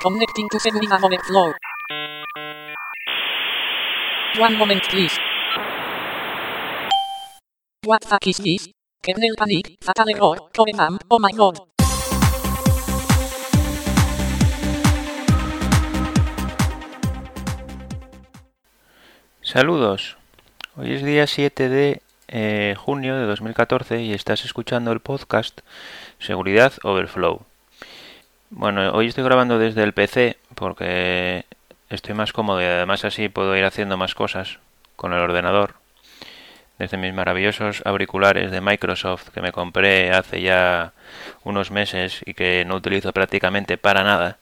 Connecting 0.00 0.48
to 0.50 0.58
Segurina 0.58 1.00
Moment 1.00 1.22
Flow. 1.24 1.52
One 4.38 4.58
moment 4.58 4.82
please. 4.90 5.16
What 7.84 8.04
fuck 8.04 8.26
is 8.26 8.36
this? 8.38 8.68
Kernel 9.02 9.34
panic, 9.36 9.76
fatal 9.80 10.08
error, 10.10 10.36
core 10.54 10.98
oh 11.10 11.18
my 11.18 11.32
god. 11.32 11.58
Saludos. 19.42 20.16
Hoy 20.76 20.94
es 20.94 21.04
día 21.04 21.26
7 21.26 21.68
de 21.68 22.02
eh, 22.36 22.74
junio 22.76 23.16
de 23.16 23.26
2014 23.26 24.02
y 24.02 24.12
estás 24.12 24.44
escuchando 24.44 24.90
el 24.90 24.98
podcast 24.98 25.60
Seguridad 26.18 26.72
Overflow. 26.82 27.42
Bueno, 28.50 28.90
hoy 28.90 29.06
estoy 29.06 29.22
grabando 29.22 29.60
desde 29.60 29.84
el 29.84 29.92
PC 29.92 30.36
porque 30.56 31.44
estoy 31.90 32.16
más 32.16 32.32
cómodo 32.32 32.60
y 32.60 32.64
además 32.64 33.04
así 33.04 33.28
puedo 33.28 33.56
ir 33.56 33.64
haciendo 33.64 33.96
más 33.96 34.16
cosas 34.16 34.58
con 34.96 35.12
el 35.12 35.20
ordenador. 35.20 35.74
Desde 36.76 36.96
mis 36.96 37.14
maravillosos 37.14 37.82
auriculares 37.84 38.50
de 38.50 38.60
Microsoft 38.60 39.28
que 39.28 39.40
me 39.40 39.52
compré 39.52 40.10
hace 40.10 40.42
ya 40.42 40.92
unos 41.44 41.70
meses 41.70 42.20
y 42.26 42.34
que 42.34 42.64
no 42.66 42.74
utilizo 42.74 43.12
prácticamente 43.12 43.78
para 43.78 44.02
nada, 44.02 44.38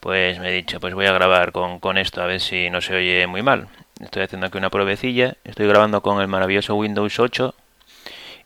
pues 0.00 0.40
me 0.40 0.48
he 0.48 0.52
dicho, 0.52 0.80
pues 0.80 0.92
voy 0.92 1.06
a 1.06 1.12
grabar 1.12 1.52
con, 1.52 1.78
con 1.78 1.98
esto 1.98 2.20
a 2.20 2.26
ver 2.26 2.40
si 2.40 2.68
no 2.68 2.80
se 2.80 2.96
oye 2.96 3.28
muy 3.28 3.42
mal. 3.42 3.68
Estoy 4.00 4.22
haciendo 4.22 4.46
aquí 4.46 4.58
una 4.58 4.70
pruebecilla. 4.70 5.36
Estoy 5.44 5.66
grabando 5.66 6.02
con 6.02 6.20
el 6.20 6.28
maravilloso 6.28 6.76
Windows 6.76 7.18
8 7.18 7.54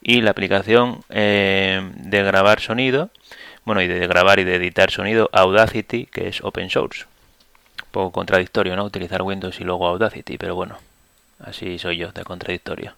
y 0.01 0.23
la 0.23 0.31
aplicación 0.31 1.01
eh, 1.11 1.91
de 1.95 2.23
grabar 2.23 2.61
sonido, 2.61 3.11
bueno, 3.65 3.83
y 3.83 3.87
de 3.87 4.07
grabar 4.07 4.39
y 4.41 4.45
de 4.45 4.57
editar 4.57 4.91
sonido 4.91 5.29
Audacity, 5.33 6.07
que 6.07 6.29
es 6.29 6.43
open 6.43 6.71
source. 6.71 7.05
Un 7.85 7.91
poco 7.91 8.13
contradictorio, 8.13 8.75
¿no? 8.77 8.85
Utilizar 8.85 9.23
Windows 9.23 9.61
y 9.61 9.65
luego 9.65 9.87
Audacity, 9.87 10.39
pero 10.39 10.55
bueno, 10.55 10.79
así 11.39 11.79
soy 11.79 11.99
yo, 11.99 12.13
de 12.13 12.25
contradictorio. 12.25 12.95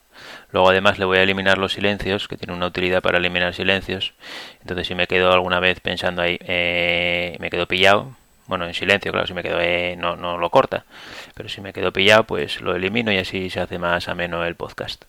Luego 0.52 0.70
además 0.70 0.98
le 1.00 1.05
voy 1.05 1.19
a 1.19 1.22
eliminar 1.22 1.58
los 1.58 1.72
silencios, 1.72 2.28
que 2.28 2.36
tiene 2.36 2.55
una 2.55 2.66
utilidad 2.66 3.02
para 3.02 3.19
eliminar 3.19 3.52
silencios. 3.52 4.14
Entonces 4.60 4.86
si 4.86 4.94
me 4.94 5.08
quedo 5.08 5.32
alguna 5.32 5.58
vez 5.58 5.80
pensando 5.80 6.22
ahí, 6.22 6.38
eh, 6.41 7.36
me 7.41 7.50
quedo 7.50 7.66
pillado, 7.66 8.16
bueno, 8.47 8.67
en 8.67 8.75
silencio, 8.75 9.11
claro, 9.11 9.27
si 9.27 9.34
me 9.34 9.42
quedo, 9.42 9.59
eh, 9.61 9.97
no, 9.97 10.17
no 10.17 10.37
lo 10.37 10.50
corta. 10.50 10.84
Pero 11.34 11.48
si 11.48 11.61
me 11.61 11.73
quedo 11.73 11.92
pillado, 11.92 12.25
pues 12.25 12.61
lo 12.61 12.75
elimino 12.75 13.11
y 13.12 13.19
así 13.19 13.50
se 13.50 13.61
hace 13.61 13.78
más 13.78 14.09
ameno 14.09 14.45
el 14.45 14.55
podcast. 14.55 15.05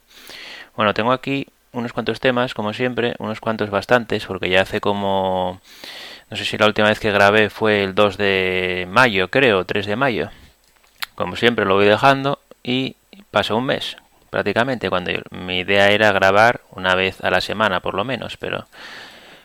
Bueno, 0.76 0.94
tengo 0.94 1.12
aquí 1.12 1.48
unos 1.74 1.94
cuantos 1.94 2.20
temas, 2.20 2.54
como 2.54 2.74
siempre, 2.74 3.16
unos 3.20 3.42
cuantos 3.42 3.70
bastantes, 3.70 4.26
porque 4.26 4.50
ya 4.50 4.62
hace 4.62 4.80
como... 4.80 5.62
No 6.30 6.38
sé 6.38 6.46
si 6.46 6.58
la 6.58 6.66
última 6.66 6.88
vez 6.88 7.00
que 7.00 7.12
grabé 7.12 7.50
fue 7.50 7.84
el 7.84 7.94
2 7.94 8.18
de 8.18 8.88
mayo, 8.90 9.30
creo, 9.30 9.66
3 9.66 9.86
de 9.86 9.96
mayo. 9.96 10.30
Como 11.14 11.36
siempre 11.36 11.66
lo 11.66 11.76
voy 11.76 11.86
dejando 11.86 12.40
y 12.64 12.96
pasa 13.32 13.54
un 13.54 13.66
mes, 13.66 13.98
prácticamente, 14.30 14.90
cuando 14.90 15.12
mi 15.30 15.60
idea 15.60 15.92
era 15.92 16.12
grabar 16.12 16.62
una 16.72 16.96
vez 16.96 17.24
a 17.24 17.30
la 17.30 17.42
semana, 17.42 17.82
por 17.82 17.94
lo 17.94 18.04
menos, 18.04 18.38
pero... 18.38 18.66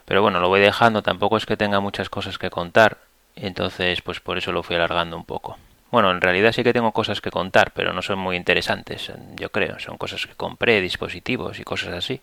Pero 0.04 0.22
bueno, 0.22 0.40
lo 0.40 0.48
voy 0.48 0.60
dejando, 0.60 1.02
tampoco 1.02 1.36
es 1.36 1.46
que 1.46 1.56
tenga 1.56 1.78
muchas 1.78 2.08
cosas 2.10 2.36
que 2.36 2.50
contar 2.50 2.98
entonces, 3.36 4.02
pues 4.02 4.20
por 4.20 4.38
eso 4.38 4.52
lo 4.52 4.62
fui 4.62 4.76
alargando 4.76 5.16
un 5.16 5.24
poco. 5.24 5.58
Bueno, 5.90 6.12
en 6.12 6.20
realidad 6.20 6.52
sí 6.52 6.62
que 6.62 6.72
tengo 6.72 6.92
cosas 6.92 7.20
que 7.20 7.30
contar, 7.30 7.72
pero 7.72 7.92
no 7.92 8.00
son 8.00 8.18
muy 8.18 8.36
interesantes, 8.36 9.12
yo 9.34 9.50
creo. 9.50 9.78
Son 9.80 9.98
cosas 9.98 10.26
que 10.26 10.34
compré, 10.34 10.80
dispositivos 10.80 11.58
y 11.58 11.64
cosas 11.64 11.94
así. 11.94 12.20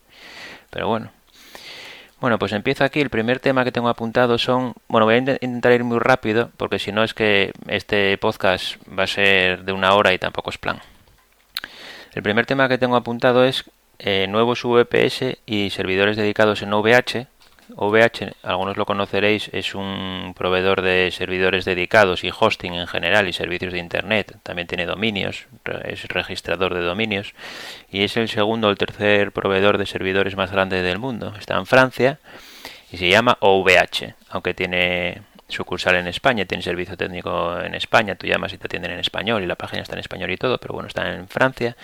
Pero 0.69 0.87
bueno. 0.87 1.11
Bueno, 2.19 2.39
pues 2.39 2.53
empiezo 2.53 2.83
aquí. 2.83 3.01
El 3.01 3.09
primer 3.09 3.39
tema 3.39 3.63
que 3.63 3.71
tengo 3.71 3.89
apuntado 3.89 4.37
son... 4.37 4.73
Bueno, 4.87 5.05
voy 5.05 5.15
a 5.15 5.17
intentar 5.17 5.73
ir 5.73 5.83
muy 5.83 5.99
rápido, 5.99 6.49
porque 6.57 6.79
si 6.79 6.91
no 6.91 7.03
es 7.03 7.13
que 7.13 7.51
este 7.67 8.17
podcast 8.17 8.77
va 8.87 9.03
a 9.03 9.07
ser 9.07 9.63
de 9.65 9.73
una 9.73 9.93
hora 9.93 10.13
y 10.13 10.17
tampoco 10.17 10.49
es 10.49 10.57
plan. 10.57 10.81
El 12.13 12.23
primer 12.23 12.45
tema 12.45 12.69
que 12.69 12.77
tengo 12.77 12.95
apuntado 12.95 13.43
es 13.43 13.65
eh, 13.99 14.27
nuevos 14.29 14.63
VPS 14.63 15.37
y 15.45 15.69
servidores 15.69 16.17
dedicados 16.17 16.61
en 16.61 16.73
OVH 16.73 17.27
OVH, 17.75 18.33
algunos 18.43 18.77
lo 18.77 18.85
conoceréis, 18.85 19.49
es 19.53 19.75
un 19.75 20.33
proveedor 20.35 20.81
de 20.81 21.11
servidores 21.11 21.65
dedicados 21.65 22.23
y 22.23 22.31
hosting 22.37 22.73
en 22.73 22.87
general 22.87 23.27
y 23.27 23.33
servicios 23.33 23.73
de 23.73 23.79
Internet. 23.79 24.37
También 24.43 24.67
tiene 24.67 24.85
dominios, 24.85 25.47
es 25.83 26.07
registrador 26.07 26.73
de 26.73 26.81
dominios 26.81 27.33
y 27.91 28.03
es 28.03 28.15
el 28.17 28.29
segundo 28.29 28.67
o 28.67 28.71
el 28.71 28.77
tercer 28.77 29.31
proveedor 29.31 29.77
de 29.77 29.85
servidores 29.85 30.35
más 30.35 30.51
grande 30.51 30.81
del 30.81 30.99
mundo. 30.99 31.33
Está 31.37 31.57
en 31.57 31.65
Francia 31.65 32.19
y 32.91 32.97
se 32.97 33.09
llama 33.09 33.37
OVH, 33.41 34.15
aunque 34.29 34.53
tiene 34.53 35.21
sucursal 35.49 35.95
en 35.95 36.07
España, 36.07 36.45
tiene 36.45 36.63
servicio 36.63 36.97
técnico 36.97 37.59
en 37.59 37.75
España, 37.75 38.15
tú 38.15 38.27
llamas 38.27 38.53
y 38.53 38.57
te 38.57 38.67
atienden 38.67 38.91
en 38.91 38.99
español 38.99 39.43
y 39.43 39.45
la 39.45 39.55
página 39.55 39.81
está 39.81 39.93
en 39.93 39.99
español 39.99 40.31
y 40.31 40.37
todo, 40.37 40.57
pero 40.57 40.73
bueno, 40.73 40.87
está 40.87 41.13
en 41.13 41.27
Francia. 41.27 41.75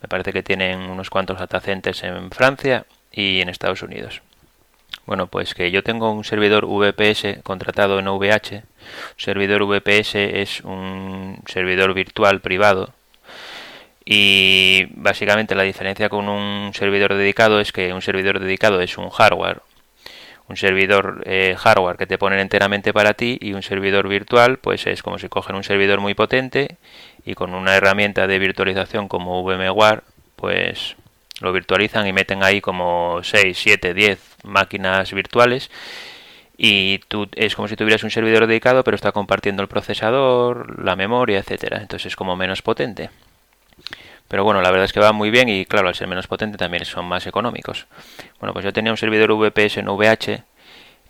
Me 0.00 0.08
parece 0.08 0.32
que 0.32 0.42
tienen 0.42 0.80
unos 0.80 1.10
cuantos 1.10 1.38
datacenters 1.38 2.04
en 2.04 2.30
Francia 2.30 2.86
y 3.12 3.40
en 3.40 3.48
Estados 3.48 3.82
Unidos. 3.82 4.22
Bueno, 5.10 5.26
pues 5.26 5.54
que 5.54 5.72
yo 5.72 5.82
tengo 5.82 6.12
un 6.12 6.22
servidor 6.22 6.66
VPS 6.66 7.42
contratado 7.42 7.98
en 7.98 8.06
OVH. 8.06 8.52
Un 8.54 8.62
servidor 9.16 9.64
VPS 9.66 10.14
es 10.14 10.60
un 10.60 11.42
servidor 11.46 11.94
virtual 11.94 12.40
privado. 12.40 12.94
Y 14.04 14.86
básicamente 14.90 15.56
la 15.56 15.64
diferencia 15.64 16.08
con 16.08 16.28
un 16.28 16.72
servidor 16.74 17.14
dedicado 17.16 17.58
es 17.58 17.72
que 17.72 17.92
un 17.92 18.02
servidor 18.02 18.38
dedicado 18.38 18.80
es 18.80 18.98
un 18.98 19.10
hardware. 19.10 19.62
Un 20.46 20.56
servidor 20.56 21.24
eh, 21.26 21.56
hardware 21.58 21.96
que 21.96 22.06
te 22.06 22.16
ponen 22.16 22.38
enteramente 22.38 22.92
para 22.92 23.14
ti 23.14 23.36
y 23.40 23.52
un 23.52 23.64
servidor 23.64 24.06
virtual 24.06 24.58
pues 24.58 24.86
es 24.86 25.02
como 25.02 25.18
si 25.18 25.28
cogen 25.28 25.56
un 25.56 25.64
servidor 25.64 25.98
muy 25.98 26.14
potente 26.14 26.76
y 27.24 27.34
con 27.34 27.54
una 27.54 27.74
herramienta 27.74 28.28
de 28.28 28.38
virtualización 28.38 29.08
como 29.08 29.42
VMware 29.42 30.04
pues 30.36 30.94
lo 31.40 31.52
virtualizan 31.52 32.06
y 32.06 32.12
meten 32.12 32.42
ahí 32.42 32.60
como 32.60 33.20
6, 33.22 33.58
7, 33.58 33.94
10 33.94 34.36
máquinas 34.44 35.12
virtuales 35.12 35.70
y 36.56 37.00
es 37.36 37.56
como 37.56 37.68
si 37.68 37.76
tuvieras 37.76 38.04
un 38.04 38.10
servidor 38.10 38.46
dedicado 38.46 38.84
pero 38.84 38.94
está 38.94 39.12
compartiendo 39.12 39.62
el 39.62 39.68
procesador, 39.68 40.84
la 40.84 40.94
memoria, 40.94 41.38
etcétera. 41.38 41.78
Entonces 41.80 42.06
es 42.06 42.16
como 42.16 42.36
menos 42.36 42.60
potente. 42.60 43.10
Pero 44.28 44.44
bueno, 44.44 44.60
la 44.60 44.70
verdad 44.70 44.84
es 44.84 44.92
que 44.92 45.00
va 45.00 45.12
muy 45.12 45.30
bien 45.30 45.48
y 45.48 45.64
claro, 45.64 45.88
al 45.88 45.94
ser 45.94 46.06
menos 46.06 46.26
potente 46.26 46.58
también 46.58 46.84
son 46.84 47.06
más 47.06 47.26
económicos. 47.26 47.86
Bueno, 48.38 48.52
pues 48.52 48.64
yo 48.64 48.72
tenía 48.72 48.92
un 48.92 48.98
servidor 48.98 49.32
VPS 49.32 49.78
en 49.78 49.88
VH 49.88 50.44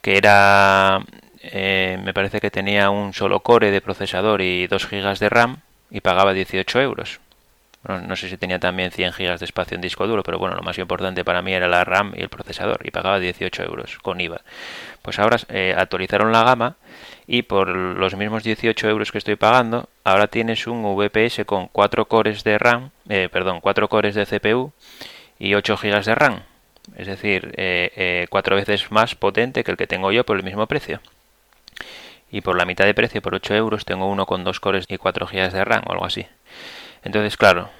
que 0.01 0.17
era, 0.17 1.01
eh, 1.43 1.99
me 2.03 2.15
parece 2.15 2.41
que 2.41 2.51
tenía 2.51 2.91
un 2.91 3.13
solo 3.13 3.41
core 3.41 3.71
de 3.71 3.81
procesador 3.81 4.41
y 4.41 4.69
2 4.69 4.89
GB 4.89 5.19
de 5.19 5.29
RAM 5.29 5.61
y 5.91 6.01
pagaba 6.01 6.33
18 6.33 6.81
euros 6.81 7.21
no 7.89 8.15
sé 8.15 8.29
si 8.29 8.37
tenía 8.37 8.59
también 8.59 8.91
100 8.91 9.13
gigas 9.15 9.41
de 9.41 9.47
espacio 9.47 9.75
en 9.75 9.81
disco 9.81 10.07
duro, 10.07 10.23
pero 10.23 10.39
bueno, 10.39 10.55
lo 10.55 10.63
más 10.63 10.79
importante 10.79 11.25
para 11.25 11.41
mí 11.41 11.55
era 11.55 11.67
la 11.67 11.83
RAM 11.83 12.13
y 12.15 12.21
el 12.21 12.29
procesador 12.29 12.81
y 12.85 12.91
pagaba 12.91 13.19
18 13.19 13.63
euros 13.63 13.99
con 14.03 14.21
IVA. 14.21 14.43
Pues 15.01 15.19
ahora 15.19 15.39
eh, 15.49 15.75
actualizaron 15.77 16.31
la 16.31 16.45
gama 16.45 16.77
y 17.27 17.43
por 17.43 17.69
los 17.69 18.17
mismos 18.17 18.43
18 18.43 18.89
euros 18.89 19.11
que 19.11 19.19
estoy 19.19 19.37
pagando, 19.37 19.89
ahora 20.05 20.27
tienes 20.27 20.67
un 20.67 20.83
VPS 20.83 21.45
con 21.47 21.69
4 21.69 22.05
cores 22.05 22.45
de 22.45 22.59
RAM, 22.59 22.91
eh, 23.09 23.31
perdón, 23.33 23.61
4 23.61 23.89
cores 23.89 24.15
de 24.15 24.27
CPU 24.27 24.73
y 25.39 25.55
8 25.55 25.77
gigas 25.79 26.05
de 26.05 26.15
RAM. 26.15 26.43
Es 26.97 27.07
decir, 27.07 27.55
eh, 27.57 28.27
cuatro 28.31 28.57
veces 28.57 28.91
más 28.91 29.15
potente 29.15 29.65
que 29.65 29.71
el 29.71 29.77
que 29.77 29.87
tengo 29.87 30.13
yo 30.13 30.25
por 30.25 30.37
el 30.37 30.43
mismo 30.43 30.67
precio. 30.67 31.01
Y 32.31 32.43
por 32.43 32.57
la 32.57 32.65
mitad 32.65 32.85
de 32.85 32.95
precio, 32.95 33.23
por 33.23 33.35
8 33.35 33.55
euros, 33.55 33.85
tengo 33.85 34.07
uno 34.07 34.27
con 34.27 34.45
2 34.45 34.61
cores 34.61 34.85
y 34.89 34.99
4 34.99 35.27
gigas 35.27 35.53
de 35.53 35.65
RAM 35.65 35.83
o 35.87 35.93
algo 35.93 36.05
así. 36.05 36.27
Entonces, 37.03 37.37
claro, 37.37 37.71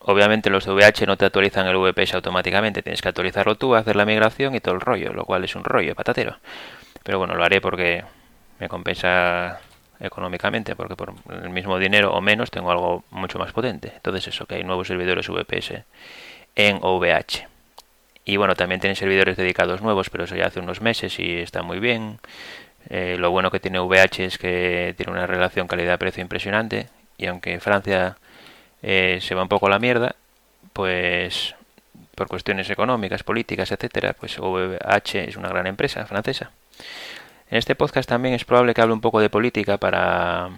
obviamente 0.00 0.50
los 0.50 0.66
VH 0.66 1.06
no 1.06 1.16
te 1.16 1.26
actualizan 1.26 1.66
el 1.66 1.76
VPS 1.76 2.14
automáticamente, 2.14 2.82
tienes 2.82 3.02
que 3.02 3.08
actualizarlo 3.08 3.56
tú, 3.56 3.74
hacer 3.74 3.96
la 3.96 4.04
migración 4.04 4.54
y 4.54 4.60
todo 4.60 4.74
el 4.74 4.80
rollo, 4.80 5.12
lo 5.12 5.24
cual 5.24 5.44
es 5.44 5.54
un 5.54 5.64
rollo 5.64 5.94
patatero. 5.94 6.38
Pero 7.02 7.18
bueno, 7.18 7.34
lo 7.34 7.44
haré 7.44 7.60
porque 7.60 8.04
me 8.58 8.68
compensa 8.68 9.60
económicamente, 10.00 10.76
porque 10.76 10.96
por 10.96 11.14
el 11.30 11.50
mismo 11.50 11.78
dinero 11.78 12.12
o 12.12 12.20
menos 12.20 12.50
tengo 12.50 12.70
algo 12.70 13.04
mucho 13.10 13.38
más 13.38 13.52
potente. 13.52 13.92
Entonces 13.96 14.28
eso, 14.28 14.46
que 14.46 14.56
hay 14.56 14.64
nuevos 14.64 14.88
servidores 14.88 15.28
VPS 15.28 15.84
en 16.54 16.78
OVH. 16.82 17.46
Y 18.24 18.36
bueno, 18.36 18.56
también 18.56 18.80
tienen 18.80 18.96
servidores 18.96 19.36
dedicados 19.36 19.82
nuevos, 19.82 20.10
pero 20.10 20.24
eso 20.24 20.34
ya 20.34 20.46
hace 20.46 20.58
unos 20.60 20.80
meses 20.80 21.18
y 21.20 21.38
está 21.38 21.62
muy 21.62 21.78
bien. 21.78 22.18
Eh, 22.88 23.16
lo 23.18 23.30
bueno 23.30 23.50
que 23.50 23.60
tiene 23.60 23.78
VH 23.80 24.24
es 24.24 24.38
que 24.38 24.94
tiene 24.96 25.12
una 25.12 25.26
relación 25.26 25.68
calidad-precio 25.68 26.22
impresionante 26.22 26.88
y 27.18 27.26
aunque 27.26 27.58
Francia 27.60 28.16
eh, 28.82 29.18
se 29.20 29.34
va 29.34 29.42
un 29.42 29.48
poco 29.48 29.66
a 29.66 29.70
la 29.70 29.78
mierda, 29.78 30.16
pues 30.72 31.54
por 32.14 32.28
cuestiones 32.28 32.70
económicas, 32.70 33.22
políticas, 33.22 33.70
etcétera, 33.72 34.14
pues 34.14 34.38
OVH 34.38 35.28
es 35.28 35.36
una 35.36 35.48
gran 35.48 35.66
empresa 35.66 36.06
francesa. 36.06 36.50
En 37.50 37.58
este 37.58 37.74
podcast 37.74 38.08
también 38.08 38.34
es 38.34 38.44
probable 38.44 38.74
que 38.74 38.80
hable 38.80 38.94
un 38.94 39.00
poco 39.00 39.20
de 39.20 39.30
política 39.30 39.76
para 39.76 40.50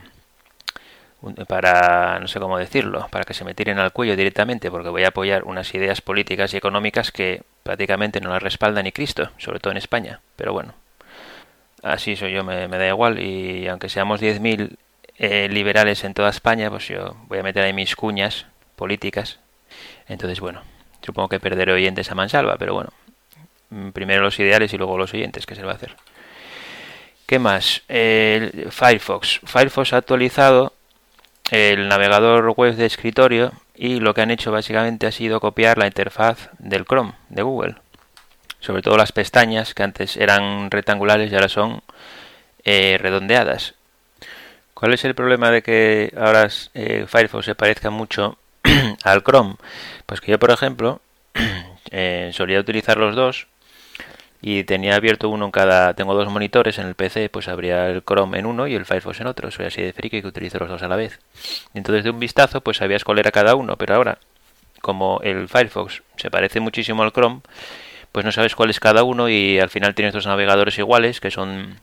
para 1.49 2.21
no 2.21 2.29
sé 2.29 2.39
cómo 2.39 2.59
decirlo, 2.59 3.09
para 3.11 3.25
que 3.25 3.35
se 3.35 3.45
me 3.45 3.55
tiren 3.55 3.79
al 3.79 3.93
cuello 3.93 4.15
directamente, 4.15 4.71
porque 4.71 4.89
voy 4.89 5.05
a 5.05 5.09
apoyar 5.09 5.45
unas 5.45 5.75
ideas 5.75 6.01
políticas 6.01 6.55
y 6.55 6.57
económicas 6.57 7.11
que 7.11 7.43
prácticamente 7.65 8.21
no 8.21 8.31
las 8.31 8.43
respalda 8.43 8.83
ni 8.83 8.93
Cristo, 8.93 9.31
sobre 9.37 9.59
todo 9.59 9.73
en 9.73 9.79
España. 9.79 10.21
Pero 10.37 10.53
bueno, 10.53 10.75
así 11.83 12.15
soy 12.15 12.33
yo, 12.33 12.45
me, 12.45 12.69
da 12.69 12.87
igual. 12.87 13.19
Y 13.21 13.67
aunque 13.67 13.89
seamos 13.89 14.21
10.000 14.21 14.77
eh, 15.19 15.49
liberales 15.51 16.05
en 16.05 16.15
toda 16.15 16.31
España, 16.31 16.71
pues 16.71 16.89
yo 16.89 17.17
voy 17.27 17.39
a 17.39 17.43
meter 17.43 17.65
ahí 17.65 17.73
mis 17.73 17.97
cuñas 17.97 18.47
políticas. 18.77 19.39
Entonces, 20.07 20.41
bueno, 20.41 20.63
supongo 21.03 21.29
que 21.29 21.41
perderé 21.41 21.73
oyentes 21.73 22.11
a 22.11 22.15
mansalva, 22.15 22.57
pero 22.57 22.75
bueno, 22.75 22.91
mm, 23.71 23.91
primero 23.91 24.23
los 24.23 24.39
ideales 24.39 24.73
y 24.73 24.79
luego 24.79 24.99
los 24.99 25.13
oyentes, 25.15 25.47
que 25.47 25.55
se 25.55 25.63
va 25.63 25.73
a 25.73 25.75
hacer. 25.75 25.97
¿Qué 27.27 27.39
más? 27.39 27.83
Firefox. 27.87 29.41
Firefox 29.45 29.93
ha 29.93 29.99
actualizado 29.99 30.73
el 31.51 31.89
navegador 31.89 32.55
web 32.57 32.75
de 32.75 32.87
escritorio 32.87 33.53
y 33.75 34.01
lo 34.01 34.13
que 34.13 34.23
han 34.23 34.31
hecho 34.31 34.53
básicamente 34.53 35.07
ha 35.07 35.13
sido 35.13 35.41
copiar 35.41 35.79
la 35.79 35.87
interfaz 35.87 36.51
del 36.59 36.85
Chrome 36.85 37.13
de 37.29 37.43
Google. 37.43 37.77
Sobre 38.61 38.83
todo 38.83 38.97
las 38.97 39.13
pestañas 39.13 39.73
que 39.73 39.85
antes 39.85 40.17
eran 40.17 40.71
rectangulares 40.71 41.31
y 41.31 41.35
ahora 41.35 41.49
son 41.49 41.83
eh, 42.65 42.99
redondeadas. 43.01 43.75
¿Cuál 44.79 44.95
es 44.95 45.05
el 45.05 45.17
problema 45.17 45.51
de 45.51 45.61
que 45.61 46.15
ahora 46.17 46.49
eh, 46.75 47.05
Firefox 47.09 47.47
se 47.47 47.57
parezca 47.57 47.91
mucho 47.91 48.39
al 49.03 49.25
Chrome? 49.25 49.57
Pues 50.07 50.21
que 50.21 50.31
yo, 50.31 50.39
por 50.39 50.53
ejemplo, 50.53 51.01
eh, 51.91 52.31
solía 52.33 52.61
utilizar 52.61 52.97
los 52.97 53.17
dos 53.17 53.49
y 54.41 54.63
tenía 54.63 54.95
abierto 54.95 55.31
uno 55.31 55.47
en 55.47 55.51
cada 55.51 55.95
tengo 55.95 56.15
dos 56.15 56.31
monitores 56.31 56.79
en 56.79 56.87
el 56.87 56.95
PC 56.95 57.29
pues 57.29 57.49
abría 57.49 57.89
el 57.89 58.05
Chrome 58.05 58.39
en 58.39 58.47
uno 58.47 58.69
y 58.69 58.77
el 58.77 58.87
Firefox 58.87 59.21
en 59.21 59.27
otro 59.27 59.51
soy 59.51 59.67
así 59.67 59.83
de 59.83 59.93
friki 59.93 60.23
que 60.23 60.29
utilizo 60.29 60.61
los 60.61 60.69
dos 60.69 60.81
a 60.85 60.87
la 60.87 60.95
vez 60.95 61.19
entonces 61.75 62.05
de 62.05 62.11
un 62.11 62.21
vistazo 62.21 62.61
pues 62.61 62.77
sabías 62.77 63.03
cuál 63.03 63.19
era 63.19 63.33
cada 63.33 63.57
uno 63.57 63.77
pero 63.77 63.97
ahora 63.97 64.19
como 64.81 65.19
el 65.25 65.49
Firefox 65.49 66.05
se 66.15 66.31
parece 66.31 66.61
muchísimo 66.61 67.03
al 67.03 67.11
Chrome 67.11 67.41
pues 68.13 68.25
no 68.25 68.31
sabes 68.31 68.55
cuál 68.55 68.71
es 68.71 68.79
cada 68.79 69.03
uno 69.03 69.29
y 69.29 69.59
al 69.59 69.71
final 69.71 69.97
tienes 69.97 70.15
dos 70.15 70.29
navegadores 70.29 70.79
iguales 70.79 71.19
que 71.19 71.33
son 71.33 71.81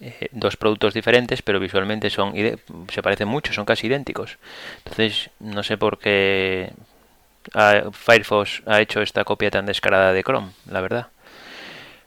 eh, 0.00 0.28
dos 0.32 0.56
productos 0.56 0.94
diferentes 0.94 1.42
pero 1.42 1.60
visualmente 1.60 2.10
son 2.10 2.34
se 2.34 3.02
parecen 3.02 3.28
mucho 3.28 3.52
son 3.52 3.64
casi 3.64 3.86
idénticos 3.86 4.38
entonces 4.78 5.30
no 5.40 5.62
sé 5.62 5.76
por 5.76 5.98
qué 5.98 6.72
Firefox 7.92 8.62
ha 8.66 8.80
hecho 8.80 9.00
esta 9.00 9.24
copia 9.24 9.50
tan 9.50 9.66
descarada 9.66 10.12
de 10.12 10.22
Chrome 10.22 10.52
la 10.66 10.80
verdad 10.80 11.08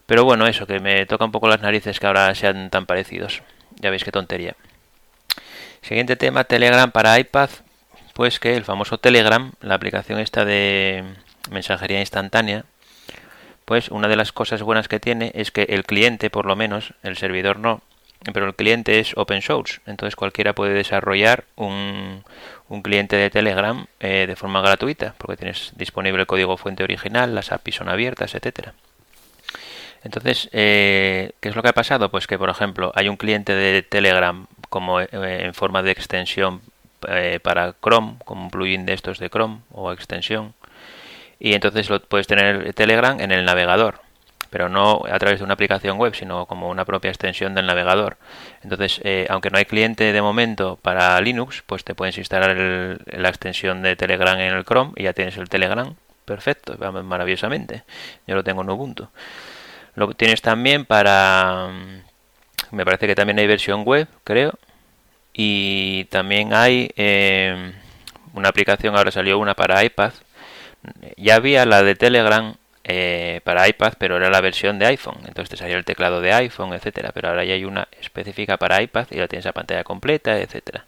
pero 0.05 0.25
bueno, 0.25 0.47
eso, 0.47 0.67
que 0.67 0.79
me 0.79 1.05
toca 1.05 1.25
un 1.25 1.31
poco 1.31 1.47
las 1.47 1.61
narices 1.61 1.99
que 1.99 2.07
ahora 2.07 2.33
sean 2.35 2.69
tan 2.69 2.85
parecidos. 2.85 3.41
Ya 3.77 3.89
veis 3.89 4.03
qué 4.03 4.11
tontería. 4.11 4.55
Siguiente 5.81 6.15
tema, 6.15 6.43
Telegram 6.43 6.91
para 6.91 7.17
iPad. 7.19 7.49
Pues 8.13 8.39
que 8.39 8.55
el 8.55 8.63
famoso 8.63 8.99
Telegram, 8.99 9.51
la 9.61 9.75
aplicación 9.75 10.19
esta 10.19 10.45
de 10.45 11.03
mensajería 11.49 11.99
instantánea, 11.99 12.65
pues 13.65 13.89
una 13.89 14.07
de 14.07 14.15
las 14.15 14.31
cosas 14.31 14.61
buenas 14.61 14.87
que 14.87 14.99
tiene 14.99 15.31
es 15.35 15.51
que 15.51 15.63
el 15.63 15.83
cliente, 15.85 16.29
por 16.29 16.45
lo 16.45 16.55
menos, 16.55 16.93
el 17.03 17.17
servidor 17.17 17.59
no, 17.59 17.81
pero 18.33 18.45
el 18.45 18.55
cliente 18.55 18.99
es 18.99 19.17
open 19.17 19.41
source, 19.41 19.81
entonces 19.85 20.15
cualquiera 20.15 20.53
puede 20.53 20.73
desarrollar 20.73 21.45
un, 21.55 22.23
cliente 22.81 23.15
de 23.15 23.29
Telegram 23.29 23.85
eh, 23.99 24.25
de 24.27 24.35
forma 24.35 24.61
gratuita, 24.61 25.13
porque 25.17 25.37
tienes 25.37 25.73
disponible 25.75 26.21
el 26.21 26.27
código 26.27 26.57
fuente 26.57 26.83
original, 26.83 27.35
las 27.35 27.51
APIs 27.51 27.75
son 27.75 27.89
abiertas, 27.89 28.33
etcétera. 28.33 28.73
Entonces, 30.03 30.49
eh, 30.51 31.31
¿qué 31.39 31.49
es 31.49 31.55
lo 31.55 31.63
que 31.63 31.69
ha 31.69 31.73
pasado? 31.73 32.09
Pues 32.09 32.27
que, 32.27 32.37
por 32.37 32.49
ejemplo, 32.49 32.91
hay 32.95 33.07
un 33.07 33.15
cliente 33.15 33.53
de 33.53 33.81
Telegram 33.83 34.47
como 34.69 34.99
eh, 34.99 35.07
en 35.11 35.53
forma 35.53 35.81
de 35.81 35.91
extensión 35.91 36.61
eh, 37.07 37.39
para 37.41 37.75
Chrome, 37.81 38.15
como 38.25 38.43
un 38.43 38.51
plugin 38.51 38.85
de 38.85 38.93
estos 38.93 39.19
de 39.19 39.29
Chrome 39.29 39.59
o 39.71 39.91
extensión. 39.91 40.53
Y 41.39 41.53
entonces 41.53 41.89
lo 41.89 42.01
puedes 42.01 42.27
tener 42.27 42.73
Telegram 42.73 43.19
en 43.19 43.31
el 43.31 43.45
navegador, 43.45 44.01
pero 44.49 44.69
no 44.69 45.01
a 45.09 45.19
través 45.19 45.39
de 45.39 45.45
una 45.45 45.55
aplicación 45.55 45.97
web, 45.97 46.15
sino 46.15 46.45
como 46.45 46.69
una 46.69 46.85
propia 46.85 47.09
extensión 47.09 47.55
del 47.55 47.65
navegador. 47.65 48.17
Entonces, 48.63 49.01
aunque 49.29 49.49
no 49.49 49.57
hay 49.57 49.65
cliente 49.65 50.13
de 50.13 50.21
momento 50.21 50.79
para 50.81 51.19
Linux, 51.21 51.63
pues 51.65 51.83
te 51.83 51.95
puedes 51.95 52.17
instalar 52.17 52.55
la 53.05 53.29
extensión 53.29 53.81
de 53.81 53.95
Telegram 53.95 54.39
en 54.39 54.53
el 54.53 54.63
Chrome 54.63 54.93
y 54.95 55.03
ya 55.03 55.13
tienes 55.13 55.37
el 55.37 55.49
Telegram. 55.49 55.95
Perfecto, 56.25 56.77
maravillosamente. 57.03 57.83
Yo 58.27 58.35
lo 58.35 58.43
tengo 58.43 58.61
en 58.61 58.69
Ubuntu. 58.69 59.09
Lo 59.95 60.13
tienes 60.13 60.41
también 60.41 60.85
para... 60.85 61.67
Mm, 61.69 62.75
me 62.75 62.85
parece 62.85 63.07
que 63.07 63.15
también 63.15 63.39
hay 63.39 63.47
versión 63.47 63.83
web, 63.83 64.07
creo. 64.23 64.53
Y 65.33 66.05
también 66.05 66.53
hay 66.53 66.89
em, 66.95 67.73
una 68.33 68.49
aplicación, 68.49 68.95
ahora 68.95 69.11
salió 69.11 69.37
una 69.39 69.53
para 69.53 69.83
iPad. 69.83 70.13
Ya 71.17 71.35
había 71.35 71.65
la 71.65 71.83
de 71.83 71.95
Telegram 71.95 72.55
eh, 72.83 73.41
para 73.43 73.67
iPad, 73.67 73.93
pero 73.97 74.17
era 74.17 74.29
la 74.29 74.41
versión 74.41 74.79
de 74.79 74.85
iPhone. 74.87 75.17
Entonces 75.19 75.49
te 75.49 75.57
salía 75.57 75.77
el 75.77 75.85
teclado 75.85 76.21
de 76.21 76.33
iPhone, 76.33 76.73
etcétera. 76.73 77.11
Pero 77.13 77.29
ahora 77.29 77.43
ya 77.45 77.53
hay 77.53 77.65
una 77.65 77.87
específica 78.01 78.57
para 78.57 78.81
iPad 78.81 79.07
y 79.11 79.17
la 79.17 79.27
tienes 79.27 79.45
a 79.45 79.53
pantalla 79.53 79.83
completa, 79.83 80.39
etcétera. 80.39 80.85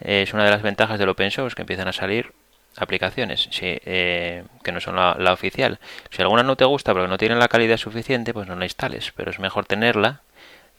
Es 0.00 0.32
una 0.32 0.44
de 0.44 0.50
las 0.50 0.62
ventajas 0.62 0.98
del 0.98 1.08
open 1.08 1.30
source 1.30 1.54
que 1.54 1.62
empiezan 1.62 1.88
a 1.88 1.92
salir 1.92 2.32
aplicaciones 2.76 3.48
eh, 3.60 4.44
que 4.62 4.72
no 4.72 4.80
son 4.80 4.96
la, 4.96 5.32
oficial. 5.32 5.78
Si 6.10 6.22
alguna 6.22 6.42
no 6.42 6.56
te 6.56 6.64
gusta 6.64 6.92
porque 6.92 7.08
no 7.08 7.18
tiene 7.18 7.36
la 7.36 7.48
calidad 7.48 7.76
suficiente, 7.76 8.32
pues 8.32 8.48
no 8.48 8.56
la 8.56 8.64
instales, 8.64 9.12
pero 9.14 9.30
es 9.30 9.38
mejor 9.38 9.66
tenerla 9.66 10.20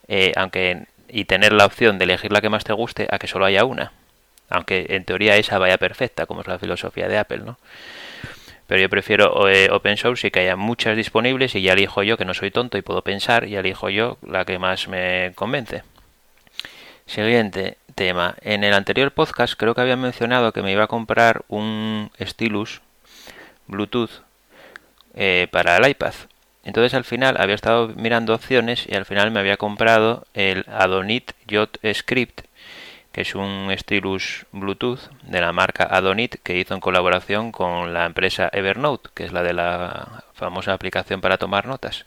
eh, 0.08 0.34
aunque 0.36 0.86
y 1.08 1.26
tener 1.26 1.54
la 1.54 1.66
opción 1.66 1.98
de 1.98 2.06
elegir 2.06 2.32
la 2.32 2.42
que 2.42 2.50
más 2.50 2.64
te 2.64 2.74
guste 2.74 3.08
a 3.12 3.20
que 3.20 3.28
solo 3.28 3.46
haya 3.46 3.66
una. 3.66 3.92
Aunque 4.50 4.88
en 4.90 5.06
teoría 5.06 5.38
esa 5.38 5.58
vaya 5.58 5.78
perfecta, 5.78 6.26
como 6.26 6.42
es 6.42 6.48
la 6.48 6.60
filosofía 6.60 7.08
de 7.08 7.18
Apple, 7.18 7.40
¿no? 7.46 7.58
Pero 8.72 8.84
yo 8.84 8.90
prefiero 8.90 9.50
eh, 9.50 9.70
open 9.70 9.98
source 9.98 10.28
y 10.28 10.32
que 10.32 10.40
haya 10.40 10.56
muchas 10.56 10.96
disponibles 10.96 11.56
y 11.56 11.62
ya 11.62 11.74
elijo 11.74 12.04
yo, 12.04 12.16
que 12.16 12.24
no 12.24 12.34
soy 12.34 12.52
tonto 12.52 12.78
y 12.78 12.82
puedo 12.82 13.02
pensar, 13.02 13.46
y 13.46 13.58
elijo 13.58 13.90
yo 13.90 14.18
la 14.26 14.46
que 14.46 14.60
más 14.60 14.88
me 14.88 15.34
convence. 15.36 15.84
Siguiente 17.06 17.76
tema. 17.96 18.36
En 18.40 18.64
el 18.64 18.74
anterior 18.74 19.12
podcast 19.12 19.56
creo 19.58 19.76
que 19.76 19.82
había 19.82 19.98
mencionado 19.98 20.54
que 20.54 20.62
me 20.62 20.72
iba 20.72 20.86
a 20.86 20.88
comprar 20.88 21.44
un 21.50 22.12
stylus 22.22 22.80
Bluetooth 23.68 24.22
eh, 25.16 25.50
para 25.52 25.76
el 25.76 25.90
iPad. 25.90 26.14
Entonces 26.64 26.94
al 26.94 27.04
final 27.04 27.42
había 27.42 27.56
estado 27.56 27.90
mirando 27.90 28.34
opciones 28.34 28.86
y 28.88 28.96
al 28.96 29.04
final 29.04 29.32
me 29.32 29.42
había 29.42 29.58
comprado 29.58 30.26
el 30.34 30.64
Adonit 30.70 31.34
Jot 31.52 31.78
Script, 31.94 32.46
que 33.12 33.22
es 33.22 33.36
un 33.36 33.74
stylus 33.78 34.46
Bluetooth 34.52 35.00
de 35.24 35.42
la 35.42 35.52
marca 35.52 35.84
Adonit 35.84 36.36
que 36.44 36.58
hizo 36.58 36.74
en 36.74 36.80
colaboración 36.80 37.52
con 37.52 37.94
la 37.94 38.06
empresa 38.06 38.50
Evernote, 38.52 39.10
que 39.14 39.26
es 39.26 39.34
la 39.34 39.44
de 39.44 39.54
la 39.54 40.24
famosa 40.34 40.74
aplicación 40.74 41.22
para 41.22 41.38
tomar 41.38 41.66
notas. 41.66 42.06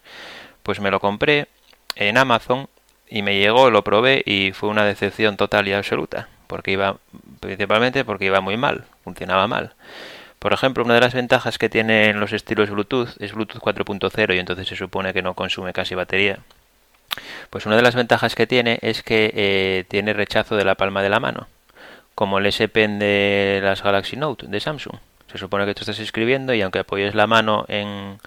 Pues 0.63 0.81
me 0.81 0.91
lo 0.91 1.01
compré 1.01 1.49
en 1.97 2.17
Amazon 2.17 2.69
y 3.09 3.23
me 3.23 3.39
llegó, 3.39 3.71
lo 3.71 3.85
probé 3.85 4.23
y 4.25 4.53
fue 4.53 4.71
una 4.71 4.85
decepción 4.85 5.37
total 5.37 5.69
y 5.69 5.73
absoluta, 5.73 6.29
porque 6.47 6.73
iba 6.73 6.97
principalmente 7.41 8.05
porque 8.05 8.27
iba 8.27 8.41
muy 8.41 8.57
mal, 8.57 8.85
funcionaba 9.05 9.47
mal. 9.47 9.75
Por 10.39 10.53
ejemplo, 10.53 10.85
una 10.85 10.95
de 10.95 11.01
las 11.01 11.15
ventajas 11.15 11.59
que 11.59 11.71
tienen 11.71 12.21
los 12.21 12.33
estilos 12.33 12.71
Bluetooth 12.71 13.17
es 13.19 13.33
Bluetooth 13.33 13.63
4.0 13.63 14.35
y 14.35 14.39
entonces 14.39 14.69
se 14.69 14.77
supone 14.77 15.13
que 15.13 15.23
no 15.23 15.35
consume 15.35 15.73
casi 15.73 15.95
batería. 15.95 16.39
Pues 17.51 17.67
una 17.67 17.77
de 17.77 17.83
las 17.83 17.95
ventajas 17.95 18.35
que 18.35 18.47
tiene 18.47 18.79
es 18.83 19.03
que 19.03 19.33
eh, 19.35 19.85
tiene 19.89 20.13
rechazo 20.13 20.57
de 20.57 20.65
la 20.65 20.75
palma 20.75 21.03
de 21.03 21.11
la 21.11 21.21
mano, 21.21 21.49
como 22.15 22.39
el 22.39 22.47
S 22.47 22.69
Pen 22.69 22.99
de 22.99 23.61
las 23.63 23.83
Galaxy 23.83 24.17
Note 24.17 24.47
de 24.47 24.61
Samsung. 24.61 24.97
Se 25.31 25.39
supone 25.39 25.67
que 25.67 25.75
tú 25.75 25.81
estás 25.81 25.99
escribiendo 25.99 26.55
y 26.55 26.63
aunque 26.63 26.81
apoyes 26.81 27.15
la 27.15 27.27
mano 27.27 27.65
en 27.69 28.19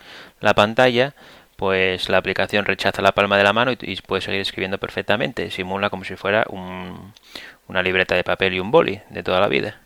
la 0.41 0.53
pantalla, 0.53 1.13
pues 1.56 2.10
la 2.10 2.17
aplicación 2.17 2.65
rechaza 2.65 3.01
la 3.01 3.13
palma 3.13 3.38
de 3.38 3.44
la 3.44 3.53
mano 3.53 3.72
y, 3.72 3.75
puede 3.75 4.01
puedes 4.06 4.24
seguir 4.25 4.41
escribiendo 4.41 4.77
perfectamente. 4.77 5.50
Simula 5.50 5.89
como 5.89 6.03
si 6.03 6.15
fuera 6.15 6.46
una 6.50 7.82
libreta 7.82 8.15
de 8.15 8.24
papel 8.24 8.53
y 8.53 8.60
un 8.60 8.72
boli 8.72 9.01
de 9.10 9.24
toda 9.24 9.39
la 9.39 9.48
vida. 9.48 9.79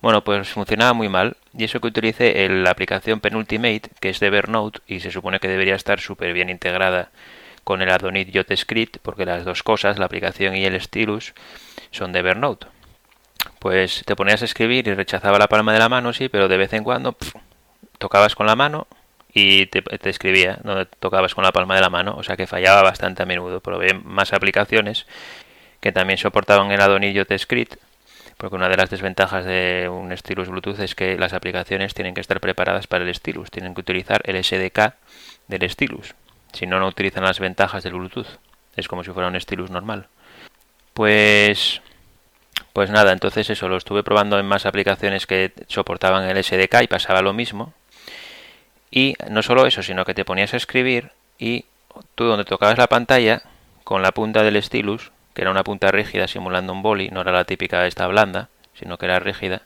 Bueno, 0.00 0.24
pues 0.24 0.48
funcionaba 0.48 0.92
muy 0.92 1.08
mal 1.08 1.36
y 1.56 1.64
eso 1.64 1.80
que 1.80 1.88
utilicé 1.88 2.48
la 2.48 2.70
aplicación 2.70 3.20
Penultimate, 3.20 3.90
que 4.00 4.10
es 4.10 4.20
de 4.20 4.26
Evernote 4.26 4.80
y 4.86 5.00
se 5.00 5.10
supone 5.10 5.40
que 5.40 5.48
debería 5.48 5.74
estar 5.74 6.00
súper 6.00 6.32
bien 6.32 6.50
integrada 6.50 7.10
con 7.64 7.82
el 7.82 7.90
Adonit 7.90 8.30
Script, 8.56 8.98
porque 9.02 9.24
las 9.24 9.44
dos 9.44 9.62
cosas, 9.62 9.98
la 9.98 10.06
aplicación 10.06 10.54
y 10.54 10.64
el 10.64 10.80
stylus, 10.80 11.34
son 11.90 12.12
de 12.12 12.20
Evernote. 12.20 12.66
Pues 13.58 14.02
te 14.04 14.14
ponías 14.14 14.42
a 14.42 14.44
escribir 14.44 14.86
y 14.88 14.94
rechazaba 14.94 15.38
la 15.38 15.48
palma 15.48 15.72
de 15.72 15.78
la 15.78 15.88
mano, 15.88 16.12
sí, 16.12 16.28
pero 16.28 16.48
de 16.48 16.56
vez 16.56 16.72
en 16.72 16.84
cuando 16.84 17.16
tocabas 17.98 18.34
con 18.34 18.46
la 18.46 18.56
mano 18.56 18.86
y 19.32 19.66
te, 19.66 19.82
escribía 20.08 20.58
donde 20.62 20.86
tocabas 20.86 21.34
con 21.34 21.44
la 21.44 21.52
palma 21.52 21.74
de 21.74 21.80
la 21.80 21.90
mano, 21.90 22.14
o 22.16 22.22
sea 22.22 22.36
que 22.36 22.46
fallaba 22.46 22.82
bastante 22.82 23.22
a 23.22 23.26
menudo. 23.26 23.60
Probé 23.60 23.94
más 23.94 24.32
aplicaciones 24.32 25.06
que 25.80 25.92
también 25.92 26.18
soportaban 26.18 26.70
el 26.70 26.80
Adonillo 26.80 27.24
Script, 27.36 27.74
porque 28.36 28.56
una 28.56 28.68
de 28.68 28.76
las 28.76 28.90
desventajas 28.90 29.44
de 29.44 29.88
un 29.90 30.16
stylus 30.16 30.48
Bluetooth 30.48 30.78
es 30.80 30.94
que 30.94 31.18
las 31.18 31.32
aplicaciones 31.32 31.94
tienen 31.94 32.14
que 32.14 32.20
estar 32.20 32.40
preparadas 32.40 32.86
para 32.86 33.04
el 33.04 33.14
stylus, 33.14 33.50
tienen 33.50 33.74
que 33.74 33.80
utilizar 33.80 34.22
el 34.24 34.42
SDK 34.42 34.94
del 35.48 35.68
stylus, 35.68 36.14
si 36.54 36.66
no, 36.66 36.78
no 36.80 36.88
utilizan 36.88 37.24
las 37.24 37.40
ventajas 37.40 37.82
del 37.84 37.94
Bluetooth, 37.94 38.38
es 38.76 38.88
como 38.88 39.04
si 39.04 39.10
fuera 39.10 39.28
un 39.28 39.40
stylus 39.40 39.70
normal. 39.70 40.08
Pues 40.94 41.82
pues 42.72 42.90
nada, 42.90 43.12
entonces 43.12 43.50
eso 43.50 43.68
lo 43.68 43.76
estuve 43.76 44.02
probando 44.02 44.38
en 44.38 44.46
más 44.46 44.66
aplicaciones 44.66 45.26
que 45.26 45.52
soportaban 45.68 46.24
el 46.24 46.42
SDK 46.42 46.82
y 46.82 46.88
pasaba 46.88 47.22
lo 47.22 47.32
mismo 47.32 47.72
y 48.90 49.16
no 49.28 49.42
solo 49.42 49.66
eso, 49.66 49.82
sino 49.82 50.04
que 50.04 50.14
te 50.14 50.24
ponías 50.24 50.54
a 50.54 50.56
escribir 50.56 51.10
y 51.36 51.64
tú 52.14 52.24
donde 52.24 52.44
tocabas 52.44 52.78
la 52.78 52.86
pantalla 52.86 53.42
con 53.82 54.02
la 54.02 54.12
punta 54.12 54.44
del 54.44 54.62
stylus, 54.62 55.10
que 55.34 55.42
era 55.42 55.50
una 55.50 55.64
punta 55.64 55.90
rígida 55.90 56.28
simulando 56.28 56.72
un 56.72 56.82
boli, 56.82 57.08
no 57.10 57.22
era 57.22 57.32
la 57.32 57.44
típica 57.44 57.86
esta 57.86 58.06
blanda, 58.06 58.48
sino 58.74 58.96
que 58.96 59.06
era 59.06 59.18
rígida, 59.18 59.62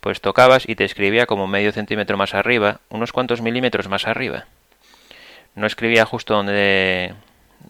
pues 0.00 0.20
tocabas 0.20 0.68
y 0.68 0.76
te 0.76 0.84
escribía 0.84 1.26
como 1.26 1.48
medio 1.48 1.72
centímetro 1.72 2.16
más 2.16 2.34
arriba, 2.34 2.78
unos 2.88 3.12
cuantos 3.12 3.40
milímetros 3.40 3.88
más 3.88 4.06
arriba. 4.06 4.46
No 5.54 5.66
escribía 5.66 6.04
justo 6.04 6.34
donde 6.34 7.14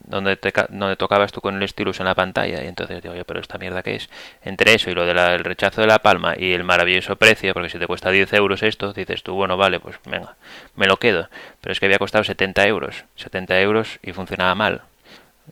donde, 0.05 0.35
te, 0.37 0.53
donde 0.69 0.95
tocabas 0.95 1.31
tú 1.31 1.41
con 1.41 1.61
el 1.61 1.67
stylus 1.67 1.99
en 1.99 2.05
la 2.05 2.15
pantalla 2.15 2.63
y 2.63 2.67
entonces 2.67 3.01
digo 3.01 3.15
yo, 3.15 3.25
pero 3.25 3.39
esta 3.39 3.57
mierda 3.57 3.83
qué 3.83 3.95
es 3.95 4.09
entre 4.43 4.73
eso 4.73 4.89
y 4.89 4.93
lo 4.93 5.05
del 5.05 5.43
rechazo 5.43 5.81
de 5.81 5.87
la 5.87 5.99
palma 5.99 6.33
y 6.37 6.53
el 6.53 6.63
maravilloso 6.63 7.15
precio, 7.15 7.53
porque 7.53 7.69
si 7.69 7.79
te 7.79 7.87
cuesta 7.87 8.11
10 8.11 8.33
euros 8.33 8.63
esto, 8.63 8.93
dices 8.93 9.23
tú, 9.23 9.33
bueno, 9.33 9.57
vale, 9.57 9.79
pues 9.79 9.97
venga, 10.05 10.35
me 10.75 10.87
lo 10.87 10.97
quedo, 10.97 11.29
pero 11.61 11.73
es 11.73 11.79
que 11.79 11.85
había 11.85 11.99
costado 11.99 12.23
70 12.23 12.67
euros, 12.67 13.05
70 13.15 13.59
euros 13.61 13.99
y 14.01 14.13
funcionaba 14.13 14.55
mal. 14.55 14.81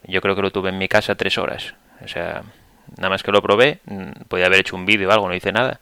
Yo 0.03 0.21
creo 0.21 0.35
que 0.35 0.41
lo 0.41 0.51
tuve 0.51 0.69
en 0.69 0.77
mi 0.77 0.87
casa 0.87 1.15
tres 1.15 1.37
horas, 1.37 1.73
o 2.03 2.07
sea, 2.07 2.43
nada 2.97 3.09
más 3.09 3.23
que 3.23 3.31
lo 3.31 3.41
probé, 3.41 3.79
mm, 3.85 4.23
podía 4.27 4.45
haber 4.45 4.59
hecho 4.59 4.75
un 4.75 4.85
vídeo 4.85 5.09
o 5.09 5.11
algo, 5.11 5.27
no 5.27 5.35
hice 5.35 5.51
nada, 5.51 5.79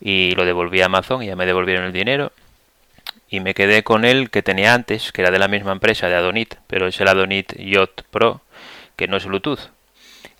y 0.00 0.32
lo 0.34 0.44
devolví 0.44 0.80
a 0.80 0.86
Amazon 0.86 1.22
y 1.22 1.26
ya 1.26 1.36
me 1.36 1.46
devolvieron 1.46 1.84
el 1.84 1.92
dinero 1.92 2.32
y 3.32 3.40
me 3.40 3.54
quedé 3.54 3.82
con 3.82 4.04
el 4.04 4.28
que 4.28 4.42
tenía 4.42 4.74
antes, 4.74 5.10
que 5.10 5.22
era 5.22 5.30
de 5.30 5.38
la 5.38 5.48
misma 5.48 5.72
empresa 5.72 6.06
de 6.06 6.14
Adonit, 6.14 6.56
pero 6.66 6.86
es 6.86 7.00
el 7.00 7.08
Adonit 7.08 7.54
Yacht 7.56 8.02
Pro, 8.10 8.42
que 8.94 9.08
no 9.08 9.16
es 9.16 9.24
Bluetooth. 9.24 9.70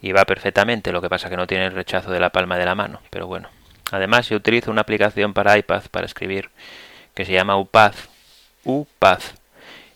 Y 0.03 0.13
va 0.13 0.27
perfectamente, 0.27 0.93
lo 0.93 1.01
que 1.01 1.09
pasa 1.09 1.31
que 1.31 1.39
no 1.39 1.47
tiene 1.47 1.65
el 1.65 1.73
rechazo 1.73 2.11
de 2.11 2.21
la 2.21 2.29
palma 2.29 2.59
de 2.59 2.67
la 2.67 2.75
mano, 2.75 3.01
pero 3.09 3.27
bueno. 3.27 3.49
Además, 3.93 4.29
yo 4.29 4.37
utilizo 4.37 4.71
una 4.71 4.83
aplicación 4.83 5.33
para 5.33 5.57
iPad 5.57 5.85
para 5.91 6.05
escribir 6.05 6.51
que 7.15 7.25
se 7.25 7.33
llama 7.33 7.57
UPath, 7.57 7.97
UPath. 8.65 9.39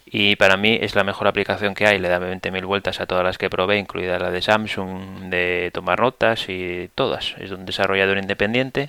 Y 0.06 0.36
para 0.36 0.56
mí 0.56 0.78
es 0.80 0.94
la 0.94 1.04
mejor 1.04 1.28
aplicación 1.28 1.74
que 1.74 1.86
hay, 1.86 1.98
le 1.98 2.08
da 2.08 2.18
20.000 2.18 2.64
vueltas 2.64 3.00
a 3.00 3.06
todas 3.06 3.24
las 3.24 3.36
que 3.36 3.50
probé, 3.50 3.76
incluida 3.76 4.18
la 4.18 4.30
de 4.30 4.40
Samsung, 4.40 5.28
de 5.28 5.70
tomar 5.74 6.00
notas 6.00 6.48
y 6.48 6.88
todas. 6.94 7.34
Es 7.40 7.50
un 7.50 7.66
desarrollador 7.66 8.16
independiente, 8.16 8.88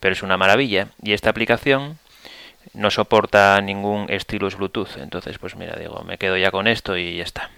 pero 0.00 0.12
es 0.12 0.22
una 0.22 0.36
maravilla. 0.36 0.88
Y 1.02 1.14
esta 1.14 1.30
aplicación 1.30 1.98
no 2.74 2.90
soporta 2.90 3.60
ningún 3.60 4.08
stylus 4.18 4.56
Bluetooth. 4.56 4.96
Entonces, 4.98 5.38
pues 5.38 5.56
mira, 5.56 5.76
digo, 5.76 6.02
me 6.04 6.18
quedo 6.18 6.36
ya 6.36 6.50
con 6.50 6.66
esto 6.66 6.96
y 6.96 7.16
ya 7.16 7.24
está. 7.24 7.50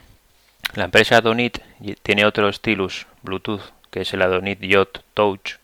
La 0.74 0.84
empresa 0.84 1.16
Adonit 1.16 1.58
tiene 2.02 2.24
otro 2.24 2.52
stylus 2.52 3.06
Bluetooth, 3.22 3.62
que 3.90 4.02
es 4.02 4.12
el 4.14 4.22
Adonit 4.22 4.60
Yacht 4.60 4.98
Touch. 5.14 5.56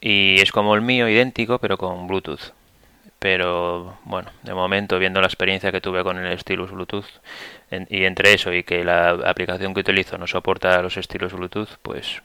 Y 0.00 0.40
es 0.40 0.52
como 0.52 0.74
el 0.74 0.80
mío, 0.80 1.08
idéntico, 1.08 1.58
pero 1.58 1.76
con 1.76 2.06
Bluetooth. 2.06 2.52
Pero 3.18 3.98
bueno, 4.04 4.30
de 4.42 4.54
momento, 4.54 4.98
viendo 4.98 5.20
la 5.20 5.28
experiencia 5.28 5.70
que 5.70 5.80
tuve 5.80 6.02
con 6.02 6.18
el 6.18 6.38
stylus 6.38 6.72
Bluetooth, 6.72 7.06
y 7.70 8.04
entre 8.04 8.34
eso 8.34 8.52
y 8.52 8.64
que 8.64 8.84
la 8.84 9.10
aplicación 9.10 9.74
que 9.74 9.80
utilizo 9.80 10.18
no 10.18 10.26
soporta 10.26 10.82
los 10.82 10.96
estilos 10.96 11.32
Bluetooth, 11.32 11.68
pues 11.82 12.20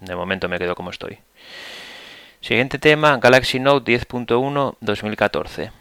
de 0.00 0.16
momento 0.16 0.48
me 0.48 0.58
quedo 0.58 0.74
como 0.74 0.90
estoy. 0.90 1.18
Siguiente 2.40 2.78
tema, 2.78 3.18
Galaxy 3.18 3.58
Note 3.58 3.92
10.1 3.92 4.76
2014 4.80 5.77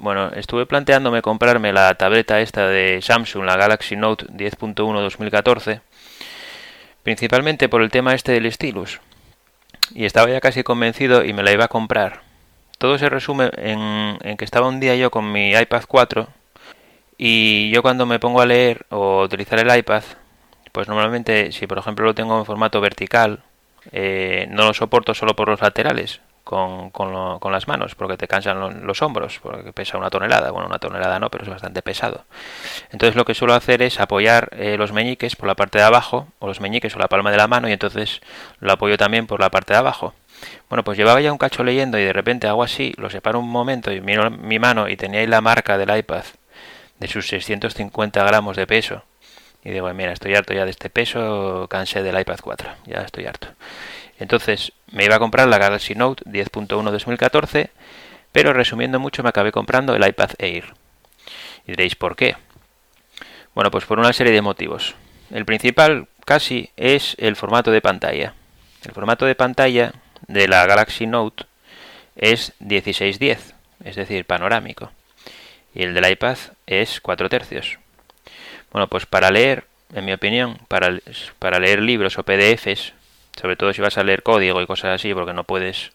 bueno, 0.00 0.30
estuve 0.30 0.66
planteándome 0.66 1.22
comprarme 1.22 1.72
la 1.72 1.94
tableta 1.94 2.40
esta 2.40 2.68
de 2.68 3.00
Samsung, 3.02 3.44
la 3.44 3.56
Galaxy 3.56 3.96
Note 3.96 4.26
10.1 4.26 4.74
2014, 4.74 5.80
principalmente 7.02 7.68
por 7.68 7.82
el 7.82 7.90
tema 7.90 8.14
este 8.14 8.32
del 8.32 8.50
stylus. 8.52 9.00
Y 9.94 10.04
estaba 10.04 10.30
ya 10.30 10.40
casi 10.40 10.62
convencido 10.62 11.24
y 11.24 11.32
me 11.32 11.42
la 11.42 11.52
iba 11.52 11.64
a 11.64 11.68
comprar. 11.68 12.20
Todo 12.78 12.98
se 12.98 13.08
resume 13.08 13.50
en, 13.56 14.18
en 14.22 14.36
que 14.36 14.44
estaba 14.44 14.68
un 14.68 14.80
día 14.80 14.94
yo 14.94 15.10
con 15.10 15.32
mi 15.32 15.50
iPad 15.52 15.82
4 15.88 16.28
y 17.16 17.70
yo 17.70 17.82
cuando 17.82 18.06
me 18.06 18.20
pongo 18.20 18.40
a 18.40 18.46
leer 18.46 18.86
o 18.90 19.22
utilizar 19.22 19.58
el 19.58 19.76
iPad, 19.76 20.04
pues 20.70 20.86
normalmente 20.86 21.50
si 21.50 21.66
por 21.66 21.78
ejemplo 21.78 22.04
lo 22.04 22.14
tengo 22.14 22.38
en 22.38 22.44
formato 22.44 22.80
vertical, 22.80 23.42
eh, 23.90 24.46
no 24.50 24.66
lo 24.66 24.74
soporto 24.74 25.14
solo 25.14 25.34
por 25.34 25.48
los 25.48 25.60
laterales, 25.60 26.20
con, 26.48 26.88
con, 26.88 27.52
las 27.52 27.68
manos, 27.68 27.94
porque 27.94 28.16
te 28.16 28.26
cansan 28.26 28.86
los, 28.86 29.02
hombros, 29.02 29.38
porque 29.42 29.70
pesa 29.74 29.98
una 29.98 30.08
tonelada. 30.08 30.50
Bueno, 30.50 30.66
una 30.66 30.78
tonelada 30.78 31.18
no, 31.18 31.28
pero 31.28 31.44
es 31.44 31.50
bastante 31.50 31.82
pesado. 31.82 32.24
Entonces 32.90 33.16
lo 33.16 33.26
que 33.26 33.34
suelo 33.34 33.52
hacer 33.52 33.82
es 33.82 34.00
apoyar 34.00 34.48
eh, 34.52 34.78
los 34.78 34.92
meñiques 34.92 35.36
por 35.36 35.46
la 35.46 35.54
parte 35.54 35.76
de 35.76 35.84
abajo, 35.84 36.26
o 36.38 36.46
los 36.46 36.62
meñiques 36.62 36.96
o 36.96 36.98
la 36.98 37.08
palma 37.08 37.30
de 37.30 37.36
la 37.36 37.48
mano, 37.48 37.68
y 37.68 37.72
entonces 37.72 38.22
lo 38.60 38.72
apoyo 38.72 38.96
también 38.96 39.26
por 39.26 39.40
la 39.40 39.50
parte 39.50 39.74
de 39.74 39.80
abajo. 39.80 40.14
Bueno, 40.70 40.84
pues 40.84 40.96
llevaba 40.96 41.20
ya 41.20 41.32
un 41.32 41.38
cacho 41.38 41.64
leyendo 41.64 41.98
y 41.98 42.04
de 42.04 42.14
repente 42.14 42.46
hago 42.46 42.62
así, 42.62 42.94
lo 42.96 43.10
separo 43.10 43.40
un 43.40 43.50
momento 43.50 43.92
y 43.92 44.00
miro 44.00 44.30
mi 44.30 44.58
mano 44.58 44.88
y 44.88 44.96
tenía 44.96 45.20
ahí 45.20 45.26
la 45.26 45.42
marca 45.42 45.76
del 45.76 45.94
iPad 45.94 46.24
de 46.98 47.08
sus 47.08 47.28
650 47.28 48.24
gramos 48.24 48.56
de 48.56 48.66
peso. 48.66 49.02
Y 49.62 49.70
digo, 49.70 49.92
mira, 49.92 50.12
estoy 50.12 50.34
harto 50.34 50.54
ya 50.54 50.64
de 50.64 50.70
este 50.70 50.88
peso, 50.88 51.66
cansé 51.68 52.02
del 52.02 52.18
iPad 52.18 52.38
4, 52.42 52.70
ya 52.86 53.02
estoy 53.02 53.26
harto. 53.26 53.48
Entonces 54.18 54.72
me 54.90 55.04
iba 55.04 55.16
a 55.16 55.20
comprar 55.20 55.48
la 55.48 55.58
Galaxy 55.58 55.94
Note 55.94 56.24
10.1 56.24 56.66
2014, 56.90 57.70
pero 58.32 58.52
resumiendo 58.52 58.98
mucho 58.98 59.22
me 59.22 59.28
acabé 59.28 59.52
comprando 59.52 59.94
el 59.94 60.06
iPad 60.06 60.30
Air. 60.38 60.74
Y 61.66 61.72
diréis, 61.72 61.94
¿por 61.94 62.16
qué? 62.16 62.36
Bueno, 63.54 63.70
pues 63.70 63.84
por 63.84 63.98
una 63.98 64.12
serie 64.12 64.32
de 64.32 64.42
motivos. 64.42 64.94
El 65.30 65.44
principal 65.44 66.08
casi 66.24 66.70
es 66.76 67.16
el 67.18 67.36
formato 67.36 67.70
de 67.70 67.80
pantalla. 67.80 68.34
El 68.84 68.92
formato 68.92 69.26
de 69.26 69.34
pantalla 69.34 69.92
de 70.26 70.48
la 70.48 70.66
Galaxy 70.66 71.06
Note 71.06 71.44
es 72.16 72.52
1610, 72.60 73.54
es 73.84 73.96
decir, 73.96 74.24
panorámico. 74.24 74.90
Y 75.74 75.82
el 75.82 75.94
del 75.94 76.10
iPad 76.10 76.38
es 76.66 77.00
4 77.00 77.28
tercios. 77.28 77.78
Bueno, 78.72 78.88
pues 78.88 79.06
para 79.06 79.30
leer, 79.30 79.64
en 79.94 80.04
mi 80.04 80.12
opinión, 80.12 80.58
para, 80.68 80.98
para 81.38 81.58
leer 81.58 81.80
libros 81.80 82.18
o 82.18 82.22
PDFs 82.22 82.92
sobre 83.40 83.56
todo 83.56 83.72
si 83.72 83.80
vas 83.80 83.98
a 83.98 84.04
leer 84.04 84.22
código 84.22 84.60
y 84.60 84.66
cosas 84.66 84.94
así, 84.94 85.14
porque 85.14 85.32
no 85.32 85.44
puedes, 85.44 85.92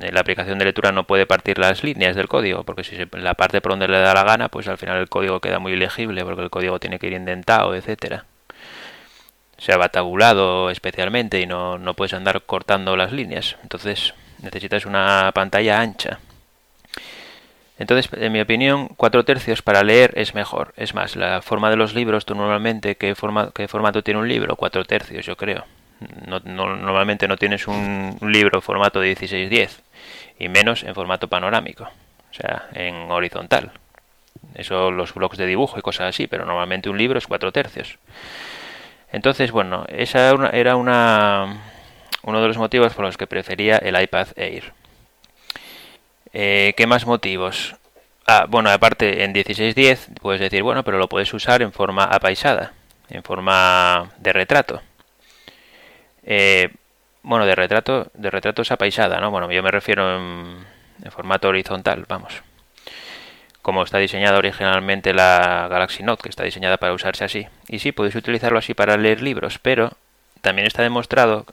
eh, 0.00 0.10
la 0.12 0.20
aplicación 0.20 0.58
de 0.58 0.64
lectura 0.66 0.92
no 0.92 1.04
puede 1.04 1.26
partir 1.26 1.58
las 1.58 1.82
líneas 1.84 2.16
del 2.16 2.28
código, 2.28 2.64
porque 2.64 2.84
si 2.84 2.96
la 3.12 3.34
parte 3.34 3.60
por 3.60 3.72
donde 3.72 3.88
le 3.88 3.98
da 3.98 4.14
la 4.14 4.24
gana, 4.24 4.48
pues 4.48 4.68
al 4.68 4.78
final 4.78 4.98
el 4.98 5.08
código 5.08 5.40
queda 5.40 5.58
muy 5.58 5.76
legible, 5.76 6.24
porque 6.24 6.42
el 6.42 6.50
código 6.50 6.78
tiene 6.80 6.98
que 6.98 7.08
ir 7.08 7.12
indentado, 7.14 7.74
etcétera. 7.74 8.24
Se 9.58 9.76
va 9.76 9.88
tabulado 9.88 10.70
especialmente 10.70 11.40
y 11.40 11.46
no, 11.46 11.78
no 11.78 11.94
puedes 11.94 12.12
andar 12.14 12.42
cortando 12.42 12.96
las 12.96 13.12
líneas. 13.12 13.56
Entonces 13.62 14.14
necesitas 14.42 14.84
una 14.86 15.30
pantalla 15.34 15.80
ancha. 15.80 16.18
Entonces, 17.78 18.08
en 18.12 18.32
mi 18.32 18.40
opinión, 18.40 18.88
cuatro 18.96 19.24
tercios 19.24 19.62
para 19.62 19.82
leer 19.82 20.12
es 20.16 20.34
mejor. 20.34 20.72
Es 20.76 20.94
más, 20.94 21.16
la 21.16 21.42
forma 21.42 21.70
de 21.70 21.76
los 21.76 21.94
libros, 21.94 22.24
tú 22.24 22.34
normalmente, 22.34 22.96
¿qué, 22.96 23.14
forma, 23.14 23.50
qué 23.52 23.66
formato 23.66 24.02
tiene 24.02 24.20
un 24.20 24.28
libro? 24.28 24.56
Cuatro 24.56 24.84
tercios, 24.84 25.26
yo 25.26 25.36
creo. 25.36 25.64
No, 26.26 26.40
normalmente 26.40 27.28
no 27.28 27.36
tienes 27.36 27.66
un, 27.66 28.16
libro 28.22 28.58
en 28.58 28.62
formato 28.62 29.00
de 29.00 29.08
1610 29.08 29.82
y 30.38 30.48
menos 30.48 30.82
en 30.82 30.94
formato 30.94 31.28
panorámico, 31.28 31.84
o 31.84 32.34
sea, 32.34 32.68
en 32.72 33.10
horizontal. 33.10 33.72
Eso 34.54 34.90
los 34.90 35.14
bloques 35.14 35.38
de 35.38 35.46
dibujo 35.46 35.78
y 35.78 35.82
cosas 35.82 36.08
así, 36.08 36.26
pero 36.26 36.44
normalmente 36.44 36.90
un 36.90 36.98
libro 36.98 37.18
es 37.18 37.26
cuatro 37.26 37.52
tercios. 37.52 37.98
Entonces, 39.12 39.52
bueno, 39.52 39.84
esa 39.88 40.30
era 40.52 40.76
una, 40.76 41.62
uno 42.22 42.40
de 42.40 42.48
los 42.48 42.58
motivos 42.58 42.94
por 42.94 43.04
los 43.04 43.16
que 43.16 43.26
prefería 43.26 43.76
el 43.78 44.00
iPad 44.00 44.28
Air. 44.36 44.72
Eh, 46.32 46.74
¿Qué 46.76 46.86
más 46.86 47.06
motivos? 47.06 47.76
Ah, 48.26 48.46
bueno, 48.48 48.70
aparte 48.70 49.22
en 49.22 49.32
1610 49.32 50.08
puedes 50.20 50.40
decir, 50.40 50.62
bueno, 50.62 50.82
pero 50.82 50.98
lo 50.98 51.08
puedes 51.08 51.32
usar 51.34 51.62
en 51.62 51.72
forma 51.72 52.04
apaisada, 52.04 52.72
en 53.08 53.22
forma 53.22 54.10
de 54.18 54.32
retrato. 54.32 54.82
Eh, 56.24 56.70
bueno, 57.22 57.46
de 57.46 57.54
retrato, 57.54 58.10
de 58.14 58.30
retrato 58.30 58.62
esa 58.62 58.76
paisada, 58.76 59.20
¿no? 59.20 59.30
Bueno, 59.30 59.50
yo 59.50 59.62
me 59.62 59.70
refiero 59.70 60.16
en, 60.16 60.64
formato 61.10 61.48
horizontal, 61.48 62.04
vamos. 62.08 62.42
Como 63.62 63.82
está 63.82 63.98
diseñada 63.98 64.38
originalmente 64.38 65.14
la 65.14 65.68
Galaxy 65.70 66.02
Note, 66.02 66.22
que 66.22 66.28
está 66.28 66.44
diseñada 66.44 66.76
para 66.76 66.92
usarse 66.92 67.24
así. 67.24 67.46
Y 67.68 67.78
sí, 67.78 67.92
puedes 67.92 68.14
utilizarlo 68.14 68.58
así 68.58 68.74
para 68.74 68.96
leer 68.96 69.22
libros, 69.22 69.58
pero 69.58 69.92
también 70.42 70.66
está 70.66 70.82
demostrado 70.82 71.46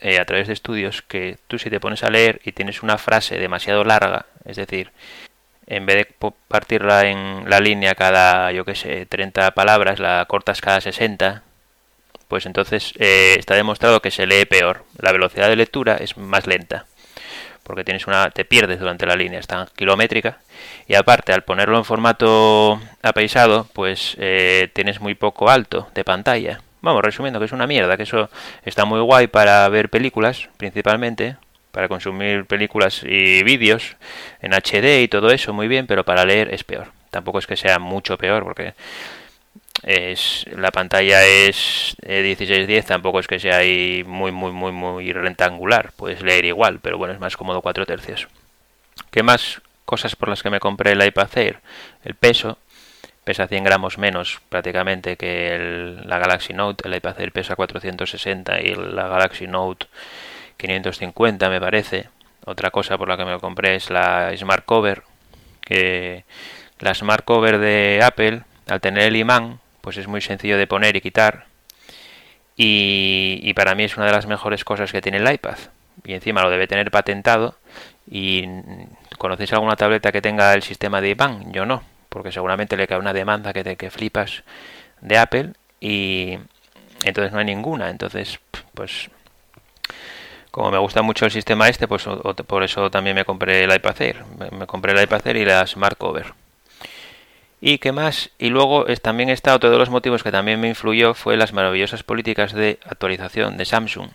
eh, 0.00 0.20
a 0.20 0.24
través 0.24 0.46
de 0.46 0.52
estudios 0.52 1.02
que 1.02 1.38
tú 1.48 1.58
si 1.58 1.70
te 1.70 1.80
pones 1.80 2.04
a 2.04 2.10
leer 2.10 2.40
y 2.44 2.52
tienes 2.52 2.84
una 2.84 2.98
frase 2.98 3.36
demasiado 3.38 3.82
larga, 3.82 4.26
es 4.44 4.56
decir, 4.56 4.92
en 5.66 5.86
vez 5.86 5.96
de 5.96 6.32
partirla 6.46 7.08
en 7.08 7.50
la 7.50 7.58
línea 7.58 7.94
cada, 7.96 8.52
yo 8.52 8.64
qué 8.64 8.76
sé, 8.76 9.06
30 9.06 9.50
palabras, 9.50 9.98
la 9.98 10.24
cortas 10.26 10.60
cada 10.60 10.80
60, 10.80 11.42
pues 12.28 12.46
entonces 12.46 12.92
eh, 12.98 13.36
está 13.38 13.54
demostrado 13.54 14.00
que 14.00 14.10
se 14.10 14.26
lee 14.26 14.44
peor. 14.44 14.84
La 14.98 15.12
velocidad 15.12 15.48
de 15.48 15.56
lectura 15.56 15.96
es 15.96 16.16
más 16.16 16.46
lenta, 16.46 16.86
porque 17.62 17.84
tienes 17.84 18.06
una, 18.06 18.30
te 18.30 18.44
pierdes 18.44 18.78
durante 18.78 19.06
la 19.06 19.16
línea, 19.16 19.40
es 19.40 19.46
tan 19.46 19.66
kilométrica. 19.74 20.38
Y 20.86 20.94
aparte, 20.94 21.32
al 21.32 21.42
ponerlo 21.42 21.78
en 21.78 21.84
formato 21.84 22.80
apaisado, 23.02 23.66
pues 23.72 24.16
eh, 24.18 24.70
tienes 24.74 25.00
muy 25.00 25.14
poco 25.14 25.50
alto 25.50 25.88
de 25.94 26.04
pantalla. 26.04 26.60
Vamos, 26.80 27.02
resumiendo, 27.02 27.40
que 27.40 27.46
es 27.46 27.52
una 27.52 27.66
mierda, 27.66 27.96
que 27.96 28.04
eso 28.04 28.30
está 28.64 28.84
muy 28.84 29.00
guay 29.00 29.26
para 29.26 29.68
ver 29.68 29.88
películas, 29.88 30.48
principalmente, 30.58 31.36
para 31.72 31.88
consumir 31.88 32.44
películas 32.44 33.02
y 33.04 33.42
vídeos 33.42 33.96
en 34.40 34.52
HD 34.52 35.02
y 35.02 35.08
todo 35.08 35.30
eso, 35.30 35.52
muy 35.52 35.68
bien, 35.68 35.86
pero 35.86 36.04
para 36.04 36.24
leer 36.24 36.54
es 36.54 36.64
peor. 36.64 36.88
Tampoco 37.10 37.38
es 37.38 37.46
que 37.46 37.56
sea 37.56 37.78
mucho 37.78 38.16
peor, 38.18 38.44
porque 38.44 38.74
es 39.82 40.44
la 40.56 40.70
pantalla 40.70 41.24
es 41.24 41.96
1610 42.06 42.86
tampoco 42.86 43.20
es 43.20 43.26
que 43.26 43.38
sea 43.38 43.58
ahí 43.58 44.02
muy 44.06 44.32
muy 44.32 44.50
muy 44.50 44.72
muy 44.72 45.12
rectangular 45.12 45.92
puedes 45.96 46.22
leer 46.22 46.44
igual 46.44 46.80
pero 46.80 46.98
bueno 46.98 47.14
es 47.14 47.20
más 47.20 47.36
cómodo 47.36 47.62
4 47.62 47.86
tercios. 47.86 48.28
Qué 49.10 49.22
más 49.22 49.62
cosas 49.84 50.16
por 50.16 50.28
las 50.28 50.42
que 50.42 50.50
me 50.50 50.60
compré 50.60 50.92
el 50.92 51.04
iPad 51.04 51.28
Air 51.36 51.60
el 52.04 52.14
peso 52.14 52.58
pesa 53.28 53.46
100 53.46 53.62
gramos 53.62 53.98
menos 53.98 54.40
prácticamente 54.48 55.18
que 55.18 55.54
el, 55.54 56.08
la 56.08 56.18
Galaxy 56.18 56.54
Note. 56.54 56.88
El 56.88 56.94
iPad 56.94 57.20
Air 57.20 57.30
pesa 57.30 57.56
460 57.56 58.62
y 58.62 58.74
la 58.74 59.06
Galaxy 59.06 59.46
Note 59.46 59.86
550 60.56 61.50
me 61.50 61.60
parece. 61.60 62.08
Otra 62.46 62.70
cosa 62.70 62.96
por 62.96 63.06
la 63.06 63.18
que 63.18 63.26
me 63.26 63.38
compré 63.38 63.74
es 63.74 63.90
la 63.90 64.34
Smart 64.34 64.64
Cover 64.64 65.02
que 65.60 66.24
la 66.78 66.94
Smart 66.94 67.22
Cover 67.22 67.58
de 67.58 68.00
Apple 68.02 68.44
al 68.66 68.80
tener 68.80 69.08
el 69.08 69.16
imán 69.16 69.60
pues 69.88 69.96
es 69.96 70.06
muy 70.06 70.20
sencillo 70.20 70.58
de 70.58 70.66
poner 70.66 70.96
y 70.96 71.00
quitar. 71.00 71.46
Y, 72.58 73.54
para 73.54 73.74
mí 73.74 73.84
es 73.84 73.96
una 73.96 74.04
de 74.04 74.12
las 74.12 74.26
mejores 74.26 74.62
cosas 74.62 74.92
que 74.92 75.00
tiene 75.00 75.16
el 75.16 75.32
iPad. 75.32 75.56
Y 76.04 76.12
encima 76.12 76.42
lo 76.42 76.50
debe 76.50 76.66
tener 76.66 76.90
patentado. 76.90 77.54
¿Y 78.06 78.44
conocéis 79.16 79.50
alguna 79.54 79.76
tableta 79.76 80.12
que 80.12 80.20
tenga 80.20 80.52
el 80.52 80.62
sistema 80.62 81.00
de 81.00 81.08
IBAN? 81.08 81.54
Yo 81.54 81.64
no, 81.64 81.82
porque 82.10 82.32
seguramente 82.32 82.76
le 82.76 82.86
cae 82.86 82.98
una 82.98 83.14
demanda 83.14 83.54
que 83.54 83.64
te 83.64 83.76
que 83.76 83.90
flipas 83.90 84.44
de 85.00 85.16
Apple 85.16 85.52
y 85.80 86.36
entonces 87.02 87.32
no 87.32 87.38
hay 87.38 87.46
ninguna. 87.46 87.88
Entonces, 87.88 88.40
pues 88.74 89.08
como 90.50 90.70
me 90.70 90.76
gusta 90.76 91.00
mucho 91.00 91.24
el 91.24 91.30
sistema 91.30 91.66
este, 91.70 91.88
pues 91.88 92.06
por 92.46 92.62
eso 92.62 92.90
también 92.90 93.16
me 93.16 93.24
compré 93.24 93.64
el 93.64 93.74
iPad 93.74 94.02
Air. 94.02 94.24
Me, 94.52 94.66
compré 94.66 94.92
el 94.92 95.02
iPad 95.02 95.28
Air 95.28 95.36
y 95.38 95.44
la 95.46 95.66
Smart 95.66 95.96
Cover. 95.96 96.34
¿Y 97.60 97.78
qué 97.78 97.92
más? 97.92 98.30
Y 98.38 98.50
luego 98.50 98.86
es, 98.86 99.00
también 99.00 99.30
está 99.30 99.54
otro 99.54 99.70
de 99.70 99.78
los 99.78 99.90
motivos 99.90 100.22
que 100.22 100.30
también 100.30 100.60
me 100.60 100.68
influyó 100.68 101.14
fue 101.14 101.36
las 101.36 101.52
maravillosas 101.52 102.02
políticas 102.04 102.52
de 102.52 102.78
actualización 102.84 103.56
de 103.56 103.64
Samsung. 103.64 104.10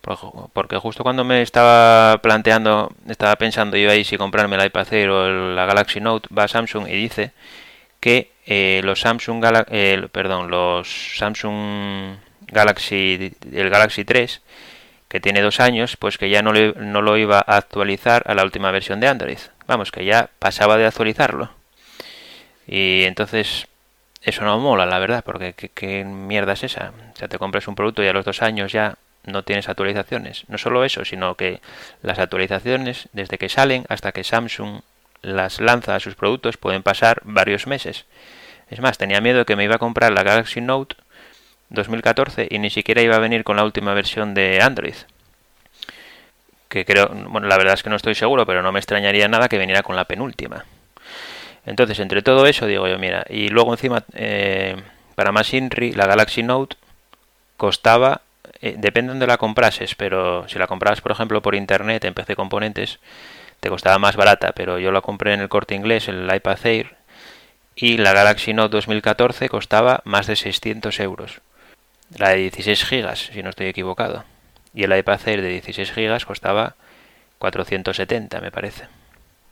Porque 0.00 0.78
justo 0.78 1.02
cuando 1.02 1.24
me 1.24 1.42
estaba 1.42 2.18
planteando, 2.22 2.92
estaba 3.08 3.36
pensando 3.36 3.76
yo 3.76 3.90
ahí 3.90 4.04
si 4.04 4.16
comprarme 4.16 4.56
el 4.56 4.66
iPad 4.66 4.92
Air 4.92 5.10
o 5.10 5.54
la 5.54 5.66
Galaxy 5.66 6.00
Note, 6.00 6.28
va 6.34 6.48
Samsung 6.48 6.88
y 6.88 6.92
dice 6.92 7.32
que 8.00 8.30
eh, 8.46 8.80
los 8.84 9.00
Samsung 9.00 9.44
perdón, 10.12 10.50
los 10.50 11.16
Samsung 11.18 12.16
Galaxy 12.46 13.32
el 13.52 13.70
Galaxy 13.70 14.04
3 14.04 14.40
que 15.08 15.20
tiene 15.20 15.42
dos 15.42 15.60
años, 15.60 15.96
pues 15.96 16.16
que 16.16 16.30
ya 16.30 16.42
no, 16.42 16.52
no 16.52 17.02
lo 17.02 17.16
iba 17.16 17.38
a 17.38 17.56
actualizar 17.56 18.22
a 18.26 18.34
la 18.34 18.44
última 18.44 18.70
versión 18.70 19.00
de 19.00 19.08
Android. 19.08 19.38
Vamos, 19.66 19.90
que 19.90 20.04
ya 20.04 20.30
pasaba 20.38 20.76
de 20.76 20.86
actualizarlo. 20.86 21.57
Y 22.68 23.04
entonces 23.04 23.66
eso 24.22 24.44
no 24.44 24.58
mola, 24.58 24.84
la 24.84 24.98
verdad, 24.98 25.24
porque 25.24 25.54
¿qué, 25.54 26.04
mierda 26.04 26.52
es 26.52 26.64
esa? 26.64 26.92
O 27.14 27.16
sea, 27.16 27.28
te 27.28 27.38
compras 27.38 27.66
un 27.66 27.74
producto 27.74 28.02
y 28.02 28.08
a 28.08 28.12
los 28.12 28.26
dos 28.26 28.42
años 28.42 28.70
ya 28.72 28.96
no 29.24 29.42
tienes 29.42 29.68
actualizaciones. 29.68 30.44
No 30.48 30.58
solo 30.58 30.84
eso, 30.84 31.04
sino 31.04 31.34
que 31.34 31.60
las 32.02 32.18
actualizaciones, 32.18 33.08
desde 33.12 33.38
que 33.38 33.48
salen 33.48 33.86
hasta 33.88 34.12
que 34.12 34.22
Samsung 34.22 34.82
las 35.22 35.60
lanza 35.60 35.94
a 35.94 36.00
sus 36.00 36.14
productos, 36.14 36.58
pueden 36.58 36.82
pasar 36.82 37.22
varios 37.24 37.66
meses. 37.66 38.04
Es 38.70 38.80
más, 38.80 38.98
tenía 38.98 39.22
miedo 39.22 39.46
que 39.46 39.56
me 39.56 39.64
iba 39.64 39.76
a 39.76 39.80
comprar 39.80 40.12
la 40.12 40.22
Galaxy 40.22 40.60
Note 40.60 40.96
2014 41.70 42.48
y 42.50 42.58
ni 42.58 42.68
siquiera 42.68 43.00
iba 43.00 43.16
a 43.16 43.20
venir 43.20 43.44
con 43.44 43.56
la 43.56 43.64
última 43.64 43.94
versión 43.94 44.34
de 44.34 44.60
Android. 44.60 44.94
Que 46.68 46.84
creo, 46.84 47.08
bueno, 47.08 47.48
la 47.48 47.56
verdad 47.56 47.74
es 47.74 47.82
que 47.82 47.88
no 47.88 47.96
estoy 47.96 48.14
seguro, 48.14 48.44
pero 48.44 48.62
no 48.62 48.72
me 48.72 48.78
extrañaría 48.78 49.26
nada 49.26 49.48
que 49.48 49.58
viniera 49.58 49.82
con 49.82 49.96
la 49.96 50.04
penúltima. 50.04 50.66
Entonces, 51.68 52.00
entre 52.00 52.22
todo 52.22 52.46
eso, 52.46 52.64
digo 52.64 52.88
yo, 52.88 52.98
mira, 52.98 53.26
y 53.28 53.48
luego 53.48 53.72
encima, 53.72 54.02
eh, 54.14 54.74
para 55.14 55.32
más 55.32 55.52
INRI, 55.52 55.92
la 55.92 56.06
Galaxy 56.06 56.42
Note 56.42 56.76
costaba, 57.58 58.22
eh, 58.62 58.76
depende 58.78 59.08
de 59.08 59.12
donde 59.14 59.26
la 59.26 59.36
comprases, 59.36 59.94
pero 59.94 60.48
si 60.48 60.58
la 60.58 60.66
comprabas, 60.66 61.02
por 61.02 61.12
ejemplo, 61.12 61.42
por 61.42 61.54
internet 61.54 62.06
en 62.06 62.14
PC 62.14 62.36
Componentes, 62.36 63.00
te 63.60 63.68
costaba 63.68 63.98
más 63.98 64.16
barata, 64.16 64.52
pero 64.52 64.78
yo 64.78 64.92
la 64.92 65.02
compré 65.02 65.34
en 65.34 65.40
el 65.40 65.50
corte 65.50 65.74
inglés, 65.74 66.08
el 66.08 66.34
iPad 66.34 66.58
Air, 66.64 66.96
y 67.76 67.98
la 67.98 68.14
Galaxy 68.14 68.54
Note 68.54 68.74
2014 68.74 69.50
costaba 69.50 70.00
más 70.04 70.26
de 70.26 70.36
600 70.36 70.98
euros. 71.00 71.42
La 72.16 72.30
de 72.30 72.36
16 72.36 72.82
gigas, 72.86 73.30
si 73.34 73.42
no 73.42 73.50
estoy 73.50 73.66
equivocado. 73.66 74.24
Y 74.72 74.84
el 74.84 74.96
iPad 74.96 75.20
Air 75.28 75.42
de 75.42 75.48
16 75.50 75.92
gigas 75.92 76.24
costaba 76.24 76.76
470, 77.38 78.40
me 78.40 78.50
parece. 78.50 78.86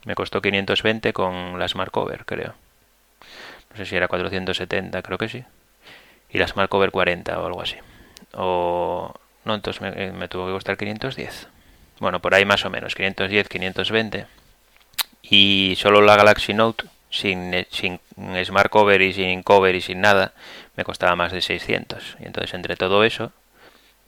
Me 0.06 0.14
costó 0.14 0.40
520 0.40 1.12
con 1.12 1.58
la 1.58 1.68
Smart 1.68 1.90
Cover, 1.90 2.24
creo. 2.24 2.54
No 3.70 3.76
sé 3.76 3.84
si 3.84 3.96
era 3.96 4.08
470, 4.08 5.02
creo 5.02 5.18
que 5.18 5.28
sí. 5.28 5.44
Y 6.30 6.38
la 6.38 6.48
Smart 6.48 6.70
Cover 6.70 6.90
40 6.90 7.38
o 7.38 7.46
algo 7.46 7.60
así. 7.60 7.76
O... 8.32 9.12
No, 9.44 9.54
entonces 9.54 9.82
me, 9.82 10.12
me 10.12 10.28
tuvo 10.28 10.46
que 10.46 10.52
costar 10.52 10.76
510. 10.76 11.48
Bueno, 11.98 12.20
por 12.20 12.34
ahí 12.34 12.44
más 12.44 12.64
o 12.64 12.70
menos, 12.70 12.94
510, 12.94 13.48
520. 13.48 14.26
Y 15.22 15.74
solo 15.76 16.00
la 16.00 16.16
Galaxy 16.16 16.54
Note, 16.54 16.84
sin, 17.10 17.66
sin 17.70 18.00
Smart 18.44 18.70
Cover 18.70 19.02
y 19.02 19.12
sin 19.12 19.42
Cover 19.42 19.74
y 19.74 19.80
sin 19.80 20.00
nada, 20.00 20.32
me 20.76 20.84
costaba 20.84 21.16
más 21.16 21.32
de 21.32 21.42
600. 21.42 22.16
Y 22.20 22.26
entonces 22.26 22.54
entre 22.54 22.76
todo 22.76 23.02
eso, 23.04 23.32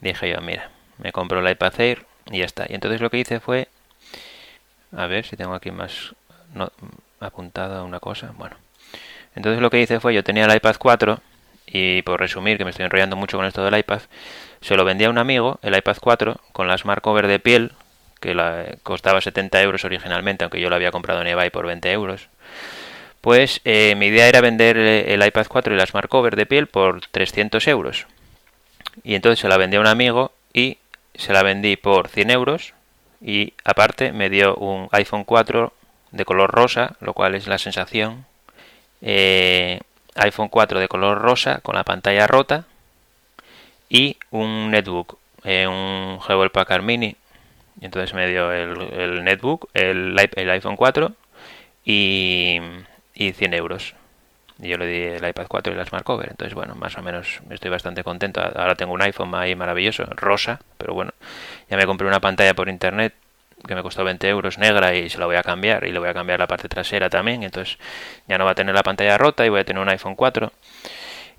dije 0.01 0.31
yo, 0.31 0.41
mira, 0.41 0.71
me 0.99 1.13
compro 1.13 1.41
el 1.41 1.51
iPad 1.51 1.81
Air 1.81 2.07
y 2.31 2.39
ya 2.39 2.45
está. 2.45 2.67
Y 2.69 2.75
entonces 2.75 3.01
lo 3.01 3.11
que 3.11 3.19
hice 3.19 3.41
fue 3.41 3.69
a 4.97 5.07
ver 5.07 5.25
si 5.25 5.37
tengo 5.37 5.55
aquí 5.55 5.71
más 5.71 6.15
apuntada 7.21 7.83
una 7.83 8.01
cosa. 8.01 8.33
Bueno, 8.37 8.57
entonces 9.35 9.61
lo 9.61 9.71
que 9.71 9.81
hice 9.81 10.01
fue, 10.01 10.15
yo 10.15 10.25
tenía 10.25 10.45
el 10.45 10.55
iPad 10.55 10.77
4 10.79 11.21
y 11.67 12.03
por 12.03 12.21
resumir, 12.21 12.57
que 12.57 12.65
me 12.65 12.71
estoy 12.71 12.87
enrollando 12.87 13.17
mucho 13.17 13.37
con 13.37 13.47
esto 13.47 13.65
del 13.65 13.79
iPad, 13.79 14.01
se 14.61 14.77
lo 14.77 14.85
vendía 14.85 15.09
a 15.09 15.11
un 15.11 15.19
amigo, 15.19 15.59
el 15.63 15.77
iPad 15.77 15.97
4, 16.01 16.41
con 16.53 16.67
la 16.67 16.79
Smart 16.79 17.03
Cover 17.03 17.27
de 17.27 17.39
piel, 17.39 17.73
que 18.21 18.35
la, 18.35 18.77
costaba 18.83 19.21
70 19.21 19.63
euros 19.63 19.85
originalmente, 19.85 20.45
aunque 20.45 20.61
yo 20.61 20.71
lo 20.71 20.77
había 20.77 20.91
comprado 20.91 21.21
en 21.21 21.29
eBay 21.29 21.51
por 21.51 21.67
20 21.67 21.93
euros. 21.93 22.29
Pues 23.21 23.61
eh, 23.65 23.95
mi 23.97 24.07
idea 24.07 24.29
era 24.29 24.41
vender 24.41 24.77
el 24.77 25.25
iPad 25.25 25.47
4 25.49 25.75
y 25.75 25.77
la 25.77 25.87
Smart 25.87 26.09
Cover 26.09 26.37
de 26.37 26.47
piel 26.47 26.67
por 26.67 27.01
300 27.07 27.67
euros. 27.69 28.07
Y 29.05 29.15
entonces 29.15 29.41
se 29.41 29.49
la 29.49 29.57
vendí 29.57 29.77
a 29.77 29.81
un 29.81 29.87
amigo 29.87 30.33
y 30.53 30.79
se 31.15 31.33
la 31.33 31.43
vendí 31.43 31.77
por 31.77 32.09
100 32.09 32.31
euros 32.31 32.75
y 33.21 33.55
aparte 33.65 34.13
me 34.13 34.31
dio 34.31 34.57
un 34.57 34.89
iPhone 34.93 35.25
4 35.25 35.73
de 36.13 36.25
color 36.25 36.51
rosa, 36.51 36.97
lo 37.01 37.15
cual 37.15 37.35
es 37.35 37.47
la 37.47 37.59
sensación. 37.59 38.27
Eh, 39.03 39.81
iPhone 40.15 40.49
4 40.49 40.81
de 40.81 40.89
color 40.89 41.19
rosa 41.19 41.61
con 41.63 41.77
la 41.77 41.85
pantalla 41.85 42.27
rota 42.27 42.65
y 43.89 44.17
un 44.31 44.71
netbook, 44.71 45.19
eh, 45.45 45.67
un 45.67 46.19
Hewlett 46.27 46.53
Packard 46.53 46.83
Mini. 46.83 47.17
Entonces 47.81 48.13
me 48.15 48.27
dio 48.29 48.53
el, 48.53 49.25
netbook, 49.25 49.69
el, 49.75 50.17
el, 50.35 50.51
iPhone 50.51 50.77
4 50.77 51.13
y, 51.85 52.61
y 53.15 53.33
100 53.33 53.55
euros. 53.55 53.95
Y 54.61 54.69
yo 54.69 54.77
le 54.77 54.87
di 54.87 55.03
el 55.03 55.29
iPad 55.29 55.47
4 55.47 55.73
y 55.73 55.77
la 55.77 55.85
Smart 55.85 56.05
Cover. 56.05 56.29
Entonces, 56.31 56.55
bueno, 56.55 56.75
más 56.75 56.97
o 56.99 57.03
menos 57.03 57.41
estoy 57.51 57.71
bastante 57.71 58.03
contento. 58.03 58.41
Ahora 58.41 58.75
tengo 58.75 58.93
un 58.93 59.03
iPhone 59.03 59.35
ahí 59.35 59.55
maravilloso, 59.55 60.05
rosa, 60.05 60.61
pero 60.77 60.95
bueno, 60.95 61.13
ya 61.71 61.77
me 61.77 61.87
compré 61.87 62.09
una 62.09 62.21
pantalla 62.21 62.55
por 62.55 62.69
internet 62.69 63.15
que 63.67 63.75
me 63.75 63.83
costó 63.83 64.05
20 64.05 64.29
euros 64.29 64.59
negra 64.59 64.95
y 64.95 65.09
se 65.09 65.19
la 65.19 65.27
voy 65.27 65.37
a 65.37 65.43
cambiar 65.43 65.85
y 65.85 65.93
le 65.93 65.99
voy 65.99 66.09
a 66.09 66.15
cambiar 66.15 66.39
la 66.39 66.47
parte 66.47 66.69
trasera 66.69 67.11
también. 67.11 67.43
Entonces 67.43 67.79
ya 68.27 68.39
no 68.39 68.45
va 68.45 68.53
a 68.53 68.55
tener 68.55 68.75
la 68.75 68.83
pantalla 68.83 69.19
rota 69.19 69.45
y 69.47 69.49
voy 69.49 69.61
a 69.61 69.65
tener 69.65 69.83
un 69.83 69.89
iPhone 69.89 70.15
4. 70.15 70.53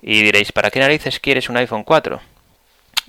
Y 0.02 0.22
diréis, 0.22 0.52
¿para 0.52 0.70
qué 0.70 0.80
narices 0.80 1.20
quieres 1.20 1.48
un 1.48 1.56
iPhone 1.58 1.84
4? 1.84 2.20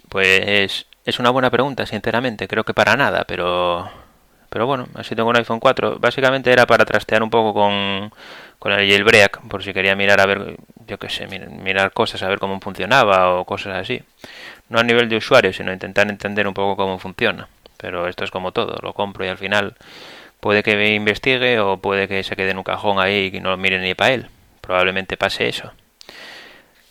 Pues 0.10 0.86
es 1.06 1.20
una 1.20 1.30
buena 1.30 1.50
pregunta, 1.50 1.86
sinceramente. 1.86 2.48
Creo 2.48 2.64
que 2.64 2.74
para 2.74 2.96
nada, 2.96 3.24
pero 3.26 3.90
pero 4.52 4.68
bueno, 4.68 4.90
así 4.96 5.16
tengo 5.16 5.30
un 5.30 5.38
iPhone 5.38 5.62
4. 5.62 5.98
Básicamente 6.00 6.52
era 6.52 6.68
para 6.68 6.84
trastear 6.84 7.24
un 7.24 7.30
poco 7.30 7.54
con, 7.54 8.12
con 8.60 8.74
el 8.74 8.86
jailbreak, 8.86 9.40
por 9.48 9.64
si 9.64 9.72
quería 9.72 9.96
mirar 9.96 10.20
a 10.20 10.26
ver, 10.26 10.58
yo 10.86 11.00
qué 11.00 11.08
sé, 11.08 11.26
mirar 11.26 11.94
cosas, 11.94 12.22
a 12.22 12.28
ver 12.28 12.38
cómo 12.38 12.60
funcionaba 12.60 13.34
o 13.34 13.46
cosas 13.46 13.78
así. 13.78 14.04
No 14.68 14.78
a 14.78 14.84
nivel 14.84 15.08
de 15.08 15.16
usuario, 15.16 15.54
sino 15.54 15.72
intentar 15.72 16.10
entender 16.10 16.50
un 16.50 16.54
poco 16.54 16.76
cómo 16.76 17.00
funciona. 17.00 17.48
Pero 17.78 18.10
esto 18.10 18.26
es 18.26 18.32
como 18.32 18.52
todo, 18.52 18.76
lo 18.82 18.92
compro 18.92 19.24
y 19.24 19.30
al 19.30 19.38
final 19.38 19.76
puede 20.42 20.64
que 20.64 20.76
me 20.76 20.96
investigue 20.96 21.62
o 21.62 21.78
puede 21.78 22.10
que 22.10 22.22
se 22.22 22.36
quede 22.36 22.52
en 22.52 22.58
un 22.58 22.66
cajón 22.66 23.00
ahí 23.00 23.32
y 23.34 23.40
no 23.40 23.52
lo 23.52 23.58
mire 23.58 23.80
ni 23.80 23.94
para 23.94 24.16
él. 24.16 24.28
Probablemente 24.60 25.16
pase 25.16 25.48
eso. 25.48 25.72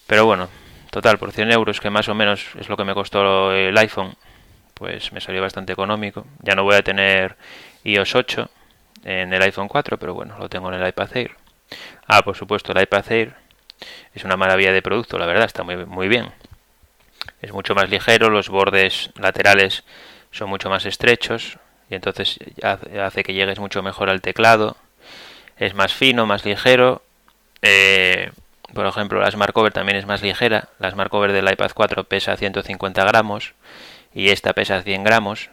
Pero 0.07 0.25
bueno, 0.25 0.49
total, 0.91 1.19
por 1.19 1.31
100 1.31 1.53
euros, 1.53 1.79
que 1.79 1.91
más 1.91 2.09
o 2.09 2.15
menos 2.15 2.47
es 2.59 2.71
lo 2.71 2.79
que 2.79 2.85
me 2.85 2.95
costó 2.95 3.53
el 3.53 3.77
iPhone, 3.77 4.15
pues 4.81 5.13
me 5.13 5.21
salió 5.21 5.43
bastante 5.43 5.75
económico. 5.75 6.27
Ya 6.41 6.55
no 6.55 6.65
voy 6.65 6.75
a 6.75 6.81
tener 6.81 7.37
iOS 7.85 8.15
8 8.15 8.51
en 9.05 9.31
el 9.35 9.43
iPhone 9.43 9.69
4, 9.69 9.99
pero 9.99 10.15
bueno, 10.15 10.39
lo 10.39 10.49
tengo 10.49 10.73
en 10.73 10.81
el 10.81 10.89
iPad 10.89 11.17
Air. 11.19 11.37
Ah, 12.07 12.23
por 12.23 12.35
supuesto, 12.35 12.73
el 12.73 12.81
iPad 12.81 13.13
Air 13.13 13.35
es 14.15 14.25
una 14.25 14.39
maravilla 14.39 14.73
de 14.73 14.81
producto, 14.81 15.19
la 15.19 15.27
verdad, 15.27 15.45
está 15.45 15.65
muy, 15.65 15.77
muy 15.85 16.09
bien. 16.09 16.33
Es 17.43 17.53
mucho 17.53 17.75
más 17.75 17.91
ligero, 17.91 18.31
los 18.31 18.49
bordes 18.49 19.11
laterales 19.17 19.85
son 20.31 20.49
mucho 20.49 20.71
más 20.71 20.87
estrechos 20.87 21.59
y 21.91 21.95
entonces 21.95 22.39
hace 22.63 23.23
que 23.23 23.35
llegues 23.35 23.59
mucho 23.59 23.83
mejor 23.83 24.09
al 24.09 24.23
teclado. 24.23 24.79
Es 25.59 25.75
más 25.75 25.93
fino, 25.93 26.25
más 26.25 26.47
ligero. 26.47 27.03
Eh, 27.61 28.31
Por 28.73 28.87
ejemplo, 28.87 29.21
la 29.21 29.31
Smart 29.31 29.53
Cover 29.53 29.75
también 29.75 29.99
es 29.99 30.07
más 30.07 30.23
ligera. 30.23 30.71
La 30.79 30.91
Smart 30.91 31.11
Cover 31.11 31.33
del 31.33 31.53
iPad 31.53 31.73
4 31.75 32.05
pesa 32.05 32.35
150 32.39 33.05
gramos 33.05 33.53
y 34.15 34.31
esta 34.31 34.53
pesa 34.53 34.83
100 34.83 35.05
gramos. 35.05 35.51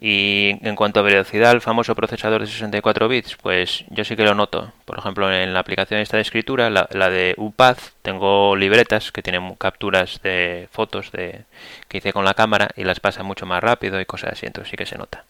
Y 0.00 0.56
en 0.62 0.76
cuanto 0.76 1.00
a 1.00 1.02
velocidad, 1.02 1.50
el 1.50 1.60
famoso 1.60 1.96
procesador 1.96 2.40
de 2.40 2.46
64 2.46 3.08
bits, 3.08 3.36
pues 3.36 3.84
yo 3.90 4.04
sí 4.04 4.14
que 4.14 4.22
lo 4.22 4.34
noto. 4.34 4.72
Por 4.84 4.98
ejemplo, 4.98 5.32
en 5.32 5.52
la 5.52 5.58
aplicación 5.58 6.00
esta 6.00 6.16
de 6.16 6.22
escritura, 6.22 6.70
la, 6.70 7.10
de 7.10 7.34
UPath, 7.36 7.80
tengo 8.02 8.54
libretas 8.54 9.10
que 9.10 9.22
tienen 9.22 9.56
capturas 9.56 10.20
de 10.22 10.68
fotos 10.70 11.10
de, 11.10 11.42
que 11.88 11.98
hice 11.98 12.12
con 12.12 12.24
la 12.24 12.34
cámara 12.34 12.68
y 12.76 12.84
las 12.84 13.00
pasa 13.00 13.24
mucho 13.24 13.44
más 13.44 13.60
rápido 13.60 14.00
y 14.00 14.06
cosas 14.06 14.34
así, 14.34 14.46
entonces 14.46 14.70
sí 14.70 14.76
que 14.76 14.86
se 14.86 14.98
nota. 14.98 15.24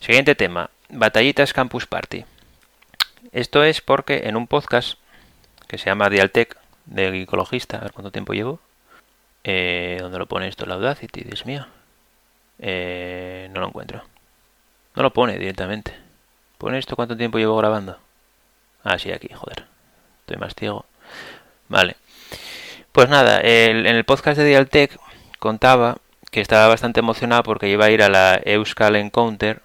Siguiente 0.00 0.34
tema, 0.34 0.70
batallitas 0.88 1.52
Campus 1.52 1.86
Party. 1.86 2.24
Esto 3.30 3.62
es 3.62 3.80
porque 3.80 4.22
en 4.24 4.36
un 4.36 4.48
podcast 4.48 4.98
que 5.68 5.78
se 5.78 5.86
llama 5.86 6.10
Dialtech 6.10 6.56
de 6.86 7.22
ecologista, 7.22 7.76
a 7.76 7.82
ver 7.82 7.92
cuánto 7.92 8.10
tiempo 8.10 8.32
llevo. 8.32 8.58
Eh, 9.44 9.98
¿Dónde 10.00 10.18
lo 10.18 10.26
pone 10.26 10.48
esto? 10.48 10.66
La 10.66 10.74
Audacity, 10.74 11.22
Dios 11.22 11.46
mío. 11.46 11.66
Eh, 12.58 13.48
no 13.52 13.60
lo 13.60 13.68
encuentro. 13.68 14.02
No 14.94 15.02
lo 15.02 15.12
pone 15.12 15.38
directamente. 15.38 15.94
¿Pone 16.58 16.78
esto 16.78 16.96
cuánto 16.96 17.16
tiempo 17.16 17.38
llevo 17.38 17.56
grabando? 17.56 17.98
Ah, 18.84 18.98
sí, 18.98 19.12
aquí, 19.12 19.28
joder. 19.32 19.64
Estoy 20.20 20.36
más 20.36 20.54
ciego. 20.54 20.84
Vale. 21.68 21.96
Pues 22.92 23.08
nada, 23.08 23.40
en 23.40 23.86
el 23.86 24.04
podcast 24.04 24.38
de 24.38 24.44
Dialtech 24.44 24.98
contaba 25.38 25.98
que 26.30 26.40
estaba 26.40 26.68
bastante 26.68 27.00
emocionado 27.00 27.42
porque 27.42 27.68
iba 27.68 27.86
a 27.86 27.90
ir 27.90 28.02
a 28.02 28.08
la 28.08 28.40
Euskal 28.44 28.96
Encounter, 28.96 29.62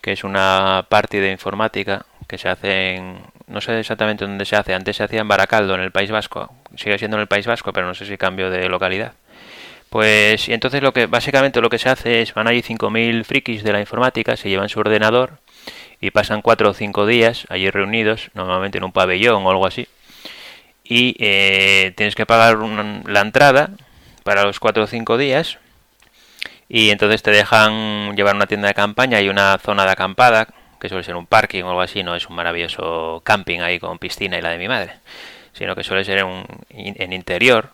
que 0.00 0.12
es 0.12 0.24
una 0.24 0.86
party 0.88 1.18
de 1.18 1.32
informática 1.32 2.06
que 2.26 2.38
se 2.38 2.48
hace 2.48 2.96
en... 2.96 3.20
No 3.46 3.60
sé 3.60 3.78
exactamente 3.78 4.24
dónde 4.26 4.44
se 4.44 4.56
hace. 4.56 4.74
Antes 4.74 4.96
se 4.96 5.04
hacía 5.04 5.20
en 5.20 5.28
Baracaldo, 5.28 5.74
en 5.74 5.80
el 5.82 5.92
País 5.92 6.10
Vasco. 6.10 6.52
Sigue 6.76 6.98
siendo 6.98 7.16
en 7.16 7.22
el 7.22 7.26
País 7.26 7.46
Vasco, 7.46 7.72
pero 7.72 7.86
no 7.86 7.94
sé 7.94 8.06
si 8.06 8.16
cambio 8.16 8.50
de 8.50 8.68
localidad. 8.68 9.12
Pues 9.90 10.48
y 10.48 10.52
entonces 10.52 10.82
lo 10.82 10.92
que 10.92 11.06
básicamente 11.06 11.60
lo 11.60 11.70
que 11.70 11.78
se 11.78 11.88
hace 11.88 12.20
es 12.22 12.34
van 12.34 12.48
allí 12.48 12.62
5.000 12.62 13.24
frikis 13.24 13.62
de 13.62 13.72
la 13.72 13.80
informática, 13.80 14.36
se 14.36 14.48
llevan 14.48 14.68
su 14.68 14.80
ordenador 14.80 15.38
y 16.00 16.10
pasan 16.10 16.42
4 16.42 16.70
o 16.70 16.74
5 16.74 17.06
días 17.06 17.46
allí 17.48 17.70
reunidos, 17.70 18.30
normalmente 18.34 18.78
en 18.78 18.84
un 18.84 18.92
pabellón 18.92 19.46
o 19.46 19.50
algo 19.50 19.66
así. 19.66 19.88
Y 20.84 21.16
eh, 21.18 21.92
tienes 21.96 22.14
que 22.14 22.26
pagar 22.26 22.58
la 22.58 23.20
entrada 23.20 23.70
para 24.24 24.44
los 24.44 24.60
4 24.60 24.84
o 24.84 24.86
5 24.86 25.18
días 25.18 25.58
y 26.68 26.90
entonces 26.90 27.22
te 27.22 27.30
dejan 27.30 28.16
llevar 28.16 28.34
una 28.34 28.46
tienda 28.46 28.68
de 28.68 28.74
campaña 28.74 29.20
y 29.20 29.28
una 29.28 29.58
zona 29.58 29.84
de 29.84 29.92
acampada, 29.92 30.48
que 30.80 30.88
suele 30.88 31.04
ser 31.04 31.16
un 31.16 31.26
parking 31.26 31.62
o 31.62 31.68
algo 31.70 31.80
así, 31.80 32.02
no 32.02 32.16
es 32.16 32.28
un 32.28 32.36
maravilloso 32.36 33.22
camping 33.24 33.60
ahí 33.60 33.78
con 33.78 33.98
piscina 33.98 34.38
y 34.38 34.42
la 34.42 34.50
de 34.50 34.58
mi 34.58 34.68
madre, 34.68 34.94
sino 35.56 35.74
que 35.74 35.82
suele 35.82 36.04
ser 36.04 36.18
en, 36.18 36.44
en 36.70 37.12
interior 37.12 37.70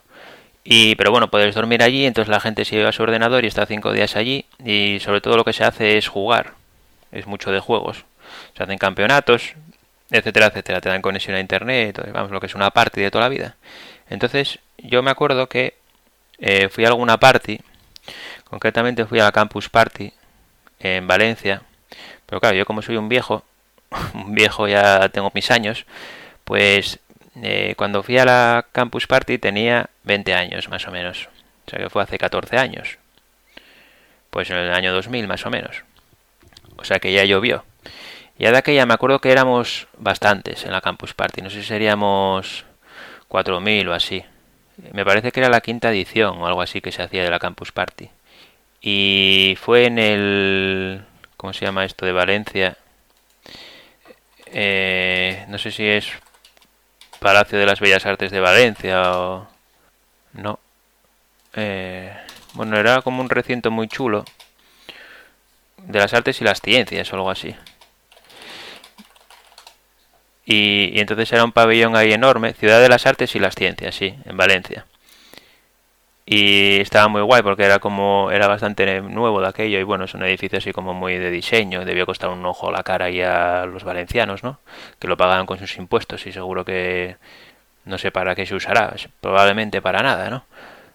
y, 0.64 0.94
pero 0.94 1.10
bueno, 1.10 1.28
puedes 1.28 1.54
dormir 1.54 1.82
allí, 1.82 2.06
entonces 2.06 2.30
la 2.30 2.40
gente 2.40 2.64
se 2.64 2.76
lleva 2.76 2.90
a 2.90 2.92
su 2.92 3.02
ordenador 3.02 3.44
y 3.44 3.48
está 3.48 3.66
cinco 3.66 3.92
días 3.92 4.16
allí. 4.16 4.46
Y 4.64 5.00
sobre 5.00 5.20
todo 5.20 5.36
lo 5.36 5.44
que 5.44 5.52
se 5.52 5.64
hace 5.64 5.98
es 5.98 6.08
jugar. 6.08 6.54
Es 7.10 7.26
mucho 7.26 7.50
de 7.50 7.60
juegos. 7.60 8.04
Se 8.56 8.62
hacen 8.62 8.78
campeonatos, 8.78 9.54
etcétera, 10.10 10.46
etcétera. 10.46 10.80
Te 10.80 10.88
dan 10.88 11.02
conexión 11.02 11.36
a 11.36 11.40
internet, 11.40 12.00
vamos, 12.12 12.30
lo 12.30 12.40
que 12.40 12.46
es 12.46 12.54
una 12.54 12.70
party 12.70 13.00
de 13.00 13.10
toda 13.10 13.24
la 13.24 13.28
vida. 13.28 13.56
Entonces, 14.08 14.60
yo 14.78 15.02
me 15.02 15.10
acuerdo 15.10 15.48
que 15.48 15.74
eh, 16.38 16.68
fui 16.68 16.84
a 16.84 16.88
alguna 16.88 17.18
party, 17.18 17.60
concretamente 18.44 19.06
fui 19.06 19.20
a 19.20 19.24
la 19.24 19.32
Campus 19.32 19.68
Party 19.68 20.12
en 20.78 21.06
Valencia. 21.06 21.62
Pero 22.26 22.40
claro, 22.40 22.56
yo 22.56 22.66
como 22.66 22.82
soy 22.82 22.96
un 22.96 23.08
viejo, 23.08 23.44
un 24.14 24.34
viejo 24.34 24.68
ya 24.68 25.08
tengo 25.08 25.30
mis 25.34 25.50
años, 25.50 25.86
pues 26.44 27.00
eh, 27.40 27.74
cuando 27.76 28.02
fui 28.02 28.18
a 28.18 28.24
la 28.24 28.66
Campus 28.72 29.06
Party 29.06 29.38
tenía 29.38 29.88
20 30.04 30.34
años 30.34 30.68
más 30.68 30.86
o 30.86 30.90
menos. 30.90 31.28
O 31.66 31.70
sea 31.70 31.78
que 31.78 31.90
fue 31.90 32.02
hace 32.02 32.18
14 32.18 32.58
años. 32.58 32.98
Pues 34.30 34.50
en 34.50 34.56
el 34.56 34.72
año 34.72 34.92
2000 34.92 35.26
más 35.28 35.46
o 35.46 35.50
menos. 35.50 35.84
O 36.76 36.84
sea 36.84 36.98
que 36.98 37.12
ya 37.12 37.24
llovió. 37.24 37.64
Y 38.38 38.44
de 38.44 38.56
aquella 38.56 38.86
me 38.86 38.94
acuerdo 38.94 39.20
que 39.20 39.30
éramos 39.30 39.86
bastantes 39.96 40.64
en 40.64 40.72
la 40.72 40.80
Campus 40.80 41.14
Party. 41.14 41.42
No 41.42 41.50
sé 41.50 41.62
si 41.62 41.68
seríamos 41.68 42.64
4.000 43.28 43.88
o 43.88 43.92
así. 43.92 44.24
Me 44.92 45.04
parece 45.04 45.32
que 45.32 45.40
era 45.40 45.48
la 45.48 45.60
quinta 45.60 45.90
edición 45.90 46.38
o 46.38 46.46
algo 46.46 46.62
así 46.62 46.80
que 46.80 46.92
se 46.92 47.02
hacía 47.02 47.22
de 47.22 47.30
la 47.30 47.38
Campus 47.38 47.72
Party. 47.72 48.10
Y 48.80 49.56
fue 49.60 49.86
en 49.86 49.98
el... 49.98 51.04
¿Cómo 51.36 51.52
se 51.52 51.64
llama 51.64 51.84
esto? 51.84 52.04
De 52.04 52.12
Valencia. 52.12 52.76
Eh, 54.46 55.44
no 55.48 55.58
sé 55.58 55.70
si 55.70 55.86
es 55.86 56.12
Palacio 57.22 57.58
de 57.58 57.66
las 57.66 57.80
Bellas 57.80 58.04
Artes 58.06 58.30
de 58.30 58.40
Valencia 58.40 59.12
o... 59.12 59.48
No. 60.34 60.58
Eh, 61.54 62.14
bueno, 62.54 62.76
era 62.78 63.02
como 63.02 63.22
un 63.22 63.30
recinto 63.30 63.70
muy 63.70 63.88
chulo. 63.88 64.24
De 65.78 65.98
las 65.98 66.14
artes 66.14 66.40
y 66.40 66.44
las 66.44 66.60
ciencias 66.60 67.12
o 67.12 67.16
algo 67.16 67.30
así. 67.30 67.54
Y, 70.44 70.90
y, 70.96 71.00
entonces 71.00 71.32
era 71.32 71.44
un 71.44 71.52
pabellón 71.52 71.96
ahí 71.96 72.12
enorme, 72.12 72.52
Ciudad 72.52 72.80
de 72.80 72.88
las 72.88 73.06
Artes 73.06 73.34
y 73.36 73.38
las 73.38 73.54
Ciencias, 73.54 73.94
sí, 73.94 74.14
en 74.24 74.36
Valencia 74.36 74.86
y 76.24 76.80
estaba 76.80 77.08
muy 77.08 77.22
guay 77.22 77.42
porque 77.42 77.64
era 77.64 77.80
como 77.80 78.30
era 78.30 78.46
bastante 78.46 79.00
nuevo 79.00 79.40
de 79.40 79.48
aquello 79.48 79.78
y 79.80 79.82
bueno 79.82 80.04
es 80.04 80.14
un 80.14 80.22
edificio 80.22 80.58
así 80.58 80.72
como 80.72 80.94
muy 80.94 81.18
de 81.18 81.30
diseño 81.30 81.84
debió 81.84 82.06
costar 82.06 82.30
un 82.30 82.46
ojo 82.46 82.70
la 82.70 82.84
cara 82.84 83.10
y 83.10 83.20
a 83.20 83.66
los 83.66 83.82
valencianos 83.82 84.44
no 84.44 84.60
que 85.00 85.08
lo 85.08 85.16
pagaban 85.16 85.46
con 85.46 85.58
sus 85.58 85.76
impuestos 85.78 86.26
y 86.26 86.32
seguro 86.32 86.64
que 86.64 87.16
no 87.84 87.98
sé 87.98 88.12
para 88.12 88.36
qué 88.36 88.46
se 88.46 88.54
usará 88.54 88.94
probablemente 89.20 89.82
para 89.82 90.02
nada 90.02 90.30
no 90.30 90.44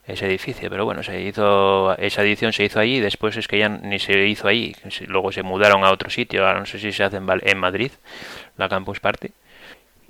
ese 0.05 0.27
edificio 0.27 0.69
pero 0.69 0.85
bueno 0.85 1.03
se 1.03 1.19
hizo 1.19 1.97
esa 1.97 2.21
edición 2.21 2.53
se 2.53 2.63
hizo 2.63 2.79
allí 2.79 3.01
después 3.01 3.35
es 3.35 3.49
que 3.49 3.59
ya 3.59 3.67
ni 3.67 3.99
se 3.99 4.25
hizo 4.27 4.47
allí 4.47 4.73
luego 5.07 5.33
se 5.33 5.43
mudaron 5.43 5.83
a 5.83 5.91
otro 5.91 6.09
sitio 6.09 6.47
ahora 6.47 6.59
no 6.59 6.65
sé 6.65 6.79
si 6.79 6.93
se 6.93 7.03
hace 7.03 7.17
en, 7.17 7.27
en 7.43 7.57
Madrid 7.57 7.91
la 8.55 8.69
Campus 8.69 8.99
Party. 9.01 9.29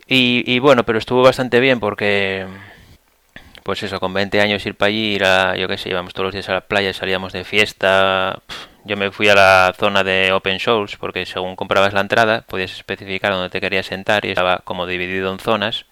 Y, 0.08 0.43
y 0.45 0.60
bueno 0.60 0.84
pero 0.84 0.99
estuvo 0.99 1.23
bastante 1.23 1.60
bien 1.60 1.80
porque 1.80 2.45
pues 3.67 3.84
eso, 3.84 3.99
con 3.99 4.13
20 4.13 4.39
años 4.39 4.65
ir 4.65 4.75
para 4.75 4.88
allí, 4.88 5.15
ir 5.15 5.25
a, 5.25 5.58
yo 5.58 5.67
qué 5.67 5.77
sé, 5.77 5.89
íbamos 5.89 6.13
todos 6.13 6.27
los 6.27 6.34
días 6.34 6.47
a 6.47 6.53
la 6.53 6.62
playa, 6.62 6.93
salíamos 6.93 7.34
de 7.34 7.43
fiesta. 7.43 8.41
Yo 8.86 8.95
me 8.95 9.12
fui 9.12 9.27
a 9.27 9.36
la 9.36 9.75
zona 9.77 10.06
de 10.06 10.32
Open 10.32 10.58
Source 10.58 10.95
porque 10.97 11.25
según 11.25 11.58
comprabas 11.58 11.91
la 11.91 11.99
entrada 11.99 12.43
podías 12.47 12.71
especificar 12.71 13.34
dónde 13.34 13.49
te 13.49 13.60
querías 13.60 13.88
sentar 13.88 14.23
y 14.23 14.30
estaba 14.30 14.60
como 14.60 14.88
dividido 14.88 15.34
en 15.34 15.39
zonas. 15.39 15.86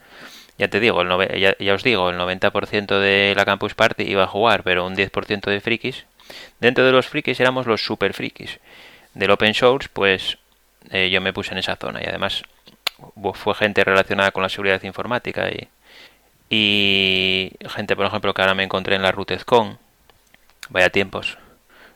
Ya 0.58 0.70
te 0.70 0.80
digo, 0.80 1.02
el 1.02 1.38
ya, 1.38 1.54
ya, 1.60 1.74
os 1.74 1.84
digo, 1.84 2.10
el 2.10 2.18
90% 2.18 2.98
de 2.98 3.34
la 3.36 3.44
Campus 3.44 3.74
Party 3.74 4.04
iba 4.04 4.24
a 4.24 4.28
jugar, 4.28 4.64
pero 4.64 4.86
un 4.86 4.96
10% 4.96 5.42
de 5.42 5.60
frikis. 5.60 6.06
Dentro 6.62 6.86
de 6.86 6.94
los 6.94 7.08
frikis 7.08 7.42
éramos 7.42 7.68
los 7.68 7.84
super 7.84 8.14
frikis. 8.14 8.62
Del 9.16 9.32
Open 9.32 9.54
Source, 9.54 9.90
pues 9.92 10.38
eh, 10.92 11.10
yo 11.10 11.20
me 11.20 11.34
puse 11.34 11.52
en 11.52 11.58
esa 11.58 11.76
zona 11.76 12.00
y 12.02 12.06
además 12.08 12.42
fue 13.34 13.54
gente 13.54 13.84
relacionada 13.84 14.32
con 14.32 14.44
la 14.44 14.50
seguridad 14.50 14.82
informática 14.84 15.50
y 15.50 15.68
y 16.50 17.52
gente, 17.70 17.96
por 17.96 18.06
ejemplo, 18.06 18.34
que 18.34 18.42
ahora 18.42 18.54
me 18.54 18.64
encontré 18.64 18.96
en 18.96 19.02
la 19.02 19.12
RutezCon. 19.12 19.78
Vaya 20.70 20.90
tiempos. 20.90 21.38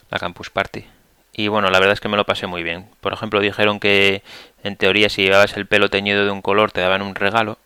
La 0.09 0.19
Campus 0.19 0.49
Party. 0.49 0.85
Y 1.33 1.47
bueno, 1.47 1.69
la 1.69 1.79
verdad 1.79 1.93
es 1.93 2.01
que 2.01 2.09
me 2.09 2.17
lo 2.17 2.25
pasé 2.25 2.47
muy 2.47 2.63
bien. 2.63 2.87
Por 3.01 3.13
ejemplo, 3.13 3.39
dijeron 3.39 3.79
que 3.79 4.23
en 4.63 4.75
teoría 4.75 5.09
si 5.09 5.23
llevabas 5.23 5.55
el 5.55 5.67
pelo 5.67 5.89
teñido 5.89 6.25
de 6.25 6.31
un 6.31 6.41
color 6.41 6.71
te 6.71 6.81
daban 6.81 7.01
un 7.01 7.15
regalo. 7.15 7.57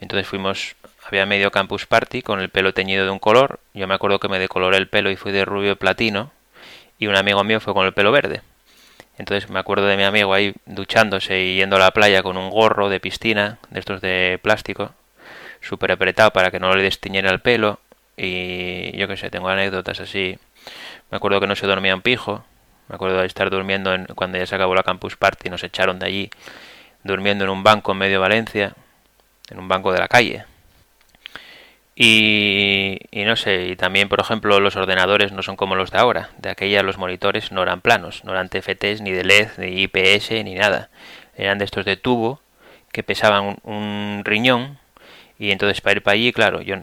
Entonces 0.00 0.26
fuimos, 0.26 0.74
había 1.06 1.26
medio 1.26 1.50
Campus 1.50 1.86
Party 1.86 2.22
con 2.22 2.40
el 2.40 2.48
pelo 2.48 2.74
teñido 2.74 3.04
de 3.04 3.10
un 3.10 3.18
color. 3.18 3.60
Yo 3.74 3.86
me 3.86 3.94
acuerdo 3.94 4.18
que 4.18 4.28
me 4.28 4.38
decoloré 4.38 4.78
el 4.78 4.88
pelo 4.88 5.10
y 5.10 5.16
fui 5.16 5.32
de 5.32 5.44
rubio 5.44 5.76
platino. 5.76 6.32
Y 6.98 7.06
un 7.06 7.16
amigo 7.16 7.44
mío 7.44 7.60
fue 7.60 7.74
con 7.74 7.86
el 7.86 7.92
pelo 7.92 8.12
verde. 8.12 8.42
Entonces 9.18 9.50
me 9.50 9.58
acuerdo 9.58 9.86
de 9.86 9.96
mi 9.96 10.04
amigo 10.04 10.32
ahí 10.32 10.54
duchándose 10.64 11.40
y 11.40 11.56
yendo 11.56 11.76
a 11.76 11.78
la 11.78 11.90
playa 11.90 12.22
con 12.22 12.38
un 12.38 12.50
gorro 12.50 12.88
de 12.88 13.00
piscina, 13.00 13.58
de 13.68 13.80
estos 13.80 14.00
de 14.00 14.38
plástico, 14.42 14.92
súper 15.60 15.92
apretado 15.92 16.32
para 16.32 16.50
que 16.50 16.60
no 16.60 16.74
le 16.74 16.82
destiñera 16.82 17.30
el 17.30 17.40
pelo. 17.40 17.80
Y 18.16 18.96
yo 18.98 19.08
qué 19.08 19.16
sé, 19.16 19.30
tengo 19.30 19.48
anécdotas 19.48 20.00
así. 20.00 20.38
Me 21.10 21.16
acuerdo 21.16 21.40
que 21.40 21.46
no 21.46 21.56
se 21.56 21.66
dormía 21.66 21.94
un 21.94 22.02
pijo. 22.02 22.44
Me 22.88 22.96
acuerdo 22.96 23.20
de 23.20 23.26
estar 23.26 23.50
durmiendo 23.50 23.94
en, 23.94 24.06
cuando 24.16 24.38
ya 24.38 24.46
se 24.46 24.54
acabó 24.56 24.74
la 24.74 24.82
campus 24.82 25.16
party, 25.16 25.48
nos 25.48 25.62
echaron 25.62 26.00
de 26.00 26.06
allí, 26.06 26.30
durmiendo 27.04 27.44
en 27.44 27.50
un 27.50 27.62
banco 27.62 27.92
en 27.92 27.98
medio 27.98 28.14
de 28.14 28.18
Valencia, 28.18 28.74
en 29.48 29.60
un 29.60 29.68
banco 29.68 29.92
de 29.92 30.00
la 30.00 30.08
calle. 30.08 30.44
Y, 31.94 32.98
y, 33.12 33.24
no 33.24 33.36
sé, 33.36 33.68
y 33.68 33.76
también, 33.76 34.08
por 34.08 34.18
ejemplo, 34.18 34.58
los 34.58 34.74
ordenadores 34.74 35.30
no 35.30 35.42
son 35.42 35.54
como 35.54 35.76
los 35.76 35.92
de 35.92 35.98
ahora. 35.98 36.30
De 36.38 36.50
aquella 36.50 36.82
los 36.82 36.98
monitores 36.98 37.52
no 37.52 37.62
eran 37.62 37.80
planos, 37.80 38.24
no 38.24 38.32
eran 38.32 38.48
TFTs, 38.48 39.02
ni 39.02 39.12
de 39.12 39.22
LED, 39.22 39.50
ni 39.58 39.82
IPS, 39.82 40.30
ni 40.44 40.54
nada. 40.54 40.90
Eran 41.36 41.58
de 41.58 41.66
estos 41.66 41.84
de 41.84 41.96
tubo 41.96 42.40
que 42.90 43.04
pesaban 43.04 43.58
un 43.62 44.22
riñón 44.24 44.79
y 45.40 45.52
entonces 45.52 45.80
para 45.80 45.96
ir 45.96 46.02
para 46.02 46.14
allí, 46.16 46.34
claro, 46.34 46.60
yo 46.60 46.76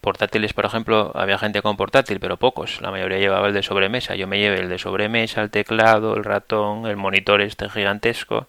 portátiles, 0.00 0.52
por 0.52 0.66
ejemplo, 0.66 1.12
había 1.14 1.38
gente 1.38 1.62
con 1.62 1.76
portátil, 1.76 2.18
pero 2.18 2.36
pocos. 2.36 2.80
La 2.80 2.90
mayoría 2.90 3.18
llevaba 3.18 3.46
el 3.46 3.54
de 3.54 3.62
sobremesa. 3.62 4.16
Yo 4.16 4.26
me 4.26 4.40
llevé 4.40 4.58
el 4.58 4.68
de 4.68 4.76
sobremesa, 4.76 5.40
el 5.40 5.50
teclado, 5.50 6.16
el 6.16 6.24
ratón, 6.24 6.86
el 6.86 6.96
monitor 6.96 7.40
este 7.40 7.70
gigantesco. 7.70 8.48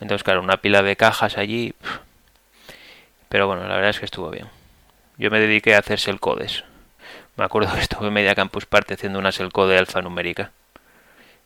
Entonces, 0.00 0.24
claro, 0.24 0.42
una 0.42 0.56
pila 0.56 0.82
de 0.82 0.96
cajas 0.96 1.38
allí. 1.38 1.74
Pero 3.28 3.46
bueno, 3.46 3.68
la 3.68 3.76
verdad 3.76 3.90
es 3.90 4.00
que 4.00 4.04
estuvo 4.04 4.28
bien. 4.30 4.48
Yo 5.16 5.30
me 5.30 5.38
dediqué 5.38 5.76
a 5.76 5.78
hacer 5.78 6.00
codes. 6.18 6.64
Me 7.36 7.44
acuerdo 7.44 7.72
que 7.72 7.80
estuve 7.82 8.08
en 8.08 8.14
Media 8.14 8.34
Campus 8.34 8.66
Party 8.66 8.94
haciendo 8.94 9.20
una 9.20 9.30
selcode 9.30 9.78
alfanumérica. 9.78 10.50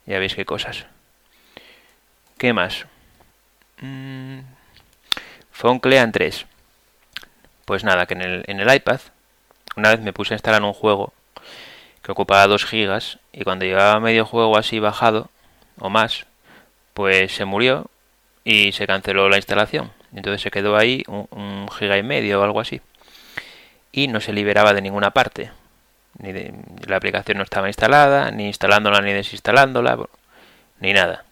Ya 0.07 0.19
veis 0.19 0.35
qué 0.35 0.47
cosas. 0.47 0.87
¿Qué 2.39 2.55
más? 2.55 2.87
Mm, 3.83 4.39
Clean 5.83 6.13
3. 6.13 6.47
Pues 7.67 7.85
nada, 7.85 8.07
que 8.07 8.15
en 8.15 8.23
el, 8.23 8.45
en 8.47 8.61
el 8.61 8.75
iPad 8.75 9.01
una 9.77 9.91
vez 9.91 10.01
me 10.01 10.15
puse 10.15 10.33
a 10.33 10.37
instalar 10.37 10.63
un 10.63 10.73
juego 10.73 11.13
que 12.03 12.13
ocupaba 12.13 12.47
2 12.47 12.65
gigas 12.65 13.19
y 13.33 13.45
cuando 13.45 13.67
llevaba 13.67 14.01
medio 14.01 14.25
juego 14.25 14.57
así 14.57 14.79
bajado 14.79 15.29
o 15.79 15.91
más, 15.91 16.25
pues 16.95 17.33
se 17.33 17.45
murió 17.45 17.91
y 18.45 18.73
se 18.73 18.87
canceló 18.87 19.29
la 19.29 19.37
instalación. 19.37 19.93
Entonces 20.15 20.41
se 20.41 20.51
quedó 20.51 20.77
ahí 20.77 21.03
un, 21.09 21.69
giga 21.69 21.99
y 21.99 22.03
medio 22.03 22.41
o 22.41 22.45
algo 22.45 22.61
así. 22.61 22.81
Y 23.93 24.09
no 24.09 24.21
se 24.21 24.33
liberaba 24.33 24.73
de 24.73 24.81
ninguna 24.81 25.11
parte. 25.11 25.51
Ni 26.19 26.33
la 26.87 26.97
aplicación 26.97 27.37
no 27.37 27.45
estaba 27.45 27.67
instalada, 27.67 28.31
ni 28.31 28.47
instalándola 28.47 29.03
ni 29.03 29.13
desinstalándola, 29.13 29.99
ni 30.81 30.95
nada. 30.95 31.25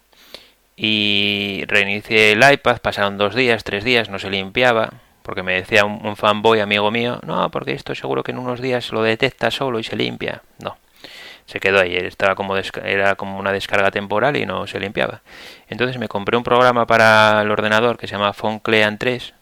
Y 0.76 1.64
reinicié 1.68 2.32
el 2.32 2.52
iPad, 2.52 2.78
pasaron 2.82 3.16
dos 3.16 3.34
días, 3.34 3.64
tres 3.64 3.84
días, 3.84 4.10
no 4.10 4.18
se 4.18 4.28
limpiaba, 4.28 4.92
porque 5.24 5.42
me 5.42 5.54
decía 5.54 5.86
un, 5.86 6.16
fanboy 6.16 6.60
amigo 6.60 6.90
mío, 6.90 7.18
no, 7.24 7.50
porque 7.50 7.72
esto 7.72 7.94
seguro 7.94 8.22
que 8.22 8.32
en 8.32 8.38
unos 8.38 8.60
días 8.60 8.92
lo 8.92 9.02
detecta 9.02 9.50
solo 9.50 9.78
y 9.78 9.82
se 9.82 9.96
limpia. 9.96 10.42
No, 10.58 10.76
se 11.46 11.60
quedó 11.60 11.80
ahí, 11.80 11.96
estaba 11.96 12.34
como 12.34 12.54
era 12.56 13.14
como 13.14 13.38
una 13.38 13.50
descarga 13.50 13.90
temporal 13.90 14.36
y 14.36 14.44
no 14.44 14.66
se 14.66 14.78
limpiaba. 14.78 15.22
Entonces 15.66 15.96
me 15.96 16.08
compré 16.08 16.36
un 16.36 16.44
programa 16.44 16.86
para 16.86 17.40
el 17.40 17.50
ordenador 17.50 17.96
que 17.96 18.06
se 18.06 18.12
llama 18.12 18.34
PhoneClean 18.34 18.98
3, 18.98 19.32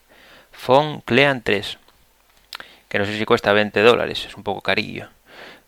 PhoneClean 0.52 1.42
3, 1.42 1.78
que 2.88 2.98
no 3.00 3.04
sé 3.04 3.18
si 3.18 3.24
cuesta 3.24 3.52
20 3.52 3.80
dólares, 3.82 4.24
es 4.24 4.36
un 4.36 4.44
poco 4.44 4.60
carillo. 4.60 5.08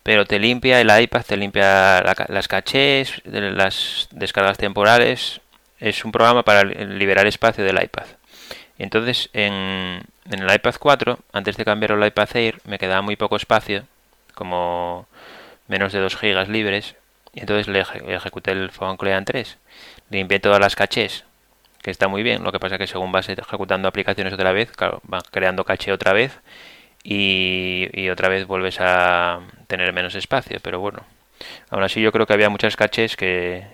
Pero 0.04 0.26
te 0.26 0.38
limpia 0.38 0.80
el 0.80 1.02
iPad, 1.02 1.22
te 1.22 1.36
limpia 1.36 2.02
las 2.28 2.46
cachés, 2.46 3.20
las 3.24 4.06
descargas 4.12 4.58
temporales. 4.58 5.40
Es 5.80 6.04
un 6.04 6.12
programa 6.12 6.44
para 6.44 6.62
liberar 6.62 7.26
espacio 7.26 7.64
del 7.64 7.82
iPad. 7.82 8.06
Entonces 8.78 9.30
en, 9.32 10.02
el 10.30 10.54
iPad 10.54 10.74
4, 10.78 11.18
antes 11.32 11.56
de 11.56 11.64
cambiar 11.64 11.92
al 11.92 12.06
iPad 12.06 12.36
Air, 12.36 12.60
me 12.64 12.78
quedaba 12.78 13.02
muy 13.02 13.16
poco 13.16 13.36
espacio, 13.36 13.84
como 14.34 15.06
menos 15.68 15.92
de 15.92 16.00
2 16.00 16.16
GB 16.20 16.48
libres, 16.48 16.96
y 17.32 17.40
entonces 17.40 17.68
le, 17.68 17.80
ejecuté 18.14 18.52
el 18.52 18.70
PhoneClean 18.70 19.24
3. 19.24 19.58
Limpié 20.10 20.40
todas 20.40 20.60
las 20.60 20.76
cachés, 20.76 21.24
que 21.82 21.90
está 21.90 22.08
muy 22.08 22.22
bien, 22.22 22.42
lo 22.44 22.52
que 22.52 22.60
pasa 22.60 22.76
es 22.76 22.80
que 22.80 22.86
según 22.86 23.12
vas 23.12 23.28
ejecutando 23.28 23.88
aplicaciones 23.88 24.32
otra 24.32 24.52
vez, 24.52 24.70
claro, 24.72 25.00
va 25.12 25.22
creando 25.30 25.64
caché 25.64 25.92
otra 25.92 26.12
vez, 26.12 26.40
y, 27.04 27.88
y 27.92 28.10
otra 28.10 28.28
vez 28.28 28.46
vuelves 28.46 28.78
a 28.80 29.40
tener 29.68 29.92
menos 29.92 30.14
espacio, 30.14 30.58
pero 30.62 30.80
bueno. 30.80 31.04
Aún 31.70 31.82
así 31.82 32.00
yo 32.00 32.12
creo 32.12 32.26
que 32.26 32.32
había 32.32 32.48
muchas 32.50 32.76
cachés 32.76 33.16
que, 33.16 33.66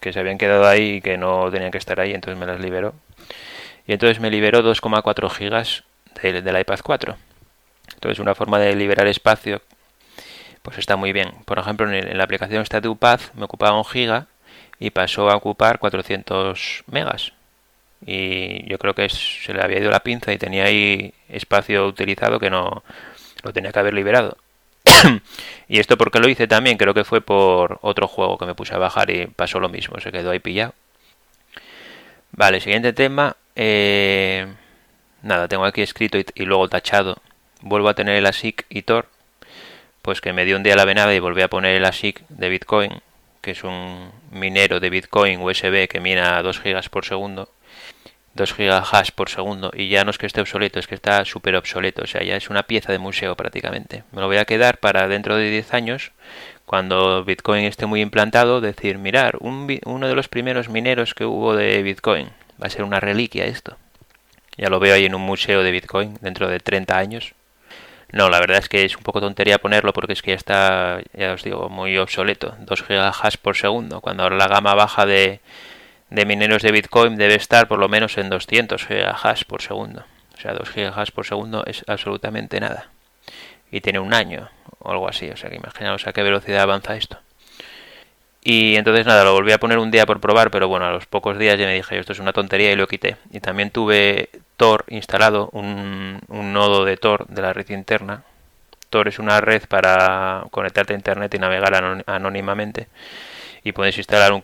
que 0.00 0.12
se 0.12 0.20
habían 0.20 0.38
quedado 0.38 0.66
ahí 0.68 0.96
y 0.96 1.00
que 1.00 1.16
no 1.18 1.50
tenían 1.50 1.70
que 1.70 1.78
estar 1.78 2.00
ahí, 2.00 2.12
entonces 2.14 2.38
me 2.38 2.46
las 2.46 2.60
liberó 2.60 2.94
y 3.88 3.94
entonces 3.94 4.20
me 4.20 4.30
liberó 4.30 4.62
2,4 4.62 5.30
gigas 5.30 5.82
del, 6.22 6.60
iPad 6.60 6.80
4. 6.84 7.16
Entonces 7.94 8.18
una 8.18 8.34
forma 8.34 8.58
de 8.58 8.76
liberar 8.76 9.08
espacio 9.08 9.62
pues 10.62 10.76
está 10.76 10.96
muy 10.96 11.12
bien. 11.12 11.32
Por 11.46 11.58
ejemplo, 11.58 11.90
en, 11.90 12.18
la 12.18 12.24
aplicación 12.24 12.64
StatuPath 12.66 13.32
me 13.34 13.44
ocupaba 13.44 13.78
un 13.78 13.86
giga 13.86 14.26
y 14.78 14.90
pasó 14.90 15.30
a 15.30 15.36
ocupar 15.36 15.78
400 15.78 16.84
megas. 16.88 17.32
Y 18.04 18.68
yo 18.68 18.78
creo 18.78 18.94
que 18.94 19.08
se 19.08 19.54
le 19.54 19.62
había 19.62 19.78
ido 19.78 19.90
la 19.90 20.00
pinza 20.00 20.34
y 20.34 20.38
tenía 20.38 20.64
ahí 20.64 21.14
espacio 21.30 21.86
utilizado 21.86 22.38
que 22.38 22.50
no 22.50 22.84
lo 23.42 23.52
tenía 23.54 23.72
que 23.72 23.78
haber 23.78 23.94
liberado. 23.94 24.36
y 25.68 25.78
esto 25.78 25.96
porque 25.96 26.20
lo 26.20 26.28
hice 26.28 26.46
también, 26.46 26.76
creo 26.76 26.92
que 26.92 27.04
fue 27.04 27.22
por 27.22 27.78
otro 27.80 28.06
juego 28.06 28.36
que 28.36 28.44
me 28.44 28.54
puse 28.54 28.74
a 28.74 28.78
bajar 28.78 29.08
y 29.08 29.26
pasó 29.28 29.60
lo 29.60 29.70
mismo, 29.70 29.98
se 29.98 30.12
quedó 30.12 30.30
ahí 30.30 30.40
pillado. 30.40 30.74
Vale, 32.32 32.60
siguiente 32.60 32.92
tema, 32.92 33.36
eh, 33.60 34.46
nada, 35.22 35.48
tengo 35.48 35.64
aquí 35.64 35.82
escrito 35.82 36.16
y, 36.16 36.44
luego 36.44 36.68
tachado. 36.68 37.18
Vuelvo 37.60 37.88
a 37.88 37.94
tener 37.94 38.14
el 38.14 38.26
ASIC 38.26 38.64
y 38.68 38.82
Tor, 38.82 39.08
pues 40.00 40.20
que 40.20 40.32
me 40.32 40.44
dio 40.44 40.56
un 40.56 40.62
día 40.62 40.76
la 40.76 40.84
venada 40.84 41.12
y 41.12 41.18
volví 41.18 41.42
a 41.42 41.48
poner 41.48 41.74
el 41.74 41.84
ASIC 41.84 42.22
de 42.28 42.48
Bitcoin, 42.48 43.02
que 43.40 43.50
es 43.50 43.64
un 43.64 44.12
minero 44.30 44.78
de 44.78 44.90
Bitcoin 44.90 45.40
USB 45.42 45.88
que 45.88 45.98
mina 45.98 46.40
2 46.40 46.60
gigas 46.60 46.88
por 46.88 47.04
segundo. 47.04 47.48
2 48.34 48.54
gigahash 48.54 49.10
por 49.10 49.28
segundo 49.28 49.72
y 49.74 49.88
ya 49.88 50.04
no 50.04 50.12
es 50.12 50.18
que 50.18 50.26
esté 50.26 50.40
obsoleto, 50.40 50.78
es 50.78 50.86
que 50.86 50.94
está 50.94 51.24
súper 51.24 51.56
obsoleto, 51.56 52.02
o 52.02 52.06
sea, 52.06 52.22
ya 52.22 52.36
es 52.36 52.50
una 52.50 52.62
pieza 52.62 52.92
de 52.92 53.00
museo 53.00 53.34
prácticamente. 53.34 54.04
Me 54.12 54.20
lo 54.20 54.28
voy 54.28 54.36
a 54.36 54.44
quedar 54.44 54.78
para 54.78 55.08
dentro 55.08 55.34
de 55.34 55.50
10 55.50 55.74
años, 55.74 56.12
cuando 56.64 57.24
Bitcoin 57.24 57.64
esté 57.64 57.86
muy 57.86 58.02
implantado, 58.02 58.60
decir, 58.60 58.98
mirar, 58.98 59.38
uno 59.40 60.08
de 60.08 60.14
los 60.14 60.28
primeros 60.28 60.68
mineros 60.68 61.14
que 61.14 61.24
hubo 61.24 61.56
de 61.56 61.82
Bitcoin, 61.82 62.28
Va 62.60 62.66
a 62.66 62.70
ser 62.70 62.84
una 62.84 63.00
reliquia 63.00 63.44
esto. 63.44 63.76
Ya 64.56 64.68
lo 64.68 64.80
veo 64.80 64.94
ahí 64.94 65.04
en 65.04 65.14
un 65.14 65.22
museo 65.22 65.62
de 65.62 65.70
Bitcoin 65.70 66.18
dentro 66.20 66.48
de 66.48 66.58
30 66.58 66.98
años. 66.98 67.34
No, 68.10 68.30
la 68.30 68.40
verdad 68.40 68.58
es 68.58 68.68
que 68.68 68.84
es 68.84 68.96
un 68.96 69.02
poco 69.02 69.20
tontería 69.20 69.58
ponerlo 69.58 69.92
porque 69.92 70.14
es 70.14 70.22
que 70.22 70.30
ya 70.30 70.36
está, 70.36 71.00
ya 71.12 71.32
os 71.32 71.44
digo, 71.44 71.68
muy 71.68 71.96
obsoleto. 71.98 72.56
2 72.60 72.82
gigahash 72.82 73.36
por 73.36 73.56
segundo. 73.56 74.00
Cuando 74.00 74.22
ahora 74.22 74.36
la 74.36 74.48
gama 74.48 74.74
baja 74.74 75.06
de, 75.06 75.40
de 76.10 76.26
mineros 76.26 76.62
de 76.62 76.72
Bitcoin 76.72 77.16
debe 77.16 77.34
estar 77.34 77.68
por 77.68 77.78
lo 77.78 77.88
menos 77.88 78.16
en 78.18 78.30
200 78.30 78.86
gigahash 78.86 79.44
por 79.44 79.62
segundo. 79.62 80.04
O 80.36 80.40
sea, 80.40 80.54
2 80.54 80.70
gigahash 80.70 81.10
por 81.10 81.26
segundo 81.26 81.64
es 81.66 81.84
absolutamente 81.86 82.58
nada. 82.60 82.88
Y 83.70 83.82
tiene 83.82 83.98
un 83.98 84.14
año 84.14 84.48
o 84.78 84.90
algo 84.90 85.08
así. 85.08 85.28
O 85.30 85.36
sea, 85.36 85.50
que 85.50 85.56
imaginaos 85.56 86.06
a 86.06 86.12
qué 86.12 86.22
velocidad 86.22 86.62
avanza 86.62 86.96
esto. 86.96 87.18
Y 88.50 88.76
entonces 88.76 89.04
nada, 89.04 89.24
lo 89.24 89.34
volví 89.34 89.52
a 89.52 89.60
poner 89.60 89.76
un 89.76 89.90
día 89.90 90.06
por 90.06 90.20
probar, 90.20 90.50
pero 90.50 90.68
bueno, 90.68 90.86
a 90.86 90.90
los 90.90 91.04
pocos 91.04 91.38
días 91.38 91.58
ya 91.58 91.66
me 91.66 91.74
dije, 91.74 91.98
esto 91.98 92.14
es 92.14 92.18
una 92.18 92.32
tontería 92.32 92.72
y 92.72 92.76
lo 92.76 92.86
quité. 92.86 93.18
Y 93.30 93.40
también 93.40 93.70
tuve 93.70 94.30
Tor 94.56 94.86
instalado, 94.88 95.50
un, 95.52 96.18
nodo 96.28 96.86
de 96.86 96.96
Tor 96.96 97.26
de 97.26 97.42
la 97.42 97.52
red 97.52 97.68
interna. 97.68 98.22
Tor 98.88 99.06
es 99.08 99.18
una 99.18 99.42
red 99.42 99.64
para 99.68 100.44
conectarte 100.50 100.94
a 100.94 100.96
internet 100.96 101.34
y 101.34 101.38
navegar 101.38 102.02
anónimamente. 102.06 102.88
Y 103.64 103.72
puedes 103.72 103.98
instalar 103.98 104.32
un, 104.32 104.42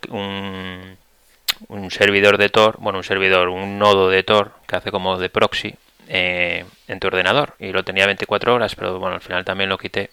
un, 1.69 1.91
servidor 1.91 2.37
de 2.37 2.51
Tor, 2.51 2.77
bueno, 2.81 2.99
un 2.99 3.05
servidor, 3.05 3.49
un 3.49 3.79
nodo 3.79 4.11
de 4.11 4.23
Tor 4.23 4.53
que 4.67 4.77
hace 4.77 4.91
como 4.91 5.17
de 5.17 5.31
proxy 5.31 5.77
eh, 6.09 6.67
en 6.89 7.01
tu 7.01 7.07
ordenador. 7.07 7.55
Y 7.59 7.73
lo 7.73 7.85
tenía 7.85 8.05
24 8.05 8.55
horas, 8.55 8.75
pero 8.75 8.99
bueno, 8.99 9.15
al 9.15 9.23
final 9.23 9.47
también 9.47 9.71
lo 9.71 9.79
quité. 9.79 10.11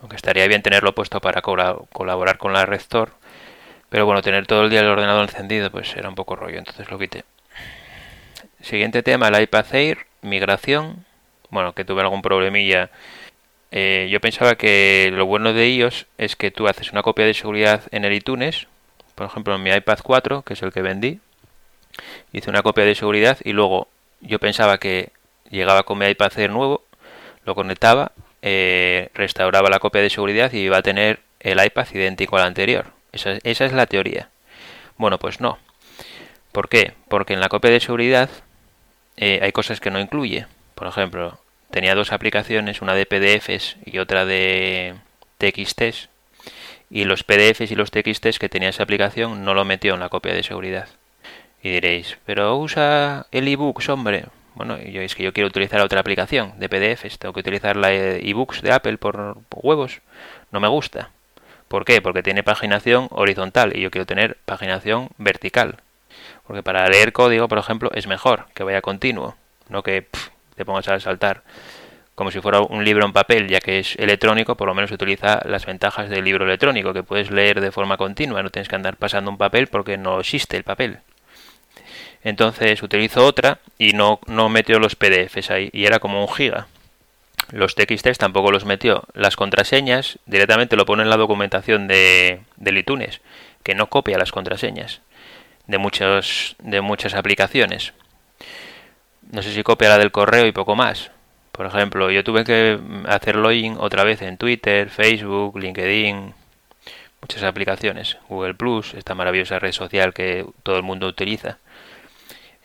Aunque 0.00 0.16
estaría 0.16 0.48
bien 0.48 0.62
tenerlo 0.62 0.92
puesto 0.92 1.20
para 1.20 1.40
colaborar 1.40 2.38
con 2.38 2.52
la 2.52 2.66
red 2.66 2.82
Tor 2.88 3.17
pero 3.88 4.06
bueno, 4.06 4.22
tener 4.22 4.46
todo 4.46 4.64
el 4.64 4.70
día 4.70 4.80
el 4.80 4.86
ordenador 4.86 5.22
encendido 5.22 5.70
pues 5.70 5.94
era 5.96 6.08
un 6.08 6.14
poco 6.14 6.36
rollo, 6.36 6.58
entonces 6.58 6.90
lo 6.90 6.98
quité. 6.98 7.24
Siguiente 8.60 9.02
tema, 9.02 9.28
el 9.28 9.40
iPad 9.42 9.74
Air, 9.74 9.98
migración. 10.22 11.04
Bueno, 11.50 11.72
que 11.72 11.84
tuve 11.84 12.02
algún 12.02 12.22
problemilla. 12.22 12.90
Eh, 13.70 14.08
yo 14.10 14.20
pensaba 14.20 14.56
que 14.56 15.10
lo 15.12 15.26
bueno 15.26 15.52
de 15.52 15.64
ellos 15.64 16.06
es 16.18 16.36
que 16.36 16.50
tú 16.50 16.68
haces 16.68 16.92
una 16.92 17.02
copia 17.02 17.24
de 17.24 17.34
seguridad 17.34 17.82
en 17.90 18.04
el 18.04 18.12
iTunes. 18.12 18.66
Por 19.14 19.26
ejemplo, 19.26 19.54
en 19.54 19.62
mi 19.62 19.70
iPad 19.70 19.98
4, 20.02 20.42
que 20.42 20.54
es 20.54 20.62
el 20.62 20.72
que 20.72 20.82
vendí, 20.82 21.20
hice 22.32 22.50
una 22.50 22.62
copia 22.62 22.84
de 22.84 22.94
seguridad 22.94 23.38
y 23.44 23.52
luego 23.52 23.88
yo 24.20 24.38
pensaba 24.38 24.78
que 24.78 25.10
llegaba 25.50 25.84
con 25.84 25.98
mi 25.98 26.06
iPad 26.06 26.38
Air 26.38 26.50
nuevo, 26.50 26.84
lo 27.44 27.54
conectaba, 27.54 28.12
eh, 28.42 29.10
restauraba 29.14 29.70
la 29.70 29.78
copia 29.78 30.02
de 30.02 30.10
seguridad 30.10 30.52
y 30.52 30.58
iba 30.58 30.78
a 30.78 30.82
tener 30.82 31.20
el 31.40 31.64
iPad 31.64 31.86
idéntico 31.94 32.36
al 32.36 32.44
anterior. 32.44 32.97
Esa, 33.12 33.38
es 33.42 33.72
la 33.72 33.86
teoría. 33.86 34.28
Bueno, 34.96 35.18
pues 35.18 35.40
no. 35.40 35.58
¿Por 36.52 36.68
qué? 36.68 36.94
Porque 37.08 37.34
en 37.34 37.40
la 37.40 37.48
copia 37.48 37.70
de 37.70 37.80
seguridad 37.80 38.30
eh, 39.16 39.40
hay 39.42 39.52
cosas 39.52 39.80
que 39.80 39.90
no 39.90 40.00
incluye. 40.00 40.46
Por 40.74 40.86
ejemplo, 40.86 41.38
tenía 41.70 41.94
dos 41.94 42.12
aplicaciones, 42.12 42.82
una 42.82 42.94
de 42.94 43.06
PDFs 43.06 43.76
y 43.84 43.98
otra 43.98 44.24
de 44.24 44.94
TXTs. 45.38 46.08
Y 46.90 47.04
los 47.04 47.22
PDFs 47.24 47.70
y 47.70 47.74
los 47.74 47.90
TXTs 47.90 48.38
que 48.38 48.48
tenía 48.48 48.70
esa 48.70 48.82
aplicación 48.82 49.44
no 49.44 49.54
lo 49.54 49.64
metió 49.64 49.94
en 49.94 50.00
la 50.00 50.08
copia 50.08 50.34
de 50.34 50.42
seguridad. 50.42 50.88
Y 51.62 51.70
diréis, 51.70 52.18
pero 52.24 52.56
usa 52.56 53.26
el 53.30 53.48
ebooks, 53.48 53.88
hombre. 53.88 54.26
Bueno, 54.54 54.78
yo 54.78 55.02
es 55.02 55.14
que 55.14 55.22
yo 55.22 55.32
quiero 55.32 55.48
utilizar 55.48 55.80
otra 55.80 56.00
aplicación 56.00 56.58
de 56.58 56.68
PDFs, 56.68 57.18
tengo 57.18 57.32
que 57.32 57.40
utilizar 57.40 57.76
la 57.76 57.92
ebooks 57.92 58.62
de 58.62 58.72
Apple 58.72 58.98
por 58.98 59.38
huevos. 59.52 60.00
No 60.50 60.60
me 60.60 60.68
gusta. 60.68 61.10
¿Por 61.68 61.84
qué? 61.84 62.00
Porque 62.00 62.22
tiene 62.22 62.42
paginación 62.42 63.08
horizontal 63.10 63.76
y 63.76 63.82
yo 63.82 63.90
quiero 63.90 64.06
tener 64.06 64.38
paginación 64.44 65.10
vertical. 65.18 65.76
Porque 66.46 66.62
para 66.62 66.88
leer 66.88 67.12
código, 67.12 67.46
por 67.46 67.58
ejemplo, 67.58 67.90
es 67.94 68.06
mejor 68.06 68.46
que 68.54 68.64
vaya 68.64 68.80
continuo, 68.80 69.36
no 69.68 69.82
que 69.82 70.06
te 70.56 70.64
pongas 70.64 70.88
a 70.88 70.98
saltar 70.98 71.42
como 72.18 72.32
si 72.32 72.40
fuera 72.40 72.62
un 72.62 72.84
libro 72.84 73.06
en 73.06 73.12
papel, 73.12 73.46
ya 73.46 73.60
que 73.60 73.78
es 73.78 73.94
electrónico, 73.94 74.56
por 74.56 74.66
lo 74.66 74.74
menos 74.74 74.90
utiliza 74.90 75.40
las 75.44 75.66
ventajas 75.66 76.10
del 76.10 76.24
libro 76.24 76.44
electrónico, 76.44 76.92
que 76.92 77.04
puedes 77.04 77.30
leer 77.30 77.60
de 77.60 77.70
forma 77.70 77.96
continua, 77.96 78.42
no 78.42 78.50
tienes 78.50 78.68
que 78.68 78.74
andar 78.74 78.96
pasando 78.96 79.30
un 79.30 79.38
papel 79.38 79.68
porque 79.68 79.96
no 79.96 80.18
existe 80.18 80.56
el 80.56 80.64
papel. 80.64 80.98
Entonces 82.24 82.82
utilizo 82.82 83.24
otra 83.24 83.60
y 83.78 83.92
no, 83.92 84.18
no 84.26 84.48
metió 84.48 84.80
los 84.80 84.96
PDFs 84.96 85.52
ahí 85.52 85.70
y 85.72 85.84
era 85.84 86.00
como 86.00 86.20
un 86.20 86.34
giga. 86.34 86.66
Los 87.50 87.74
TXTs 87.74 88.18
tampoco 88.18 88.52
los 88.52 88.64
metió. 88.64 89.04
Las 89.14 89.36
contraseñas 89.36 90.18
directamente 90.26 90.76
lo 90.76 90.86
pone 90.86 91.02
en 91.02 91.10
la 91.10 91.16
documentación 91.16 91.88
de, 91.88 92.40
de 92.56 92.78
iTunes, 92.78 93.20
que 93.62 93.74
no 93.74 93.88
copia 93.88 94.18
las 94.18 94.32
contraseñas 94.32 95.00
de, 95.68 95.78
muchos, 95.78 96.56
de 96.58 96.80
muchas 96.80 97.14
aplicaciones. 97.14 97.92
No 99.30 99.42
sé 99.42 99.52
si 99.52 99.62
copia 99.62 99.90
la 99.90 99.98
del 99.98 100.10
correo 100.10 100.46
y 100.46 100.52
poco 100.52 100.74
más. 100.74 101.10
Por 101.52 101.66
ejemplo, 101.66 102.10
yo 102.10 102.24
tuve 102.24 102.44
que 102.44 102.78
hacer 103.06 103.36
login 103.36 103.76
otra 103.78 104.04
vez 104.04 104.22
en 104.22 104.36
Twitter, 104.36 104.90
Facebook, 104.90 105.58
LinkedIn, 105.58 106.34
muchas 107.20 107.42
aplicaciones. 107.42 108.16
Google 108.28 108.54
Plus, 108.54 108.94
esta 108.94 109.14
maravillosa 109.14 109.58
red 109.58 109.72
social 109.72 110.14
que 110.14 110.46
todo 110.62 110.76
el 110.76 110.82
mundo 110.82 111.06
utiliza. 111.06 111.58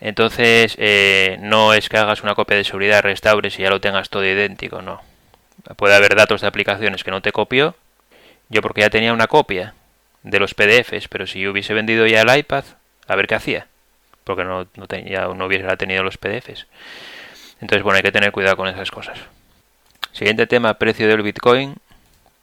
Entonces, 0.04 0.76
eh, 0.80 1.38
no 1.40 1.74
es 1.74 1.88
que 1.88 1.98
hagas 1.98 2.24
una 2.24 2.36
copia 2.36 2.58
de 2.58 2.66
seguridad, 2.66 3.02
restaures 3.02 3.58
y 3.58 3.62
ya 3.62 3.70
lo 3.70 3.80
tengas 3.80 4.10
todo 4.10 4.26
idéntico, 4.26 4.82
no. 4.82 5.02
Puede 5.78 5.96
haber 5.96 6.14
datos 6.18 6.42
de 6.42 6.48
aplicaciones 6.48 7.06
que 7.06 7.12
no 7.12 7.22
te 7.22 7.32
copió. 7.32 7.74
Yo 8.50 8.62
porque 8.62 8.82
ya 8.82 8.90
tenía 8.90 9.14
una 9.14 9.28
copia 9.28 9.76
de 10.24 10.40
los 10.42 10.56
PDFs, 10.56 11.08
pero 11.08 11.26
si 11.26 11.40
yo 11.40 11.52
hubiese 11.52 11.74
vendido 11.74 12.06
ya 12.06 12.20
el 12.20 12.38
iPad, 12.38 12.66
a 13.08 13.16
ver 13.16 13.28
qué 13.28 13.36
hacía. 13.36 13.68
Porque 14.26 14.44
no, 14.44 14.68
no, 14.76 14.88
tenía, 14.88 15.22
no 15.22 15.46
hubiera 15.46 15.78
tenido 15.78 16.04
los 16.04 16.18
PDFs. 16.18 16.68
Entonces, 17.62 17.82
bueno, 17.82 17.96
hay 17.96 18.04
que 18.04 18.12
tener 18.12 18.34
cuidado 18.34 18.58
con 18.58 18.68
esas 18.68 18.92
cosas. 18.92 19.18
Siguiente 20.12 20.48
tema, 20.48 20.74
precio 20.74 21.08
del 21.08 21.22
Bitcoin. 21.22 21.76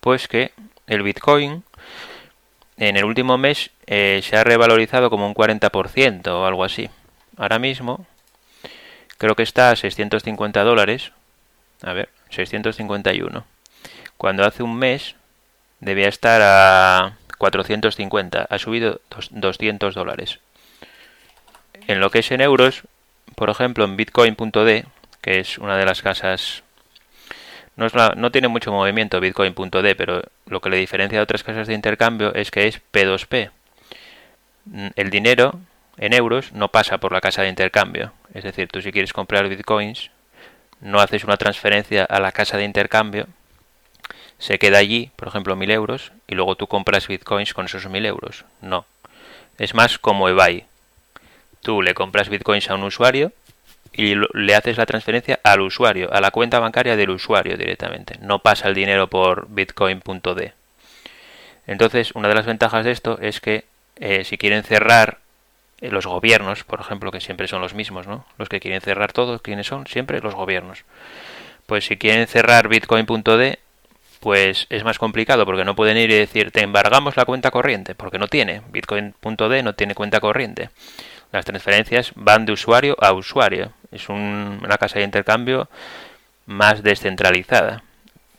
Pues 0.00 0.28
que 0.28 0.52
el 0.86 1.02
Bitcoin 1.02 1.62
en 2.78 2.96
el 2.96 3.04
último 3.04 3.36
mes 3.36 3.70
eh, 3.86 4.20
se 4.22 4.38
ha 4.38 4.44
revalorizado 4.44 5.10
como 5.10 5.26
un 5.26 5.34
40% 5.34 6.26
o 6.28 6.46
algo 6.46 6.64
así. 6.64 6.88
Ahora 7.36 7.58
mismo 7.58 8.06
creo 9.18 9.34
que 9.34 9.42
está 9.42 9.70
a 9.70 9.76
650 9.76 10.62
dólares. 10.64 11.12
A 11.82 11.92
ver, 11.92 12.08
651. 12.30 13.44
Cuando 14.16 14.44
hace 14.44 14.62
un 14.62 14.76
mes 14.76 15.14
debía 15.80 16.08
estar 16.08 16.40
a 16.42 17.16
450. 17.38 18.46
Ha 18.50 18.58
subido 18.58 19.00
200 19.30 19.94
dólares. 19.94 20.40
En 21.86 22.00
lo 22.00 22.10
que 22.10 22.18
es 22.18 22.30
en 22.30 22.40
euros, 22.40 22.82
por 23.34 23.48
ejemplo, 23.48 23.84
en 23.84 23.96
bitcoin.d, 23.96 24.84
que 25.22 25.40
es 25.40 25.58
una 25.58 25.76
de 25.76 25.86
las 25.86 26.02
casas 26.02 26.62
no, 27.80 27.86
es 27.86 27.94
no, 27.94 28.30
tiene 28.30 28.48
mucho 28.48 28.72
movimiento 28.72 29.20
Bitcoin.d, 29.20 29.94
pero 29.94 30.22
lo 30.46 30.60
que 30.60 30.68
le 30.68 30.76
diferencia 30.76 31.18
de 31.18 31.22
otras 31.22 31.42
casas 31.42 31.66
de 31.66 31.72
intercambio 31.72 32.34
es 32.34 32.50
que 32.50 32.66
es 32.66 32.78
P2P. 32.92 33.50
Mm, 34.66 34.88
el 34.96 35.08
dinero 35.08 35.58
en 36.00 36.14
euros 36.14 36.52
no 36.52 36.68
pasa 36.68 36.98
por 36.98 37.12
la 37.12 37.20
casa 37.20 37.42
de 37.42 37.48
intercambio. 37.48 38.12
Es 38.34 38.42
decir, 38.42 38.68
tú 38.68 38.80
si 38.80 38.90
quieres 38.90 39.12
comprar 39.12 39.48
bitcoins, 39.48 40.10
no 40.80 40.98
haces 40.98 41.24
una 41.24 41.36
transferencia 41.36 42.04
a 42.04 42.18
la 42.20 42.32
casa 42.32 42.56
de 42.56 42.64
intercambio, 42.64 43.26
se 44.38 44.58
queda 44.58 44.78
allí, 44.78 45.10
por 45.16 45.28
ejemplo, 45.28 45.54
mil 45.54 45.70
euros, 45.70 46.12
y 46.26 46.34
luego 46.34 46.56
tú 46.56 46.66
compras 46.66 47.06
bitcoins 47.06 47.52
con 47.52 47.66
esos 47.66 47.86
mil 47.86 48.06
euros. 48.06 48.46
No. 48.62 48.86
Es 49.58 49.74
más 49.74 49.98
como 49.98 50.30
eBay. 50.30 50.64
Tú 51.60 51.82
le 51.82 51.92
compras 51.92 52.30
bitcoins 52.30 52.70
a 52.70 52.76
un 52.76 52.84
usuario 52.84 53.32
y 53.92 54.14
le 54.32 54.54
haces 54.54 54.78
la 54.78 54.86
transferencia 54.86 55.38
al 55.44 55.60
usuario, 55.60 56.10
a 56.14 56.22
la 56.22 56.30
cuenta 56.30 56.58
bancaria 56.58 56.96
del 56.96 57.10
usuario 57.10 57.58
directamente. 57.58 58.16
No 58.22 58.38
pasa 58.38 58.68
el 58.68 58.74
dinero 58.74 59.08
por 59.08 59.48
bitcoin.d. 59.50 60.54
Entonces, 61.66 62.12
una 62.14 62.28
de 62.28 62.34
las 62.34 62.46
ventajas 62.46 62.86
de 62.86 62.92
esto 62.92 63.18
es 63.20 63.42
que 63.42 63.66
eh, 63.96 64.24
si 64.24 64.38
quieren 64.38 64.62
cerrar 64.62 65.18
eh, 65.80 65.90
los 65.90 66.06
gobiernos, 66.06 66.64
por 66.64 66.80
ejemplo, 66.80 67.10
que 67.10 67.20
siempre 67.20 67.48
son 67.48 67.60
los 67.60 67.74
mismos, 67.74 68.06
¿no? 68.06 68.24
Los 68.38 68.48
que 68.48 68.60
quieren 68.60 68.80
cerrar 68.80 69.12
todo, 69.12 69.40
¿quiénes 69.40 69.66
son? 69.66 69.86
Siempre 69.86 70.20
los 70.20 70.34
gobiernos. 70.34 70.84
Pues 71.66 71.86
si 71.86 71.96
quieren 71.96 72.26
cerrar 72.26 72.68
bitcoin.d, 72.68 73.58
pues 74.20 74.66
es 74.68 74.84
más 74.84 74.98
complicado 74.98 75.46
porque 75.46 75.64
no 75.64 75.74
pueden 75.74 75.96
ir 75.96 76.10
y 76.10 76.14
decir, 76.14 76.50
te 76.50 76.62
embargamos 76.62 77.16
la 77.16 77.24
cuenta 77.24 77.50
corriente, 77.50 77.94
porque 77.94 78.18
no 78.18 78.28
tiene. 78.28 78.62
Bitcoin.d 78.70 79.62
no 79.62 79.74
tiene 79.74 79.94
cuenta 79.94 80.20
corriente. 80.20 80.70
Las 81.32 81.44
transferencias 81.44 82.12
van 82.16 82.44
de 82.44 82.52
usuario 82.52 82.96
a 83.00 83.12
usuario. 83.12 83.72
Es 83.92 84.08
una 84.08 84.76
casa 84.78 84.98
de 84.98 85.04
intercambio 85.04 85.68
más 86.46 86.82
descentralizada, 86.82 87.82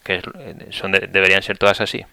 que 0.04 0.22
son 0.72 0.92
deberían 0.92 1.42
ser 1.42 1.58
todas 1.58 1.82
así. 1.82 2.06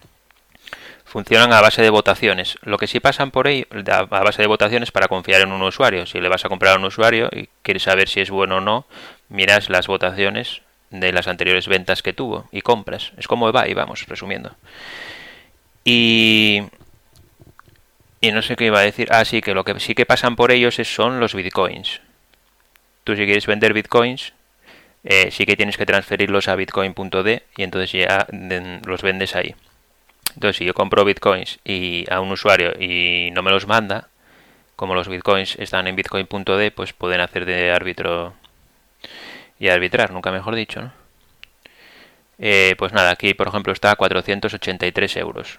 Funcionan 1.09 1.55
a 1.55 1.63
base 1.63 1.81
de 1.81 1.89
votaciones. 1.89 2.59
Lo 2.63 2.77
que 2.77 2.87
sí 2.87 3.01
pasan 3.01 3.31
por 3.31 3.47
ahí, 3.47 3.67
a 3.91 4.03
base 4.05 4.43
de 4.43 4.49
votaciones 4.49 4.93
para 4.93 5.09
confiar 5.09 5.41
en 5.41 5.53
un 5.53 5.63
usuario. 5.63 6.05
Si 6.05 6.21
le 6.21 6.29
vas 6.29 6.45
a 6.45 6.51
comprar 6.51 6.75
a 6.75 6.79
un 6.79 6.85
usuario 6.85 7.31
y 7.33 7.49
quieres 7.63 7.85
saber 7.85 8.11
si 8.11 8.21
es 8.21 8.29
bueno 8.29 8.59
o 8.59 8.61
no, 8.61 8.87
miras 9.31 9.71
las 9.71 9.87
votaciones 9.87 10.61
de 10.91 11.13
las 11.13 11.27
anteriores 11.27 11.67
ventas 11.67 12.03
que 12.03 12.13
tuvo 12.13 12.47
y 12.53 12.61
compras. 12.61 13.13
Es 13.17 13.27
como 13.27 13.51
va 13.53 13.69
y 13.69 13.73
vamos, 13.73 14.05
resumiendo. 14.07 14.55
Y 15.83 16.65
y 18.21 18.33
no 18.33 18.43
sé 18.43 18.57
qué 18.57 18.67
iba 18.67 18.81
a 18.81 18.83
decir. 18.83 19.09
Ah, 19.11 19.25
sí, 19.25 19.41
que 19.41 19.55
lo 19.55 19.65
que 19.65 19.81
sí 19.81 19.95
que 19.95 20.05
pasan 20.05 20.37
por 20.37 20.51
ellos 20.51 20.75
son 20.85 21.21
los 21.21 21.35
bitcoins. 21.35 22.03
Tú 23.05 23.17
si 23.17 23.25
quieres 23.25 23.47
vender 23.47 23.73
bitcoins, 23.73 24.35
eh, 25.05 25.31
sí 25.31 25.47
que 25.47 25.57
tienes 25.57 25.79
que 25.79 25.87
transferirlos 25.87 26.49
a 26.49 26.57
bitcoin.d 26.57 27.43
y 27.57 27.63
entonces 27.63 27.93
ya 27.93 28.27
los 28.85 29.01
vendes 29.01 29.35
ahí. 29.37 29.55
Entonces 30.35 30.57
si 30.57 30.65
yo 30.65 30.75
compro 30.75 31.05
bitcoins 31.05 31.59
y 31.65 32.05
a 32.11 32.21
un 32.21 32.31
usuario 32.31 32.73
y 32.81 33.31
no 33.33 33.43
me 33.43 33.51
los 33.51 33.67
manda, 33.67 34.09
como 34.77 34.95
los 34.95 35.09
bitcoins 35.09 35.57
están 35.57 35.87
en 35.89 35.97
bitcoin.d, 35.97 36.71
pues 36.73 36.93
pueden 36.93 37.21
hacer 37.21 37.45
de 37.45 37.73
árbitro 37.73 38.35
y 39.59 39.69
arbitrar, 39.69 40.13
nunca 40.13 40.31
mejor 40.31 40.55
dicho, 40.55 40.81
¿no? 40.83 40.93
Eh, 42.39 42.77
pues 42.79 42.93
nada, 42.93 43.11
aquí 43.11 43.35
por 43.35 43.49
ejemplo 43.49 43.73
está 43.73 43.91
a 43.91 43.97
483 43.97 45.17
euros. 45.17 45.59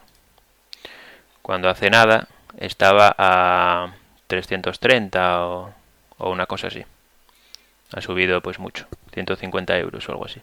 Cuando 1.41 1.69
hace 1.69 1.89
nada, 1.89 2.27
estaba 2.57 3.13
a 3.17 3.93
330 4.27 5.45
o, 5.45 5.73
o 6.17 6.29
una 6.31 6.45
cosa 6.45 6.67
así. 6.67 6.85
Ha 7.91 8.01
subido 8.01 8.41
pues 8.41 8.59
mucho, 8.59 8.87
150 9.13 9.77
euros 9.79 10.07
o 10.07 10.11
algo 10.13 10.25
así. 10.25 10.41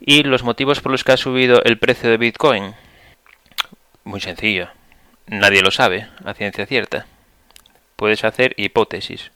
¿Y 0.00 0.22
los 0.22 0.42
motivos 0.42 0.80
por 0.80 0.92
los 0.92 1.04
que 1.04 1.12
ha 1.12 1.16
subido 1.18 1.62
el 1.62 1.78
precio 1.78 2.08
de 2.08 2.16
Bitcoin? 2.16 2.74
Muy 4.04 4.20
sencillo. 4.20 4.68
Nadie 5.26 5.60
lo 5.60 5.70
sabe, 5.70 6.08
a 6.24 6.32
ciencia 6.32 6.64
cierta. 6.64 7.06
Puedes 7.96 8.24
hacer 8.24 8.54
hipótesis. 8.56 9.30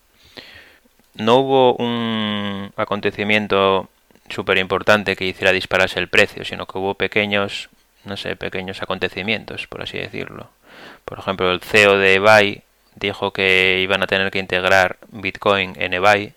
No 1.15 1.37
hubo 1.37 1.75
un 1.77 2.73
acontecimiento 2.77 3.91
súper 4.31 4.57
importante 4.57 5.17
que 5.17 5.27
hiciera 5.27 5.53
dispararse 5.53 6.01
el 6.01 6.09
precio, 6.09 6.47
sino 6.47 6.67
que 6.67 6.79
hubo 6.79 6.95
pequeños, 6.95 7.69
no 8.05 8.17
sé, 8.17 8.35
pequeños 8.35 8.83
acontecimientos, 8.83 9.67
por 9.67 9.83
así 9.83 9.99
decirlo. 9.99 10.49
Por 11.05 11.19
ejemplo, 11.19 11.53
el 11.53 11.61
CEO 11.61 11.99
de 11.99 12.15
eBay 12.15 12.63
dijo 12.95 13.33
que 13.33 13.81
iban 13.83 14.03
a 14.03 14.07
tener 14.07 14.31
que 14.31 14.39
integrar 14.39 14.97
Bitcoin 15.11 15.75
en 15.77 15.93
eBay, 15.93 16.33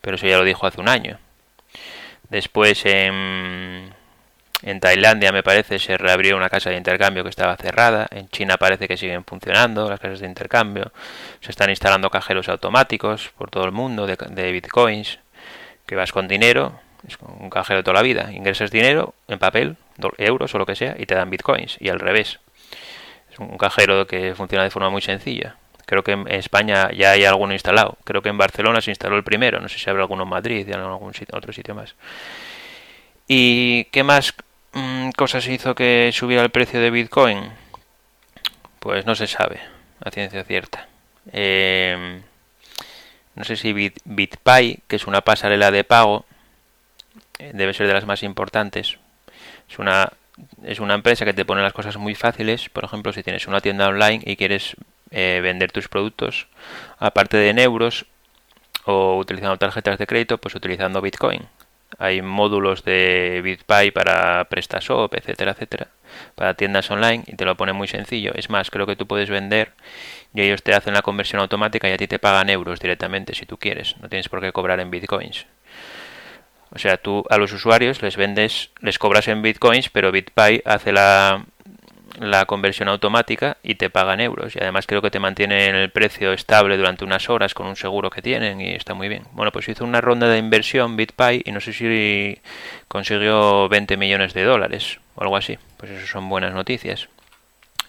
pero 0.00 0.14
eso 0.14 0.28
ya 0.28 0.38
lo 0.38 0.44
dijo 0.44 0.68
hace 0.68 0.80
un 0.80 0.88
año. 0.88 1.18
Después 2.30 2.84
en, 2.86 3.92
en 4.62 4.80
Tailandia 4.80 5.32
me 5.32 5.42
parece 5.42 5.78
se 5.78 5.96
reabrió 5.96 6.36
una 6.36 6.48
casa 6.48 6.70
de 6.70 6.76
intercambio 6.76 7.22
que 7.22 7.30
estaba 7.30 7.56
cerrada. 7.56 8.06
En 8.10 8.28
China 8.28 8.56
parece 8.56 8.88
que 8.88 8.96
siguen 8.96 9.24
funcionando 9.24 9.88
las 9.88 10.00
casas 10.00 10.20
de 10.20 10.26
intercambio. 10.26 10.92
Se 11.40 11.50
están 11.50 11.70
instalando 11.70 12.10
cajeros 12.10 12.48
automáticos 12.48 13.30
por 13.36 13.50
todo 13.50 13.64
el 13.64 13.72
mundo 13.72 14.06
de, 14.06 14.16
de 14.16 14.52
bitcoins. 14.52 15.18
Que 15.86 15.94
vas 15.94 16.10
con 16.10 16.26
dinero, 16.26 16.80
es 17.06 17.16
un 17.20 17.48
cajero 17.48 17.78
de 17.78 17.84
toda 17.84 17.94
la 17.94 18.02
vida. 18.02 18.32
Ingresas 18.32 18.70
dinero 18.70 19.14
en 19.28 19.38
papel, 19.38 19.76
euros 20.18 20.54
o 20.54 20.58
lo 20.58 20.66
que 20.66 20.74
sea, 20.74 20.96
y 20.98 21.06
te 21.06 21.14
dan 21.14 21.30
bitcoins. 21.30 21.76
Y 21.80 21.90
al 21.90 22.00
revés 22.00 22.40
un 23.38 23.58
cajero 23.58 24.06
que 24.06 24.34
funciona 24.34 24.64
de 24.64 24.70
forma 24.70 24.90
muy 24.90 25.02
sencilla. 25.02 25.56
Creo 25.86 26.02
que 26.02 26.12
en 26.12 26.28
España 26.28 26.90
ya 26.92 27.12
hay 27.12 27.24
alguno 27.24 27.52
instalado. 27.52 27.96
Creo 28.04 28.20
que 28.20 28.28
en 28.28 28.36
Barcelona 28.36 28.80
se 28.80 28.90
instaló 28.90 29.16
el 29.16 29.22
primero. 29.22 29.60
No 29.60 29.68
sé 29.68 29.78
si 29.78 29.88
habrá 29.88 30.02
alguno 30.02 30.24
en 30.24 30.28
Madrid 30.28 30.66
y 30.66 30.72
en 30.72 30.80
algún 30.80 31.14
sitio, 31.14 31.38
otro 31.38 31.52
sitio 31.52 31.74
más. 31.76 31.94
¿Y 33.28 33.84
qué 33.84 34.02
más 34.02 34.34
mm, 34.72 35.10
cosas 35.10 35.46
hizo 35.46 35.76
que 35.76 36.10
subiera 36.12 36.42
el 36.42 36.50
precio 36.50 36.80
de 36.80 36.90
Bitcoin? 36.90 37.52
Pues 38.80 39.06
no 39.06 39.14
se 39.14 39.28
sabe, 39.28 39.60
a 40.04 40.10
ciencia 40.10 40.42
cierta. 40.44 40.88
Em, 41.32 42.22
no 43.36 43.44
sé 43.44 43.56
si 43.56 43.72
BitPay, 43.72 44.80
que 44.88 44.96
es 44.96 45.06
una 45.06 45.20
pasarela 45.20 45.70
de 45.70 45.84
pago, 45.84 46.24
eh, 47.38 47.52
debe 47.54 47.74
ser 47.74 47.86
de 47.86 47.94
las 47.94 48.06
más 48.06 48.22
importantes. 48.24 48.98
Es 49.68 49.78
una 49.78 50.12
es 50.64 50.80
una 50.80 50.94
empresa 50.94 51.24
que 51.24 51.32
te 51.32 51.44
pone 51.44 51.62
las 51.62 51.72
cosas 51.72 51.96
muy 51.96 52.14
fáciles. 52.14 52.68
Por 52.68 52.84
ejemplo, 52.84 53.12
si 53.12 53.22
tienes 53.22 53.46
una 53.46 53.60
tienda 53.60 53.88
online 53.88 54.22
y 54.24 54.36
quieres 54.36 54.76
eh, 55.18 55.40
vender 55.40 55.72
tus 55.72 55.88
productos, 55.88 56.46
aparte 56.98 57.38
de 57.38 57.48
en 57.48 57.58
euros 57.58 58.04
o 58.84 59.16
utilizando 59.16 59.56
tarjetas 59.56 59.96
de 59.96 60.06
crédito, 60.06 60.36
pues 60.36 60.54
utilizando 60.54 61.00
Bitcoin. 61.00 61.40
Hay 61.98 62.20
módulos 62.20 62.84
de 62.84 63.40
BitPay 63.42 63.92
para 63.92 64.44
PrestaShop, 64.44 65.14
etcétera, 65.14 65.52
etcétera, 65.52 65.88
para 66.34 66.52
tiendas 66.52 66.90
online 66.90 67.24
y 67.26 67.34
te 67.34 67.46
lo 67.46 67.56
pone 67.56 67.72
muy 67.72 67.88
sencillo. 67.88 68.32
Es 68.34 68.50
más, 68.50 68.70
creo 68.70 68.86
que 68.86 68.94
tú 68.94 69.06
puedes 69.06 69.30
vender 69.30 69.72
y 70.34 70.42
ellos 70.42 70.62
te 70.62 70.74
hacen 70.74 70.92
la 70.92 71.00
conversión 71.00 71.40
automática 71.40 71.88
y 71.88 71.92
a 71.92 71.96
ti 71.96 72.06
te 72.06 72.18
pagan 72.18 72.50
euros 72.50 72.78
directamente 72.78 73.34
si 73.34 73.46
tú 73.46 73.56
quieres. 73.56 73.96
No 74.02 74.10
tienes 74.10 74.28
por 74.28 74.42
qué 74.42 74.52
cobrar 74.52 74.80
en 74.80 74.90
bitcoins. 74.90 75.46
O 76.72 76.78
sea, 76.78 76.98
tú 76.98 77.24
a 77.30 77.38
los 77.38 77.54
usuarios 77.54 78.02
les 78.02 78.18
vendes, 78.18 78.68
les 78.80 78.98
cobras 78.98 79.28
en 79.28 79.40
bitcoins, 79.40 79.88
pero 79.88 80.12
BitPay 80.12 80.60
hace 80.66 80.92
la, 80.92 81.46
la 82.18 82.46
conversión 82.46 82.88
automática 82.88 83.58
y 83.62 83.74
te 83.76 83.90
pagan 83.90 84.20
euros. 84.20 84.56
Y 84.56 84.58
además 84.60 84.86
creo 84.86 85.02
que 85.02 85.10
te 85.10 85.18
mantienen 85.18 85.74
el 85.74 85.90
precio 85.90 86.32
estable 86.32 86.76
durante 86.76 87.04
unas 87.04 87.28
horas 87.28 87.54
con 87.54 87.66
un 87.66 87.76
seguro 87.76 88.10
que 88.10 88.22
tienen 88.22 88.60
y 88.60 88.74
está 88.74 88.94
muy 88.94 89.08
bien. 89.08 89.24
Bueno, 89.32 89.52
pues 89.52 89.68
hizo 89.68 89.84
una 89.84 90.00
ronda 90.00 90.28
de 90.28 90.38
inversión 90.38 90.96
BitPay 90.96 91.42
y 91.44 91.52
no 91.52 91.60
sé 91.60 91.72
si 91.72 92.40
consiguió 92.88 93.68
20 93.68 93.96
millones 93.96 94.34
de 94.34 94.44
dólares 94.44 94.98
o 95.14 95.22
algo 95.22 95.36
así. 95.36 95.58
Pues 95.76 95.92
eso 95.92 96.06
son 96.06 96.28
buenas 96.28 96.54
noticias. 96.54 97.08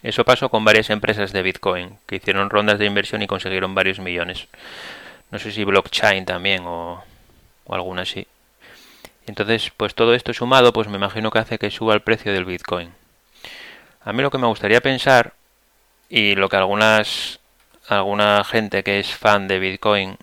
Eso 0.04 0.24
pasó 0.24 0.50
con 0.50 0.64
varias 0.64 0.90
empresas 0.90 1.34
de 1.34 1.42
Bitcoin 1.42 1.98
que 2.06 2.18
hicieron 2.18 2.50
rondas 2.50 2.80
de 2.80 2.86
inversión 2.86 3.22
y 3.22 3.28
consiguieron 3.28 3.74
varios 3.74 4.00
millones. 4.00 4.48
No 5.32 5.40
sé 5.40 5.52
si 5.52 5.64
blockchain 5.64 6.26
también 6.26 6.64
o, 6.66 7.04
o 7.66 7.76
alguna 7.76 8.04
así. 8.04 8.28
Entonces, 9.26 9.72
pues 9.76 9.94
todo 9.94 10.14
esto 10.14 10.34
sumado, 10.34 10.72
pues 10.72 10.88
me 10.88 10.98
imagino 10.98 11.32
que 11.32 11.40
hace 11.40 11.58
que 11.58 11.72
suba 11.72 11.94
el 11.94 12.02
precio 12.02 12.32
del 12.32 12.46
Bitcoin. 12.46 12.94
A 14.08 14.14
mí 14.14 14.24
lo 14.24 14.32
que 14.32 14.38
me 14.38 14.48
gustaría 14.48 14.80
pensar, 14.80 15.34
y 16.08 16.36
lo 16.36 16.48
que 16.48 16.56
algunas 16.56 17.42
alguna 17.90 18.42
gente 18.46 18.82
que 18.82 19.02
es 19.02 19.14
fan 19.14 19.50
de 19.50 19.60
Bitcoin 19.60 20.16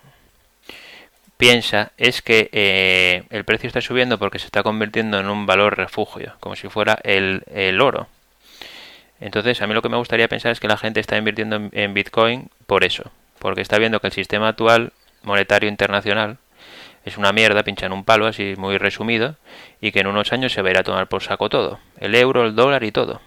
piensa, 1.37 1.93
es 1.99 2.23
que 2.23 2.49
eh, 2.53 3.25
el 3.29 3.45
precio 3.45 3.67
está 3.67 3.83
subiendo 3.83 4.19
porque 4.19 4.39
se 4.39 4.47
está 4.47 4.63
convirtiendo 4.63 5.21
en 5.21 5.29
un 5.29 5.45
valor 5.45 5.77
refugio, 5.77 6.33
como 6.41 6.57
si 6.57 6.71
fuera 6.71 6.99
el, 7.05 7.43
el 7.53 7.79
oro. 7.83 8.09
Entonces, 9.21 9.61
a 9.61 9.67
mí 9.67 9.75
lo 9.75 9.83
que 9.83 9.91
me 9.91 9.99
gustaría 9.99 10.29
pensar 10.29 10.53
es 10.53 10.61
que 10.61 10.69
la 10.69 10.79
gente 10.79 11.01
está 11.01 11.19
invirtiendo 11.19 11.57
en, 11.57 11.71
en 11.75 11.93
Bitcoin 11.93 12.49
por 12.67 12.85
eso, 12.85 13.13
porque 13.39 13.61
está 13.61 13.77
viendo 13.77 14.01
que 14.01 14.07
el 14.07 14.15
sistema 14.15 14.49
actual 14.49 14.95
monetario 15.25 15.69
internacional 15.69 16.39
es 17.05 17.19
una 17.19 17.33
mierda, 17.33 17.65
pincha 17.65 17.85
en 17.85 17.93
un 17.93 18.05
palo 18.05 18.27
así 18.27 18.55
muy 18.57 18.79
resumido, 18.79 19.37
y 19.83 19.93
que 19.93 20.01
en 20.01 20.07
unos 20.07 20.33
años 20.33 20.55
se 20.55 20.63
va 20.63 20.69
a 20.69 20.71
ir 20.71 20.79
a 20.79 20.85
tomar 20.85 21.07
por 21.07 21.23
saco 21.23 21.51
todo. 21.51 21.81
El 22.01 22.15
euro, 22.15 22.47
el 22.47 22.55
dólar 22.55 22.83
y 22.83 22.91
todo. 22.91 23.21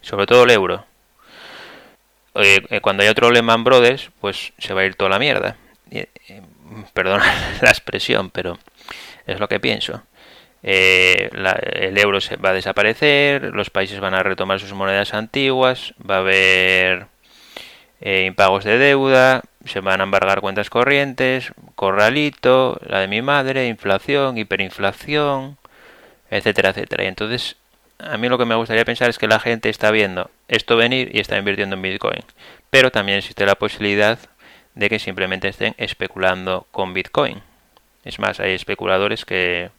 Sobre 0.00 0.26
todo 0.26 0.44
el 0.44 0.50
euro. 0.50 0.84
Eh, 2.34 2.80
cuando 2.80 3.02
hay 3.02 3.08
otro 3.08 3.30
Lehman 3.30 3.64
Brothers, 3.64 4.10
pues 4.20 4.52
se 4.58 4.74
va 4.74 4.82
a 4.82 4.84
ir 4.84 4.94
toda 4.94 5.10
la 5.10 5.18
mierda. 5.18 5.56
Eh, 5.90 6.06
perdón 6.92 7.20
la 7.62 7.70
expresión, 7.70 8.30
pero 8.30 8.58
es 9.26 9.40
lo 9.40 9.48
que 9.48 9.60
pienso. 9.60 10.02
Eh, 10.62 11.30
la, 11.32 11.52
el 11.52 11.96
euro 11.98 12.20
se 12.20 12.36
va 12.36 12.50
a 12.50 12.54
desaparecer, 12.54 13.54
los 13.54 13.70
países 13.70 14.00
van 14.00 14.14
a 14.14 14.22
retomar 14.22 14.58
sus 14.58 14.72
monedas 14.72 15.14
antiguas, 15.14 15.94
va 15.98 16.16
a 16.16 16.18
haber 16.18 17.06
eh, 18.00 18.24
impagos 18.26 18.64
de 18.64 18.78
deuda, 18.78 19.42
se 19.64 19.80
van 19.80 20.00
a 20.00 20.04
embargar 20.04 20.40
cuentas 20.40 20.70
corrientes, 20.70 21.52
corralito, 21.74 22.80
la 22.86 23.00
de 23.00 23.08
mi 23.08 23.22
madre, 23.22 23.68
inflación, 23.68 24.38
hiperinflación, 24.38 25.58
etcétera, 26.30 26.70
etcétera. 26.70 27.04
Y 27.04 27.06
entonces, 27.06 27.56
a 27.98 28.16
mí 28.16 28.28
lo 28.28 28.38
que 28.38 28.44
me 28.44 28.54
gustaría 28.54 28.84
pensar 28.84 29.10
es 29.10 29.18
que 29.18 29.28
la 29.28 29.40
gente 29.40 29.68
está 29.68 29.90
viendo 29.90 30.30
esto 30.48 30.76
venir 30.76 31.10
y 31.14 31.20
está 31.20 31.36
invirtiendo 31.38 31.76
en 31.76 31.82
Bitcoin. 31.82 32.22
Pero 32.70 32.90
también 32.90 33.18
existe 33.18 33.46
la 33.46 33.54
posibilidad 33.54 34.18
de 34.74 34.88
que 34.88 34.98
simplemente 34.98 35.48
estén 35.48 35.74
especulando 35.78 36.66
con 36.70 36.94
Bitcoin. 36.94 37.42
Es 38.04 38.18
más, 38.18 38.40
hay 38.40 38.52
especuladores 38.52 39.24
que 39.24 39.70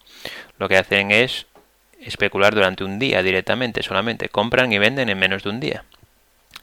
lo 0.57 0.67
que 0.67 0.77
hacen 0.77 1.11
es 1.11 1.45
especular 2.01 2.53
durante 2.53 2.83
un 2.83 2.99
día 2.99 3.23
directamente, 3.23 3.83
solamente 3.83 4.29
compran 4.29 4.71
y 4.71 4.77
venden 4.77 5.09
en 5.09 5.17
menos 5.17 5.43
de 5.43 5.49
un 5.49 5.59
día 5.59 5.83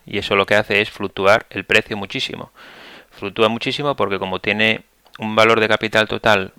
y 0.06 0.18
eso 0.18 0.36
lo 0.36 0.46
que 0.46 0.54
hace 0.54 0.80
es 0.80 0.90
fluctuar 0.90 1.46
el 1.50 1.64
precio 1.64 1.96
muchísimo. 1.96 2.52
Fluctúa 3.10 3.48
muchísimo 3.48 3.96
porque 3.96 4.18
como 4.18 4.38
tiene 4.38 4.82
un 5.18 5.34
valor 5.34 5.60
de 5.60 5.68
capital 5.68 6.06
total 6.06 6.52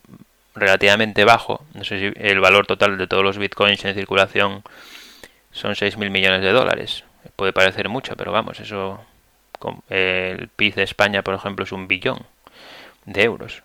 relativamente 0.59 1.25
bajo, 1.25 1.65
no 1.73 1.83
sé 1.83 1.99
si 1.99 2.19
el 2.19 2.39
valor 2.39 2.67
total 2.67 2.97
de 2.97 3.07
todos 3.07 3.23
los 3.23 3.37
bitcoins 3.37 3.83
en 3.85 3.93
circulación 3.93 4.63
son 5.51 5.73
6.000 5.73 6.09
millones 6.09 6.41
de 6.41 6.51
dólares. 6.51 7.03
Puede 7.35 7.53
parecer 7.53 7.89
mucho, 7.89 8.15
pero 8.15 8.31
vamos, 8.31 8.59
eso 8.59 8.99
el 9.89 10.49
PIB 10.49 10.75
de 10.75 10.83
España, 10.83 11.23
por 11.23 11.33
ejemplo, 11.33 11.65
es 11.65 11.71
un 11.71 11.87
billón 11.87 12.19
de 13.05 13.23
euros. 13.23 13.63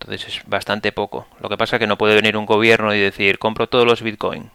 Entonces 0.00 0.28
es 0.28 0.42
bastante 0.46 0.92
poco. 0.92 1.26
Lo 1.40 1.48
que 1.48 1.56
pasa 1.56 1.76
es 1.76 1.80
que 1.80 1.86
no 1.86 1.98
puede 1.98 2.14
venir 2.14 2.36
un 2.36 2.46
gobierno 2.46 2.94
y 2.94 3.00
decir, 3.00 3.38
compro 3.38 3.68
todos 3.68 3.86
los 3.86 4.02
bitcoins 4.02 4.50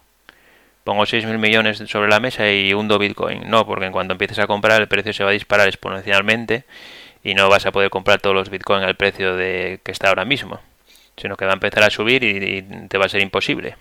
pongo 0.83 1.03
6.000 1.03 1.37
millones 1.37 1.83
sobre 1.87 2.09
la 2.09 2.19
mesa 2.19 2.49
y 2.51 2.73
hundo 2.73 2.99
Bitcoin. 2.99 3.49
No, 3.49 3.65
porque 3.65 3.85
en 3.85 3.91
cuanto 3.91 4.13
empieces 4.13 4.39
a 4.39 4.47
comprar 4.47 4.81
el 4.81 4.87
precio 4.87 5.13
se 5.13 5.23
va 5.23 5.29
a 5.31 5.33
disparar 5.33 5.67
exponencialmente 5.67 6.65
y 7.23 7.35
no 7.35 7.49
vas 7.49 7.65
a 7.65 7.71
poder 7.71 7.89
comprar 7.89 8.19
todos 8.19 8.35
los 8.35 8.49
Bitcoin 8.49 8.83
al 8.83 8.95
precio 8.95 9.35
de 9.35 9.79
que 9.83 9.91
está 9.91 10.09
ahora 10.09 10.25
mismo, 10.25 10.59
sino 11.17 11.35
que 11.35 11.45
va 11.45 11.51
a 11.51 11.55
empezar 11.55 11.83
a 11.83 11.89
subir 11.89 12.23
y, 12.23 12.61
te 12.87 12.97
va 12.97 13.05
a 13.05 13.09
ser 13.09 13.21
imposible. 13.21 13.75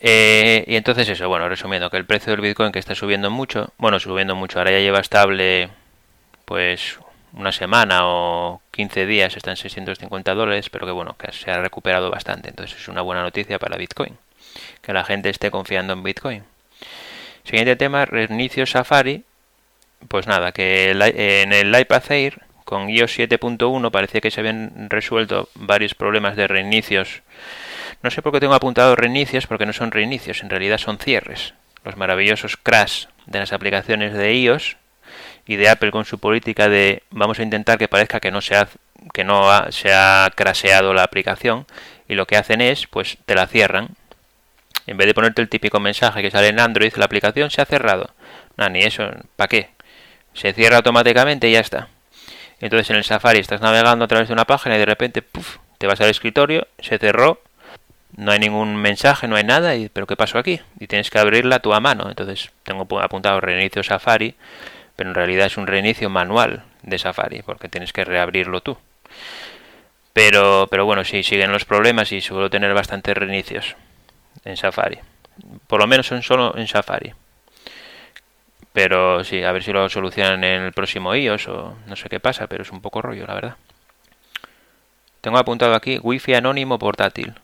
Eh, 0.00 0.64
y 0.66 0.76
entonces 0.76 1.08
eso, 1.08 1.28
bueno, 1.28 1.48
resumiendo, 1.48 1.90
que 1.90 1.98
el 1.98 2.06
precio 2.06 2.32
del 2.32 2.40
Bitcoin 2.40 2.72
que 2.72 2.78
está 2.78 2.94
subiendo 2.94 3.30
mucho, 3.30 3.72
bueno, 3.76 4.00
subiendo 4.00 4.34
mucho, 4.34 4.58
ahora 4.58 4.70
ya 4.72 4.78
lleva 4.78 5.00
estable 5.00 5.68
pues 6.46 6.98
una 7.32 7.52
semana 7.52 8.00
o 8.04 8.62
15 8.72 9.06
días, 9.06 9.36
está 9.36 9.50
en 9.50 9.56
650 9.56 10.34
dólares, 10.34 10.70
pero 10.70 10.86
que 10.86 10.92
bueno, 10.92 11.16
que 11.18 11.30
se 11.32 11.50
ha 11.50 11.60
recuperado 11.60 12.10
bastante, 12.10 12.48
entonces 12.48 12.80
es 12.80 12.88
una 12.88 13.02
buena 13.02 13.22
noticia 13.22 13.58
para 13.58 13.76
Bitcoin 13.76 14.16
que 14.82 14.92
la 14.92 15.04
gente 15.04 15.28
esté 15.28 15.50
confiando 15.50 15.92
en 15.92 16.02
Bitcoin. 16.02 16.44
Siguiente 17.44 17.76
tema, 17.76 18.04
reinicio 18.04 18.66
Safari. 18.66 19.24
Pues 20.08 20.26
nada, 20.26 20.52
que 20.52 20.90
en 20.90 21.52
el 21.52 21.78
iPad 21.78 22.02
Air 22.10 22.42
con 22.70 22.88
iOS 22.88 23.18
7.1 23.18 23.90
parecía 23.90 24.22
que 24.22 24.30
se 24.30 24.40
habían 24.40 24.88
resuelto 24.88 25.50
varios 25.54 25.94
problemas 25.94 26.36
de 26.36 26.48
reinicios. 26.48 27.20
No 28.02 28.10
sé 28.10 28.22
por 28.22 28.32
qué 28.32 28.40
tengo 28.40 28.54
apuntado 28.54 28.96
reinicios, 28.96 29.46
porque 29.46 29.66
no 29.66 29.74
son 29.74 29.90
reinicios, 29.90 30.42
en 30.42 30.48
realidad 30.48 30.78
son 30.78 30.98
cierres. 30.98 31.52
Los 31.84 31.98
maravillosos 31.98 32.56
crash 32.56 33.04
de 33.26 33.40
las 33.40 33.52
aplicaciones 33.52 34.14
de 34.14 34.34
iOS 34.34 34.78
y 35.46 35.56
de 35.56 35.68
Apple 35.68 35.90
con 35.90 36.06
su 36.06 36.18
política 36.18 36.70
de 36.70 37.02
vamos 37.10 37.38
a 37.38 37.42
intentar 37.42 37.76
que 37.76 37.88
parezca 37.88 38.20
que 38.20 38.30
no 38.30 38.40
se 38.40 38.56
ha, 38.56 38.68
que 39.12 39.24
no 39.24 39.50
se 39.70 39.92
ha 39.92 40.30
craseado 40.34 40.94
la 40.94 41.02
aplicación 41.02 41.66
y 42.08 42.14
lo 42.14 42.26
que 42.26 42.36
hacen 42.36 42.60
es 42.60 42.86
pues 42.86 43.18
te 43.26 43.34
la 43.34 43.46
cierran 43.46 43.96
en 44.86 44.96
vez 44.96 45.06
de 45.06 45.14
ponerte 45.14 45.42
el 45.42 45.48
típico 45.48 45.78
mensaje 45.78 46.22
que 46.22 46.30
sale 46.30 46.48
en 46.48 46.58
Android, 46.58 46.92
la 46.96 47.04
aplicación 47.04 47.50
se 47.50 47.60
ha 47.60 47.64
cerrado. 47.64 48.10
No, 48.56 48.68
ni 48.68 48.80
eso, 48.80 49.08
¿para 49.36 49.48
qué? 49.48 49.70
Se 50.34 50.52
cierra 50.52 50.78
automáticamente 50.78 51.48
y 51.48 51.52
ya 51.52 51.60
está. 51.60 51.88
Entonces 52.60 52.90
en 52.90 52.96
el 52.96 53.04
Safari 53.04 53.38
estás 53.38 53.60
navegando 53.60 54.04
a 54.04 54.08
través 54.08 54.28
de 54.28 54.34
una 54.34 54.44
página 54.44 54.76
y 54.76 54.78
de 54.78 54.86
repente 54.86 55.22
puff, 55.22 55.58
te 55.78 55.86
vas 55.86 56.00
al 56.00 56.10
escritorio, 56.10 56.66
se 56.78 56.98
cerró, 56.98 57.40
no 58.16 58.32
hay 58.32 58.38
ningún 58.38 58.76
mensaje, 58.76 59.28
no 59.28 59.36
hay 59.36 59.44
nada, 59.44 59.76
y, 59.76 59.88
pero 59.88 60.06
¿qué 60.06 60.16
pasó 60.16 60.38
aquí? 60.38 60.60
Y 60.78 60.86
tienes 60.86 61.10
que 61.10 61.18
abrirla 61.18 61.60
tú 61.60 61.72
a 61.72 61.80
mano. 61.80 62.08
Entonces 62.08 62.50
tengo 62.64 62.86
apuntado 63.00 63.40
reinicio 63.40 63.82
Safari, 63.82 64.34
pero 64.96 65.10
en 65.10 65.14
realidad 65.14 65.46
es 65.46 65.56
un 65.56 65.66
reinicio 65.66 66.10
manual 66.10 66.64
de 66.82 66.98
Safari, 66.98 67.42
porque 67.42 67.68
tienes 67.68 67.92
que 67.92 68.04
reabrirlo 68.04 68.60
tú. 68.60 68.76
Pero, 70.12 70.68
pero 70.70 70.84
bueno, 70.84 71.04
sí, 71.04 71.22
siguen 71.22 71.52
los 71.52 71.64
problemas 71.64 72.12
y 72.12 72.20
suelo 72.20 72.50
tener 72.50 72.74
bastantes 72.74 73.16
reinicios 73.16 73.76
en 74.44 74.56
Safari. 74.56 74.98
Por 75.66 75.80
lo 75.80 75.86
menos 75.86 76.06
son 76.06 76.22
solo 76.22 76.54
en 76.56 76.66
Safari. 76.66 77.14
Pero 78.72 79.24
sí, 79.24 79.42
a 79.42 79.52
ver 79.52 79.62
si 79.62 79.72
lo 79.72 79.88
solucionan 79.88 80.44
en 80.44 80.62
el 80.62 80.72
próximo 80.72 81.14
iOS 81.14 81.48
o 81.48 81.76
no 81.86 81.96
sé 81.96 82.08
qué 82.08 82.20
pasa, 82.20 82.46
pero 82.46 82.62
es 82.62 82.70
un 82.70 82.80
poco 82.80 83.02
rollo, 83.02 83.26
la 83.26 83.34
verdad. 83.34 83.56
Tengo 85.20 85.38
apuntado 85.38 85.74
aquí 85.74 85.98
Wi-Fi 86.02 86.34
anónimo 86.34 86.78
portátil. 86.78 87.34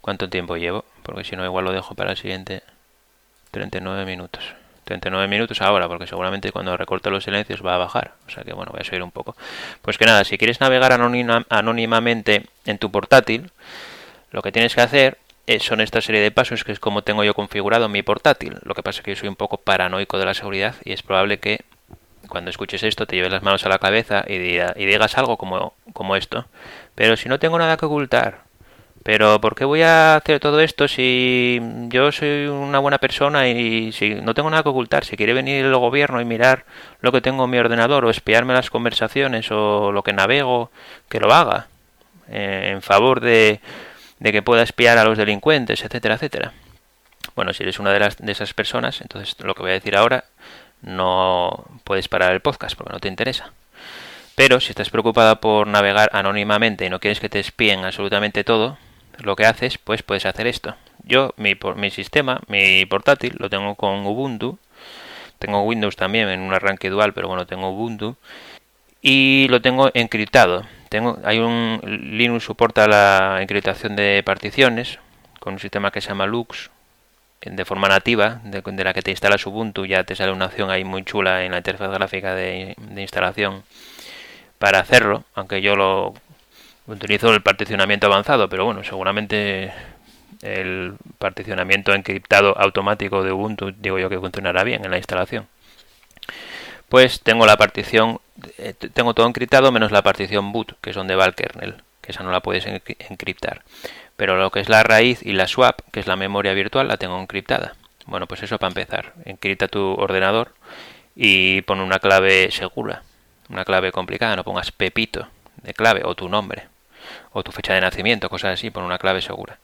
¿Cuánto 0.00 0.30
tiempo 0.30 0.56
llevo? 0.56 0.84
Porque 1.02 1.24
si 1.24 1.34
no, 1.36 1.44
igual 1.44 1.64
lo 1.64 1.72
dejo 1.72 1.94
para 1.94 2.12
el 2.12 2.16
siguiente. 2.16 2.62
39 3.50 4.04
minutos. 4.06 4.54
39 4.84 5.26
minutos 5.26 5.60
ahora, 5.62 5.88
porque 5.88 6.06
seguramente 6.06 6.52
cuando 6.52 6.76
recorte 6.76 7.10
los 7.10 7.24
silencios 7.24 7.60
va 7.64 7.74
a 7.74 7.78
bajar. 7.78 8.14
O 8.28 8.30
sea 8.30 8.44
que 8.44 8.52
bueno, 8.52 8.70
voy 8.70 8.82
a 8.82 8.84
subir 8.84 9.02
un 9.02 9.10
poco. 9.10 9.36
Pues 9.82 9.98
que 9.98 10.06
nada, 10.06 10.22
si 10.22 10.38
quieres 10.38 10.60
navegar 10.60 10.92
anónimamente 10.92 12.46
en 12.64 12.78
tu 12.78 12.92
portátil, 12.92 13.50
lo 14.30 14.42
que 14.42 14.52
tienes 14.52 14.76
que 14.76 14.80
hacer 14.80 15.18
son 15.60 15.80
esta 15.80 16.00
serie 16.00 16.20
de 16.20 16.30
pasos 16.30 16.64
que 16.64 16.72
es 16.72 16.80
como 16.80 17.02
tengo 17.02 17.24
yo 17.24 17.34
configurado 17.34 17.88
mi 17.88 18.02
portátil. 18.02 18.58
Lo 18.62 18.74
que 18.74 18.82
pasa 18.82 19.00
es 19.00 19.04
que 19.04 19.12
yo 19.12 19.16
soy 19.16 19.28
un 19.28 19.36
poco 19.36 19.58
paranoico 19.58 20.18
de 20.18 20.24
la 20.24 20.34
seguridad 20.34 20.74
y 20.84 20.92
es 20.92 21.02
probable 21.02 21.38
que 21.38 21.60
cuando 22.28 22.50
escuches 22.50 22.82
esto 22.82 23.06
te 23.06 23.16
lleves 23.16 23.32
las 23.32 23.42
manos 23.42 23.64
a 23.64 23.68
la 23.68 23.78
cabeza 23.78 24.24
y, 24.26 24.36
digas 24.36 25.18
algo 25.18 25.36
como, 25.36 25.74
como 25.92 26.16
esto. 26.16 26.46
Pero 26.94 27.16
si 27.16 27.28
no 27.28 27.38
tengo 27.38 27.58
nada 27.58 27.76
que 27.76 27.86
ocultar, 27.86 28.46
pero 29.06 29.40
¿por 29.40 29.54
qué 29.54 29.64
voy 29.64 29.82
a 29.82 30.16
hacer 30.16 30.40
todo 30.40 30.58
esto 30.60 30.88
si 30.88 31.60
yo 31.90 32.10
soy 32.10 32.46
una 32.46 32.80
buena 32.80 32.98
persona 32.98 33.48
y 33.48 33.92
si 33.92 34.16
no 34.16 34.34
tengo 34.34 34.50
nada 34.50 34.64
que 34.64 34.68
ocultar? 34.70 35.04
Si 35.04 35.16
quiere 35.16 35.32
venir 35.32 35.64
el 35.64 35.76
gobierno 35.76 36.20
y 36.20 36.24
mirar 36.24 36.64
lo 37.00 37.12
que 37.12 37.20
tengo 37.20 37.44
en 37.44 37.50
mi 37.50 37.58
ordenador 37.58 38.04
o 38.04 38.10
espiarme 38.10 38.52
las 38.52 38.68
conversaciones 38.68 39.52
o 39.52 39.92
lo 39.92 40.02
que 40.02 40.12
navego, 40.12 40.72
que 41.08 41.20
lo 41.20 41.32
haga. 41.32 41.68
Eh, 42.28 42.70
en 42.72 42.82
favor 42.82 43.20
de 43.20 43.60
de 44.18 44.32
que 44.32 44.42
pueda 44.42 44.62
espiar 44.62 44.98
a 44.98 45.04
los 45.04 45.18
delincuentes, 45.18 45.82
etcétera, 45.82 46.14
etcétera. 46.14 46.52
Bueno, 47.34 47.52
si 47.52 47.62
eres 47.62 47.78
una 47.78 47.92
de, 47.92 48.00
las, 48.00 48.16
de 48.16 48.32
esas 48.32 48.54
personas, 48.54 49.00
entonces 49.00 49.36
lo 49.40 49.54
que 49.54 49.62
voy 49.62 49.70
a 49.70 49.74
decir 49.74 49.96
ahora 49.96 50.24
no 50.82 51.64
puedes 51.84 52.08
parar 52.08 52.32
el 52.32 52.40
podcast 52.40 52.76
porque 52.76 52.92
no 52.92 53.00
te 53.00 53.08
interesa. 53.08 53.52
Pero 54.34 54.60
si 54.60 54.70
estás 54.70 54.90
preocupada 54.90 55.40
por 55.40 55.66
navegar 55.66 56.10
anónimamente 56.12 56.84
y 56.84 56.90
no 56.90 57.00
quieres 57.00 57.20
que 57.20 57.28
te 57.28 57.40
espíen 57.40 57.84
absolutamente 57.84 58.44
todo, 58.44 58.78
lo 59.18 59.34
que 59.34 59.46
haces, 59.46 59.78
pues 59.78 60.02
puedes 60.02 60.26
hacer 60.26 60.46
esto. 60.46 60.76
Yo, 61.04 61.32
mi, 61.36 61.56
mi 61.76 61.90
sistema, 61.90 62.40
mi 62.48 62.84
portátil, 62.86 63.34
lo 63.38 63.48
tengo 63.48 63.74
con 63.76 64.04
Ubuntu. 64.06 64.58
Tengo 65.38 65.62
Windows 65.62 65.96
también 65.96 66.28
en 66.28 66.40
un 66.40 66.52
arranque 66.52 66.90
dual, 66.90 67.12
pero 67.14 67.28
bueno, 67.28 67.46
tengo 67.46 67.70
Ubuntu. 67.70 68.16
Y 69.00 69.46
lo 69.48 69.62
tengo 69.62 69.90
encriptado. 69.94 70.64
Tengo, 70.88 71.18
hay 71.24 71.38
un 71.38 71.80
Linux 71.84 72.44
soporta 72.44 72.86
la 72.86 73.38
encriptación 73.42 73.96
de 73.96 74.22
particiones 74.24 74.98
con 75.40 75.54
un 75.54 75.58
sistema 75.58 75.90
que 75.90 76.00
se 76.00 76.08
llama 76.08 76.26
Lux 76.26 76.70
de 77.42 77.64
forma 77.64 77.88
nativa, 77.88 78.40
de, 78.44 78.84
la 78.84 78.92
que 78.92 79.02
te 79.02 79.10
instalas 79.10 79.46
Ubuntu, 79.46 79.86
ya 79.86 80.04
te 80.04 80.16
sale 80.16 80.32
una 80.32 80.46
opción 80.46 80.70
ahí 80.70 80.84
muy 80.84 81.04
chula 81.04 81.44
en 81.44 81.52
la 81.52 81.58
interfaz 81.58 81.90
gráfica 81.90 82.34
de, 82.34 82.74
de 82.76 83.02
instalación 83.02 83.62
para 84.58 84.80
hacerlo, 84.80 85.24
aunque 85.34 85.60
yo 85.60 85.76
lo 85.76 86.14
utilizo 86.86 87.32
el 87.32 87.42
particionamiento 87.42 88.06
avanzado, 88.06 88.48
pero 88.48 88.64
bueno, 88.64 88.82
seguramente 88.84 89.72
el 90.42 90.94
particionamiento 91.18 91.94
encriptado 91.94 92.56
automático 92.58 93.22
de 93.22 93.32
Ubuntu 93.32 93.72
digo 93.72 93.98
yo 93.98 94.08
que 94.08 94.18
funcionará 94.18 94.64
bien 94.64 94.84
en 94.84 94.90
la 94.90 94.98
instalación. 94.98 95.46
Pues 96.88 97.20
tengo 97.20 97.46
la 97.46 97.56
partición, 97.56 98.20
eh, 98.58 98.74
tengo 98.94 99.14
todo 99.14 99.26
encriptado 99.26 99.72
menos 99.72 99.92
la 99.92 100.02
partición 100.02 100.52
boot, 100.52 100.76
que 100.80 100.90
es 100.90 100.96
donde 100.96 101.16
va 101.16 101.24
el 101.24 101.34
kernel, 101.34 101.82
que 102.00 102.12
esa 102.12 102.22
no 102.22 102.30
la 102.30 102.40
puedes 102.40 102.66
encriptar. 102.66 103.62
Pero 104.16 104.36
lo 104.36 104.50
que 104.50 104.60
es 104.60 104.68
la 104.68 104.82
raíz 104.82 105.22
y 105.22 105.32
la 105.32 105.48
swap, 105.48 105.80
que 105.92 106.00
es 106.00 106.06
la 106.06 106.16
memoria 106.16 106.54
virtual, 106.54 106.88
la 106.88 106.96
tengo 106.96 107.20
encriptada. 107.20 107.74
Bueno, 108.06 108.26
pues 108.26 108.42
eso 108.42 108.58
para 108.58 108.70
empezar. 108.70 109.12
Encripta 109.24 109.68
tu 109.68 109.94
ordenador 109.94 110.54
y 111.16 111.62
pon 111.62 111.80
una 111.80 111.98
clave 111.98 112.50
segura 112.50 113.02
una 113.48 113.64
clave 113.64 113.92
complicada, 113.92 114.36
no 114.36 114.44
pongas 114.44 114.72
Pepito 114.72 115.28
de 115.62 115.74
clave 115.74 116.02
o 116.04 116.14
tu 116.14 116.28
nombre 116.28 116.68
o 117.32 117.42
tu 117.42 117.52
fecha 117.52 117.74
de 117.74 117.80
nacimiento, 117.80 118.28
cosas 118.28 118.54
así, 118.54 118.70
pon 118.70 118.84
una 118.84 118.98
clave 118.98 119.22
segura. 119.22 119.58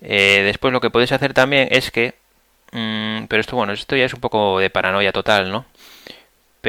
Eh, 0.00 0.42
después 0.44 0.72
lo 0.72 0.80
que 0.80 0.90
puedes 0.90 1.10
hacer 1.10 1.34
también 1.34 1.68
es 1.70 1.90
que, 1.90 2.14
mm, 2.72 3.24
pero 3.28 3.40
esto 3.40 3.56
bueno, 3.56 3.72
esto 3.72 3.96
ya 3.96 4.04
es 4.04 4.14
un 4.14 4.20
poco 4.20 4.58
de 4.60 4.70
paranoia 4.70 5.12
total, 5.12 5.50
¿no? 5.50 5.64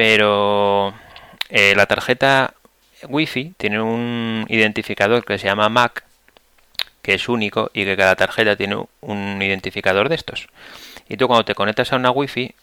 Pero 0.00 0.94
eh, 1.50 1.74
la 1.76 1.84
tarjeta 1.84 2.54
Wi-Fi 3.06 3.52
tiene 3.58 3.82
un 3.82 4.46
identificador 4.48 5.26
que 5.26 5.36
se 5.36 5.44
llama 5.44 5.68
MAC, 5.68 6.04
que 7.02 7.12
es 7.12 7.28
único 7.28 7.70
y 7.74 7.84
que 7.84 7.98
cada 7.98 8.16
tarjeta 8.16 8.56
tiene 8.56 8.82
un 9.02 9.42
identificador 9.42 10.08
de 10.08 10.14
estos. 10.14 10.48
Y 11.06 11.18
tú 11.18 11.26
cuando 11.26 11.44
te 11.44 11.54
conectas 11.54 11.92
a 11.92 11.96
una 11.96 12.10
Wi-Fi 12.12 12.54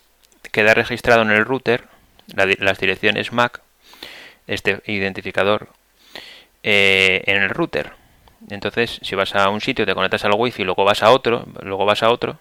queda 0.52 0.74
registrado 0.74 1.22
en 1.22 1.30
el 1.30 1.46
router 1.46 1.84
las 2.26 2.80
direcciones 2.80 3.32
MAC 3.32 3.62
este 4.48 4.82
identificador 4.88 5.70
eh, 6.64 7.22
en 7.28 7.44
el 7.44 7.50
router. 7.50 7.92
Entonces, 8.50 9.00
si 9.04 9.14
vas 9.14 9.36
a 9.36 9.50
un 9.50 9.62
sitio, 9.62 9.86
te 9.86 9.94
conectas 9.94 10.26
al 10.26 10.34
wifi, 10.34 10.64
luego 10.64 10.84
vas 10.86 11.04
a 11.04 11.12
otro, 11.12 11.46
luego 11.62 11.86
vas 11.86 12.02
a 12.02 12.10
otro, 12.10 12.40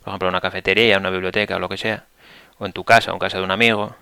por 0.00 0.08
ejemplo, 0.08 0.28
a 0.28 0.32
una 0.32 0.42
cafetería, 0.42 0.98
una 0.98 1.08
biblioteca 1.08 1.56
o 1.56 1.58
lo 1.58 1.70
que 1.70 1.78
sea, 1.78 2.04
o 2.58 2.66
en 2.66 2.74
tu 2.74 2.84
casa, 2.84 3.10
o 3.10 3.14
en 3.14 3.20
casa 3.20 3.38
de 3.38 3.44
un 3.44 3.50
amigo, 3.50 3.96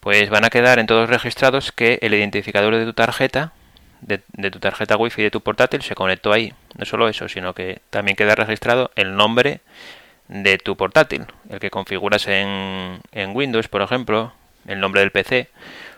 pues 0.00 0.30
van 0.30 0.44
a 0.44 0.50
quedar 0.50 0.78
en 0.78 0.86
todos 0.86 1.08
registrados 1.08 1.72
que 1.72 1.98
el 2.02 2.14
identificador 2.14 2.76
de 2.76 2.84
tu 2.84 2.92
tarjeta, 2.92 3.52
de, 4.00 4.18
tu 4.50 4.60
tarjeta 4.60 4.96
wifi 4.96 5.22
de 5.22 5.30
tu 5.30 5.40
portátil, 5.40 5.82
se 5.82 5.94
conectó 5.94 6.32
ahí. 6.32 6.52
No 6.76 6.84
solo 6.84 7.08
eso, 7.08 7.28
sino 7.28 7.54
que 7.54 7.80
también 7.90 8.16
queda 8.16 8.34
registrado 8.34 8.90
el 8.96 9.16
nombre 9.16 9.60
de 10.28 10.58
tu 10.58 10.76
portátil, 10.76 11.26
el 11.50 11.58
que 11.58 11.70
configuras 11.70 12.26
en, 12.28 13.00
en 13.12 13.34
Windows, 13.34 13.68
por 13.68 13.82
ejemplo, 13.82 14.32
el 14.66 14.80
nombre 14.80 15.00
del 15.00 15.10
PC, 15.10 15.48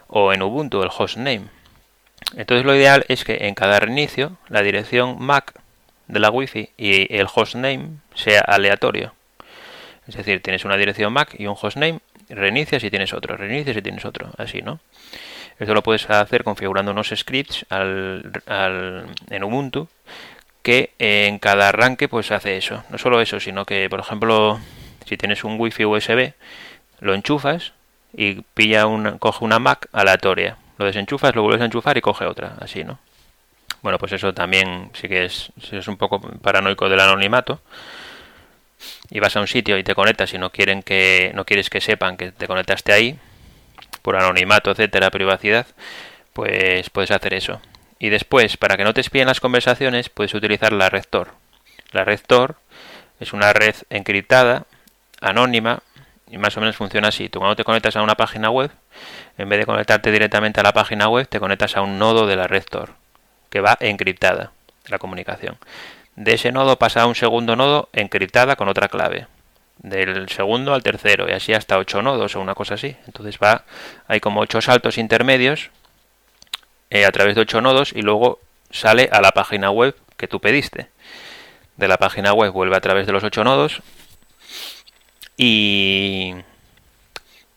o 0.09 0.33
en 0.33 0.43
Ubuntu 0.43 0.83
el 0.83 0.91
hostname. 0.97 1.43
Entonces 2.37 2.65
lo 2.65 2.75
ideal 2.75 3.05
es 3.09 3.25
que 3.25 3.47
en 3.47 3.55
cada 3.55 3.81
reinicio 3.81 4.37
la 4.49 4.63
dirección 4.63 5.17
MAC 5.21 5.55
de 6.07 6.21
la 6.21 6.31
Wi-Fi 6.31 6.71
y 6.77 7.17
el 7.17 7.27
hostname 7.33 7.91
sea 8.15 8.41
aleatorio. 8.41 9.15
Es 10.07 10.17
decir, 10.17 10.43
tienes 10.43 10.65
una 10.65 10.77
dirección 10.77 11.13
MAC 11.13 11.39
y 11.39 11.47
un 11.47 11.57
hostname, 11.61 12.01
reinicias 12.31 12.83
y 12.85 12.91
tienes 12.91 13.13
otro, 13.13 13.37
reinicias 13.37 13.77
y 13.77 13.83
tienes 13.83 14.05
otro, 14.05 14.31
así, 14.39 14.63
¿no? 14.63 14.81
Esto 15.59 15.75
lo 15.75 15.83
puedes 15.83 16.09
hacer 16.09 16.43
configurando 16.43 16.93
unos 16.93 17.13
scripts 17.15 17.67
al, 17.69 18.33
en 19.29 19.45
Ubuntu 19.45 19.89
que 20.63 20.93
en 20.99 21.39
cada 21.39 21.69
arranque 21.69 22.09
pues 22.09 22.33
hace 22.33 22.57
eso. 22.57 22.83
No 22.89 22.99
solo 22.99 23.21
eso, 23.21 23.41
sino 23.41 23.65
que, 23.67 23.89
por 23.91 24.01
ejemplo, 24.01 24.59
si 25.07 25.17
tienes 25.17 25.45
un 25.45 25.61
Wi-Fi 25.61 25.85
USB, 25.85 26.33
lo 27.01 27.15
enchufas 27.15 27.73
y 28.15 28.41
pilla 28.55 28.87
una, 28.87 29.19
coge 29.19 29.45
una 29.45 29.59
Mac 29.59 29.89
aleatoria. 29.93 30.57
Lo 30.79 30.87
desenchufas, 30.87 31.35
lo 31.35 31.43
vuelves 31.43 31.61
a 31.61 31.67
enchufar 31.67 31.97
y 31.99 32.01
coge 32.01 32.25
otra, 32.25 32.55
así, 32.61 32.85
¿no? 32.85 32.99
Bueno, 33.83 33.99
pues 33.99 34.13
eso 34.13 34.35
también 34.35 34.91
sí 34.95 35.09
que 35.09 35.25
es, 35.25 35.53
es 35.71 35.89
un 35.89 35.97
poco 35.97 36.21
paranoico 36.21 36.89
del 36.89 37.01
anonimato. 37.01 37.61
Y 39.11 39.21
vas 39.21 39.37
a 39.37 39.41
un 39.41 39.47
sitio 39.47 39.79
y 39.79 39.85
te 39.85 39.95
conectas 39.95 40.33
y 40.35 40.39
no 40.39 40.51
quieren 40.51 40.83
que 40.83 41.33
no 41.35 41.45
quieres 41.45 41.71
que 41.71 41.81
sepan 41.81 42.17
que 42.17 42.33
te 42.33 42.47
conectaste 42.47 42.93
ahí 42.93 43.19
por 44.03 44.17
anonimato, 44.17 44.71
etcétera, 44.71 45.11
privacidad, 45.11 45.67
pues 46.33 46.89
puedes 46.91 47.11
hacer 47.11 47.35
eso. 47.35 47.61
Y 47.99 48.09
después, 48.09 48.57
para 48.57 48.77
que 48.77 48.85
no 48.85 48.95
te 48.95 49.03
espíen 49.03 49.27
las 49.27 49.41
conversaciones, 49.41 50.09
puedes 50.09 50.33
utilizar 50.35 50.73
la 50.73 50.89
red 50.89 51.05
Tor. 51.09 51.33
La 51.93 52.05
red 52.05 52.21
Tor 52.27 52.57
es 53.21 53.33
una 53.33 53.53
red 53.53 53.75
encriptada, 53.91 54.65
anónima, 55.21 55.83
y 56.31 56.39
más 56.39 56.57
o 56.57 56.61
menos 56.61 56.77
funciona 56.77 57.09
así. 57.09 57.29
Tú 57.29 57.41
cuando 57.41 57.57
te 57.57 57.65
conectas 57.65 57.97
a 57.97 58.03
una 58.03 58.15
página 58.15 58.51
web, 58.51 58.71
en 59.37 59.49
vez 59.49 59.59
de 59.59 59.67
conectarte 59.67 60.11
directamente 60.11 60.61
a 60.61 60.63
la 60.63 60.73
página 60.73 61.09
web, 61.09 61.29
te 61.29 61.41
conectas 61.41 61.77
a 61.77 61.83
un 61.83 61.99
nodo 61.99 62.27
de 62.27 62.37
la 62.37 62.47
red 62.47 62.65
Tor, 62.65 62.95
que 63.51 63.61
va 63.61 63.77
encriptada 63.81 64.53
la 64.87 64.99
comunicación. 64.99 65.59
De 66.17 66.35
ese 66.35 66.53
nodo 66.53 66.79
pasa 66.79 67.03
a 67.03 67.07
un 67.07 67.15
segundo 67.15 67.57
nodo 67.57 67.89
encriptada 67.93 68.57
con 68.57 68.69
otra 68.69 68.89
clave. 68.89 69.27
Del 69.79 70.29
segundo 70.29 70.75
al 70.75 70.83
tercero, 70.83 71.29
y 71.29 71.33
así 71.33 71.55
hasta 71.55 71.79
ocho 71.79 72.03
nodos 72.03 72.37
o 72.37 72.41
una 72.41 72.55
cosa 72.55 72.75
así. 72.75 72.97
Entonces 73.07 73.39
va, 73.43 73.65
hay 74.07 74.21
como 74.21 74.41
ocho 74.41 74.61
saltos 74.61 74.99
intermedios 74.99 75.71
eh, 76.91 77.07
a 77.07 77.13
través 77.13 77.35
de 77.37 77.43
ocho 77.43 77.61
nodos 77.61 77.93
y 77.95 78.03
luego 78.03 78.41
sale 78.71 79.09
a 79.13 79.21
la 79.21 79.31
página 79.31 79.71
web 79.71 79.97
que 80.17 80.29
tú 80.29 80.41
pediste. 80.41 80.89
De 81.77 81.89
la 81.89 81.97
página 81.97 82.35
web 82.35 82.53
vuelve 82.53 82.77
a 82.77 82.81
través 82.81 83.07
de 83.07 83.13
los 83.13 83.25
ocho 83.25 83.43
nodos 83.43 83.81
y, 85.37 86.35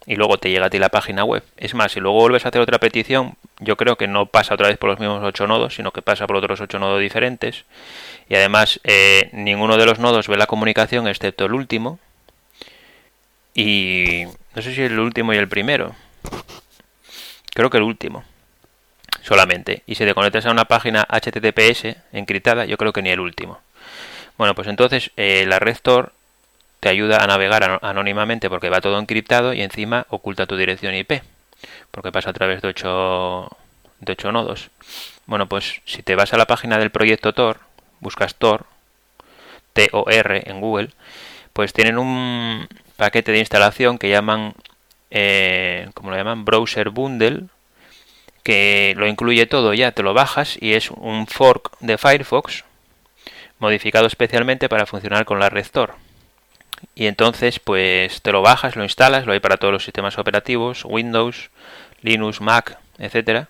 y 0.06 0.16
luego 0.16 0.38
te 0.38 0.50
llega 0.50 0.68
a 0.68 0.70
ti 0.70 0.80
la 0.80 0.90
página 0.90 1.26
web. 1.26 1.44
Es 1.58 1.74
más, 1.74 1.92
si 1.92 2.00
luego 2.00 2.20
vuelves 2.20 2.46
a 2.46 2.50
hacer 2.50 2.62
otra 2.62 2.80
petición, 2.80 3.36
yo 3.60 3.76
creo 3.76 3.98
que 3.98 4.08
no 4.08 4.28
pasa 4.28 4.54
otra 4.54 4.68
vez 4.68 4.78
por 4.78 4.90
los 4.90 5.00
mismos 5.00 5.24
ocho 5.24 5.48
nodos, 5.48 5.76
sino 5.76 5.92
que 5.92 6.02
pasa 6.02 6.28
por 6.28 6.38
otros 6.38 6.62
ocho 6.62 6.80
nodos 6.80 7.02
diferentes. 7.02 7.66
Y 8.30 8.36
además, 8.36 8.80
eh, 8.84 9.30
ninguno 9.34 9.78
de 9.78 9.86
los 9.86 10.00
nodos 10.00 10.28
ve 10.28 10.38
la 10.38 10.48
comunicación 10.48 11.08
excepto 11.08 11.46
el 11.46 11.54
último. 11.54 12.00
Y 13.54 14.24
no 14.56 14.62
sé 14.62 14.74
si 14.74 14.82
el 14.82 15.00
último 15.00 15.34
y 15.34 15.38
el 15.38 15.48
primero. 15.48 15.96
Creo 17.54 17.70
que 17.70 17.78
el 17.78 17.84
último. 17.84 18.24
Solamente. 19.22 19.84
Y 19.86 19.96
si 19.96 20.06
te 20.06 20.14
conectas 20.14 20.46
a 20.46 20.52
una 20.52 20.66
página 20.66 21.06
HTTPS 21.10 21.96
encriptada, 22.12 22.66
yo 22.66 22.78
creo 22.78 22.94
que 22.94 23.02
ni 23.02 23.10
el 23.10 23.20
último. 23.20 23.60
Bueno, 24.38 24.56
pues 24.56 24.68
entonces 24.68 25.12
eh, 25.16 25.46
la 25.48 25.60
red 25.60 25.78
Tor 25.82 26.14
te 26.80 26.90
ayuda 26.90 27.24
a 27.24 27.28
navegar 27.28 27.80
anónimamente 27.82 28.50
porque 28.50 28.70
va 28.70 28.82
todo 28.82 29.00
encriptado 29.00 29.54
y 29.54 29.62
encima 29.62 30.06
oculta 30.10 30.48
tu 30.48 30.58
dirección 30.58 30.94
IP, 30.94 31.22
porque 31.92 32.12
pasa 32.12 32.32
a 32.32 32.34
través 32.34 32.62
de 32.62 32.68
8, 32.68 33.50
de 34.02 34.12
8 34.12 34.32
nodos. 34.34 34.70
Bueno, 35.26 35.48
pues 35.48 35.82
si 35.86 36.04
te 36.04 36.16
vas 36.16 36.34
a 36.34 36.38
la 36.38 36.46
página 36.46 36.78
del 36.78 36.92
proyecto 36.92 37.34
Tor, 37.34 37.62
buscas 38.04 38.36
Tor, 38.36 38.66
T-O-R 39.74 40.44
en 40.46 40.62
Google, 40.62 40.90
pues 41.54 41.74
tienen 41.74 41.98
un 41.98 42.68
paquete 42.98 43.32
de 43.32 43.40
instalación 43.40 43.98
que 43.98 44.10
llaman, 44.10 44.54
eh, 45.10 45.90
lo 46.02 46.16
llaman? 46.16 46.46
Browser 46.46 46.90
Bundle, 46.90 47.46
que 48.44 48.94
lo 48.98 49.08
incluye 49.08 49.46
todo 49.48 49.74
ya, 49.74 49.92
te 49.92 50.04
lo 50.04 50.14
bajas 50.14 50.58
y 50.62 50.74
es 50.74 50.92
un 50.92 51.28
fork 51.28 51.78
de 51.80 51.98
Firefox 51.98 52.66
modificado 53.60 54.06
especialmente 54.06 54.70
para 54.70 54.86
funcionar 54.86 55.26
con 55.26 55.40
la 55.40 55.50
red 55.50 55.66
Tor 55.72 55.96
y 56.96 57.08
entonces 57.08 57.60
pues 57.60 58.22
te 58.22 58.32
lo 58.32 58.42
bajas, 58.42 58.76
lo 58.76 58.84
instalas, 58.84 59.26
lo 59.26 59.34
hay 59.34 59.40
para 59.40 59.58
todos 59.58 59.74
los 59.74 59.84
sistemas 59.84 60.18
operativos, 60.18 60.86
Windows, 60.86 61.50
Linux, 62.02 62.42
Mac, 62.42 62.78
etcétera, 62.98 63.50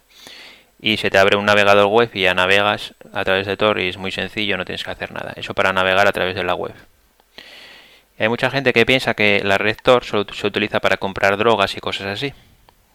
y 0.83 0.97
se 0.97 1.09
te 1.09 1.17
abre 1.17 1.37
un 1.37 1.45
navegador 1.45 1.85
web 1.87 2.09
y 2.13 2.23
ya 2.23 2.33
navegas 2.33 2.93
a 3.13 3.23
través 3.23 3.47
de 3.47 3.55
Tor 3.55 3.79
y 3.79 3.87
es 3.87 3.97
muy 3.97 4.11
sencillo, 4.11 4.57
no 4.57 4.65
tienes 4.65 4.83
que 4.83 4.91
hacer 4.91 5.13
nada. 5.13 5.31
Eso 5.37 5.53
para 5.53 5.71
navegar 5.71 6.07
a 6.07 6.11
través 6.11 6.35
de 6.35 6.43
la 6.43 6.55
web. 6.55 6.73
hay 8.19 8.27
mucha 8.27 8.51
gente 8.51 8.73
que 8.73 8.85
piensa 8.85 9.13
que 9.13 9.41
la 9.45 9.57
red 9.57 9.77
Tor 9.81 10.03
solo 10.03 10.25
se 10.33 10.45
utiliza 10.45 10.81
para 10.81 10.97
comprar 10.97 11.37
drogas 11.37 11.77
y 11.77 11.79
cosas 11.79 12.07
así. 12.07 12.33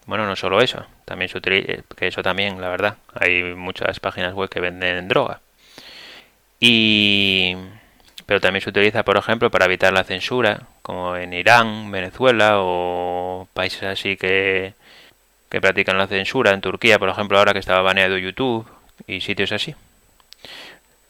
Bueno, 0.05 0.27
no 0.27 0.37
solo 0.37 0.61
eso, 0.61 0.87
también 1.07 1.31
se 1.31 1.39
utiliza, 1.39 1.83
que 1.97 2.09
eso 2.09 2.23
también, 2.23 2.61
la 2.61 2.69
verdad, 2.69 2.97
hay 3.15 3.43
muchas 3.55 4.01
páginas 4.01 4.35
web 4.35 4.51
que 4.51 4.61
venden 4.61 5.09
droga. 5.09 5.41
Y 6.61 7.57
pero 8.27 8.41
también 8.41 8.63
se 8.63 8.69
utiliza, 8.69 9.03
por 9.05 9.17
ejemplo, 9.17 9.51
para 9.51 9.65
evitar 9.65 9.95
la 9.95 10.05
censura, 10.05 10.67
como 10.83 11.17
en 11.17 11.33
Irán, 11.33 11.91
Venezuela 11.91 12.57
o 12.61 13.49
países 13.55 13.85
así 13.85 14.19
que, 14.19 14.75
que 15.49 15.61
practican 15.61 15.99
la 15.99 16.07
censura. 16.07 16.53
En 16.53 16.61
Turquía, 16.61 16.99
por 16.99 17.09
ejemplo, 17.09 17.39
ahora 17.39 17.53
que 17.53 17.59
estaba 17.59 17.83
baneado 17.83 18.19
YouTube 18.19 18.67
y 19.07 19.21
sitios 19.21 19.53
así. 19.53 19.75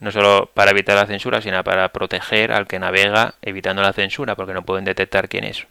No 0.00 0.12
solo 0.12 0.50
para 0.54 0.70
evitar 0.70 0.96
la 0.96 1.06
censura, 1.06 1.40
sino 1.40 1.62
para 1.64 1.88
proteger 1.88 2.52
al 2.52 2.66
que 2.66 2.78
navega 2.78 3.34
evitando 3.42 3.82
la 3.82 3.92
censura, 3.92 4.36
porque 4.36 4.54
no 4.54 4.62
pueden 4.62 4.84
detectar 4.84 5.28
quién 5.28 5.44
es. 5.44 5.66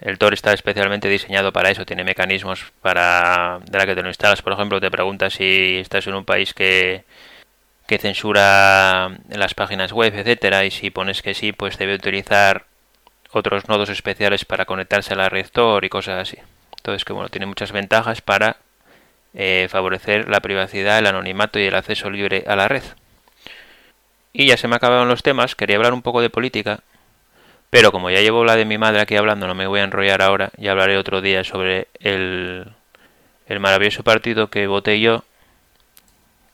El 0.00 0.18
Tor 0.18 0.32
está 0.32 0.52
especialmente 0.52 1.08
diseñado 1.08 1.52
para 1.52 1.70
eso, 1.70 1.84
tiene 1.84 2.04
mecanismos 2.04 2.72
para 2.80 3.60
de 3.66 3.78
la 3.78 3.86
que 3.86 3.94
te 3.94 4.02
lo 4.02 4.08
instalas, 4.08 4.40
por 4.40 4.54
ejemplo, 4.54 4.80
te 4.80 4.90
preguntas 4.90 5.34
si 5.34 5.76
estás 5.78 6.06
en 6.06 6.14
un 6.14 6.24
país 6.24 6.54
que 6.54 7.04
que 7.90 7.98
censura 7.98 9.10
las 9.30 9.54
páginas 9.54 9.90
web, 9.92 10.14
etcétera, 10.14 10.64
y 10.64 10.70
si 10.70 10.90
pones 10.90 11.22
que 11.22 11.34
sí, 11.34 11.50
pues 11.52 11.76
debe 11.76 11.96
utilizar 11.96 12.66
otros 13.32 13.68
nodos 13.68 13.88
especiales 13.88 14.44
para 14.44 14.64
conectarse 14.64 15.14
a 15.14 15.16
la 15.16 15.28
red 15.28 15.48
Tor 15.50 15.84
y 15.84 15.88
cosas 15.88 16.20
así. 16.22 16.38
Entonces, 16.80 17.04
que 17.04 17.12
bueno, 17.12 17.28
tiene 17.28 17.44
muchas 17.44 17.72
ventajas 17.72 18.22
para 18.22 18.56
eh, 19.34 19.68
favorecer 19.70 20.30
la 20.30 20.40
privacidad, 20.40 20.98
el 20.98 21.06
anonimato 21.06 21.58
y 21.58 21.64
el 21.64 21.74
acceso 21.74 22.08
libre 22.08 22.44
a 22.46 22.56
la 22.56 22.68
red. 22.68 22.82
Y 24.32 24.46
ya 24.46 24.56
se 24.56 24.66
me 24.66 24.76
acabaron 24.76 25.06
los 25.06 25.22
temas, 25.22 25.54
quería 25.54 25.76
hablar 25.76 25.92
un 25.92 26.00
poco 26.00 26.22
de 26.22 26.30
política, 26.30 26.80
pero 27.68 27.92
como 27.92 28.08
ya 28.08 28.22
llevo 28.22 28.44
la 28.46 28.56
de 28.56 28.64
mi 28.64 28.78
madre 28.78 29.00
aquí 29.00 29.14
hablando, 29.14 29.46
no 29.46 29.54
me 29.54 29.66
voy 29.66 29.80
a 29.80 29.84
enrollar 29.84 30.22
ahora, 30.22 30.50
y 30.56 30.68
hablaré 30.68 30.96
otro 30.96 31.20
día 31.20 31.44
sobre 31.44 31.88
el, 32.00 32.72
el 33.46 33.60
maravilloso 33.60 34.02
partido 34.02 34.48
que 34.48 34.66
voté 34.66 35.00
yo, 35.00 35.22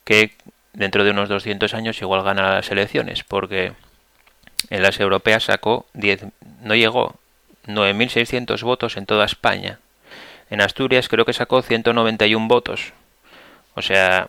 que 0.04 0.32
dentro 0.72 1.04
de 1.04 1.12
unos 1.12 1.28
200 1.28 1.72
años 1.72 2.02
igual 2.02 2.24
gana 2.24 2.54
las 2.54 2.68
elecciones, 2.72 3.22
porque 3.22 3.74
en 4.70 4.82
las 4.82 4.98
europeas 4.98 5.44
sacó 5.44 5.86
10, 5.94 6.26
no 6.62 6.74
llegó 6.74 7.14
9.600 7.66 8.60
votos 8.64 8.96
en 8.96 9.06
toda 9.06 9.24
España. 9.24 9.78
En 10.50 10.60
Asturias 10.60 11.08
creo 11.08 11.24
que 11.24 11.32
sacó 11.32 11.62
191 11.62 12.48
votos. 12.48 12.92
O 13.74 13.82
sea, 13.82 14.28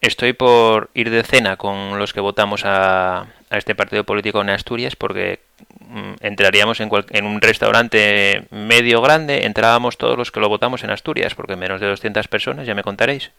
estoy 0.00 0.32
por 0.32 0.90
ir 0.94 1.10
de 1.10 1.22
cena 1.22 1.56
con 1.56 1.98
los 1.98 2.12
que 2.12 2.20
votamos 2.20 2.62
a, 2.64 3.26
este 3.50 3.74
partido 3.74 4.04
político 4.04 4.40
en 4.40 4.50
Asturias 4.50 4.94
porque 4.94 5.40
mm, 5.80 6.14
entraríamos 6.20 6.80
en, 6.80 6.90
en, 7.10 7.24
un 7.24 7.40
restaurante 7.40 8.46
medio 8.50 9.00
grande, 9.00 9.46
entrábamos 9.46 9.96
todos 9.96 10.18
los 10.18 10.30
que 10.30 10.40
lo 10.40 10.48
votamos 10.48 10.84
en 10.84 10.90
Asturias, 10.90 11.34
porque 11.34 11.56
menos 11.56 11.80
de 11.80 11.86
200 11.86 12.28
personas, 12.28 12.66
ya 12.66 12.74
me 12.74 12.82
contaréis, 12.82 13.30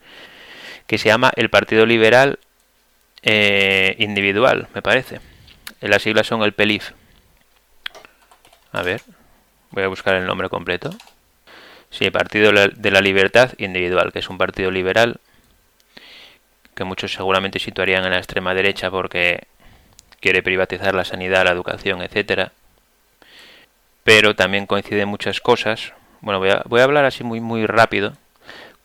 que 0.88 0.97
se 0.97 1.09
llama 1.09 1.32
el 1.36 1.49
Partido 1.49 1.86
Liberal 1.86 2.39
eh, 3.21 3.95
individual, 3.99 4.67
me 4.73 4.82
parece. 4.82 5.19
Las 5.82 6.01
siglas 6.01 6.27
son 6.27 6.41
el 6.43 6.53
PELIF. 6.53 6.91
A 8.71 8.82
ver, 8.82 9.01
voy 9.71 9.84
a 9.84 9.88
buscar 9.88 10.15
el 10.15 10.25
nombre 10.25 10.49
completo. 10.49 10.91
Sí, 11.89 12.09
Partido 12.11 12.51
de 12.51 12.91
la 12.91 13.01
Libertad 13.01 13.53
Individual, 13.57 14.11
que 14.11 14.19
es 14.19 14.29
un 14.29 14.37
partido 14.37 14.71
liberal 14.71 15.19
que 16.79 16.85
muchos 16.85 17.11
seguramente 17.11 17.59
situarían 17.59 18.05
en 18.05 18.11
la 18.11 18.19
extrema 18.19 18.53
derecha 18.53 18.89
porque 18.89 19.47
quiere 20.21 20.41
privatizar 20.41 20.95
la 20.95 21.03
sanidad, 21.03 21.43
la 21.43 21.51
educación, 21.51 22.01
etcétera. 22.01 22.53
Pero 24.05 24.33
también 24.33 24.65
coincide 24.65 25.05
muchas 25.05 25.41
cosas. 25.41 25.93
Bueno, 26.21 26.39
voy 26.39 26.51
a, 26.51 26.63
voy 26.65 26.79
a 26.79 26.85
hablar 26.85 27.03
así 27.03 27.25
muy 27.25 27.41
muy 27.41 27.65
rápido. 27.65 28.13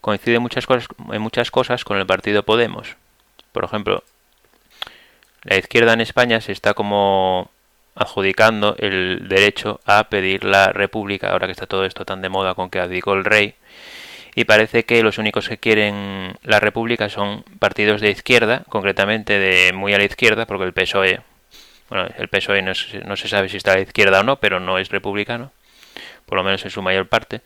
Coincide 0.01 0.41
muchas 0.41 0.67
cosas, 0.67 0.89
en 1.13 1.23
muchas 1.23 1.53
cosas 1.53 1.85
con 1.85 1.99
el 1.99 2.07
partido 2.07 2.43
Podemos. 2.43 2.97
Por 3.53 3.65
ejemplo, 3.65 4.03
la 5.45 5.57
izquierda 5.57 5.93
en 5.93 6.01
España 6.01 6.41
se 6.41 6.51
está 6.51 6.75
como 6.75 7.49
adjudicando 7.95 8.77
el 8.79 9.29
derecho 9.29 9.81
a 9.85 10.05
pedir 10.09 10.45
la 10.45 10.73
república, 10.73 11.31
ahora 11.31 11.47
que 11.47 11.53
está 11.53 11.67
todo 11.67 11.85
esto 11.85 12.05
tan 12.05 12.23
de 12.23 12.29
moda 12.29 12.55
con 12.55 12.71
que 12.71 12.81
abdicó 12.81 13.15
el 13.15 13.25
rey, 13.25 13.55
y 14.35 14.45
parece 14.45 14.85
que 14.85 15.03
los 15.03 15.19
únicos 15.19 15.49
que 15.49 15.59
quieren 15.59 16.37
la 16.43 16.59
república 16.59 17.09
son 17.09 17.45
partidos 17.61 18.01
de 18.01 18.11
izquierda, 18.11 18.65
concretamente 18.69 19.39
de 19.39 19.73
muy 19.73 19.95
a 19.95 19.99
la 19.99 20.05
izquierda, 20.05 20.47
porque 20.47 20.65
el 20.65 20.73
PSOE, 20.73 21.21
bueno, 21.89 22.09
el 22.19 22.29
PSOE 22.29 22.63
no, 22.63 22.73
no 23.07 23.17
se 23.17 23.29
sabe 23.29 23.49
si 23.49 23.57
está 23.57 23.73
a 23.73 23.77
la 23.77 23.83
izquierda 23.83 24.21
o 24.21 24.23
no, 24.25 24.37
pero 24.37 24.59
no 24.59 24.79
es 24.79 24.89
republicano, 24.89 25.53
por 26.27 26.37
lo 26.37 26.45
menos 26.45 26.65
en 26.65 26.71
su 26.71 26.83
mayor 26.83 27.07
parte. 27.07 27.43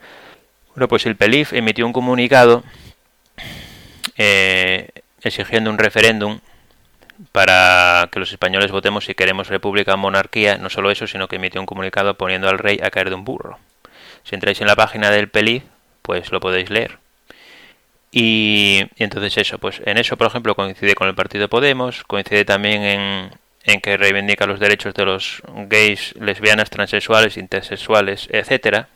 Bueno, 0.74 0.88
pues 0.88 1.04
el 1.04 1.16
PELIF 1.16 1.52
emitió 1.52 1.84
un 1.84 1.92
comunicado 1.92 2.62
eh, 4.16 4.88
exigiendo 5.22 5.70
un 5.70 5.78
referéndum 5.78 6.40
para 7.32 8.08
que 8.12 8.20
los 8.20 8.30
españoles 8.30 8.70
votemos 8.70 9.04
si 9.04 9.14
queremos 9.14 9.48
república 9.48 9.94
o 9.94 9.96
monarquía, 9.96 10.58
no 10.58 10.70
solo 10.70 10.90
eso, 10.90 11.06
sino 11.06 11.28
que 11.28 11.36
emitió 11.36 11.60
un 11.60 11.66
comunicado 11.66 12.14
poniendo 12.14 12.48
al 12.48 12.58
rey 12.58 12.80
a 12.82 12.90
caer 12.90 13.08
de 13.08 13.16
un 13.16 13.24
burro. 13.24 13.58
Si 14.24 14.34
entráis 14.34 14.60
en 14.60 14.66
la 14.66 14.76
página 14.76 15.10
del 15.10 15.28
PELI, 15.28 15.62
pues 16.02 16.32
lo 16.32 16.40
podéis 16.40 16.70
leer. 16.70 16.98
Y, 18.10 18.86
entonces 18.96 19.36
eso, 19.36 19.58
pues 19.58 19.82
en 19.84 19.98
eso, 19.98 20.16
por 20.16 20.26
ejemplo, 20.26 20.54
coincide 20.54 20.94
con 20.94 21.08
el 21.08 21.14
partido 21.14 21.48
Podemos, 21.48 22.04
coincide 22.04 22.44
también 22.44 22.82
en, 22.82 23.30
en 23.64 23.80
que 23.80 23.96
reivindica 23.96 24.46
los 24.46 24.60
derechos 24.60 24.94
de 24.94 25.04
los 25.04 25.42
gays, 25.68 26.14
lesbianas, 26.18 26.70
transexuales, 26.70 27.36
intersexuales, 27.36 28.28
etcétera, 28.30 28.88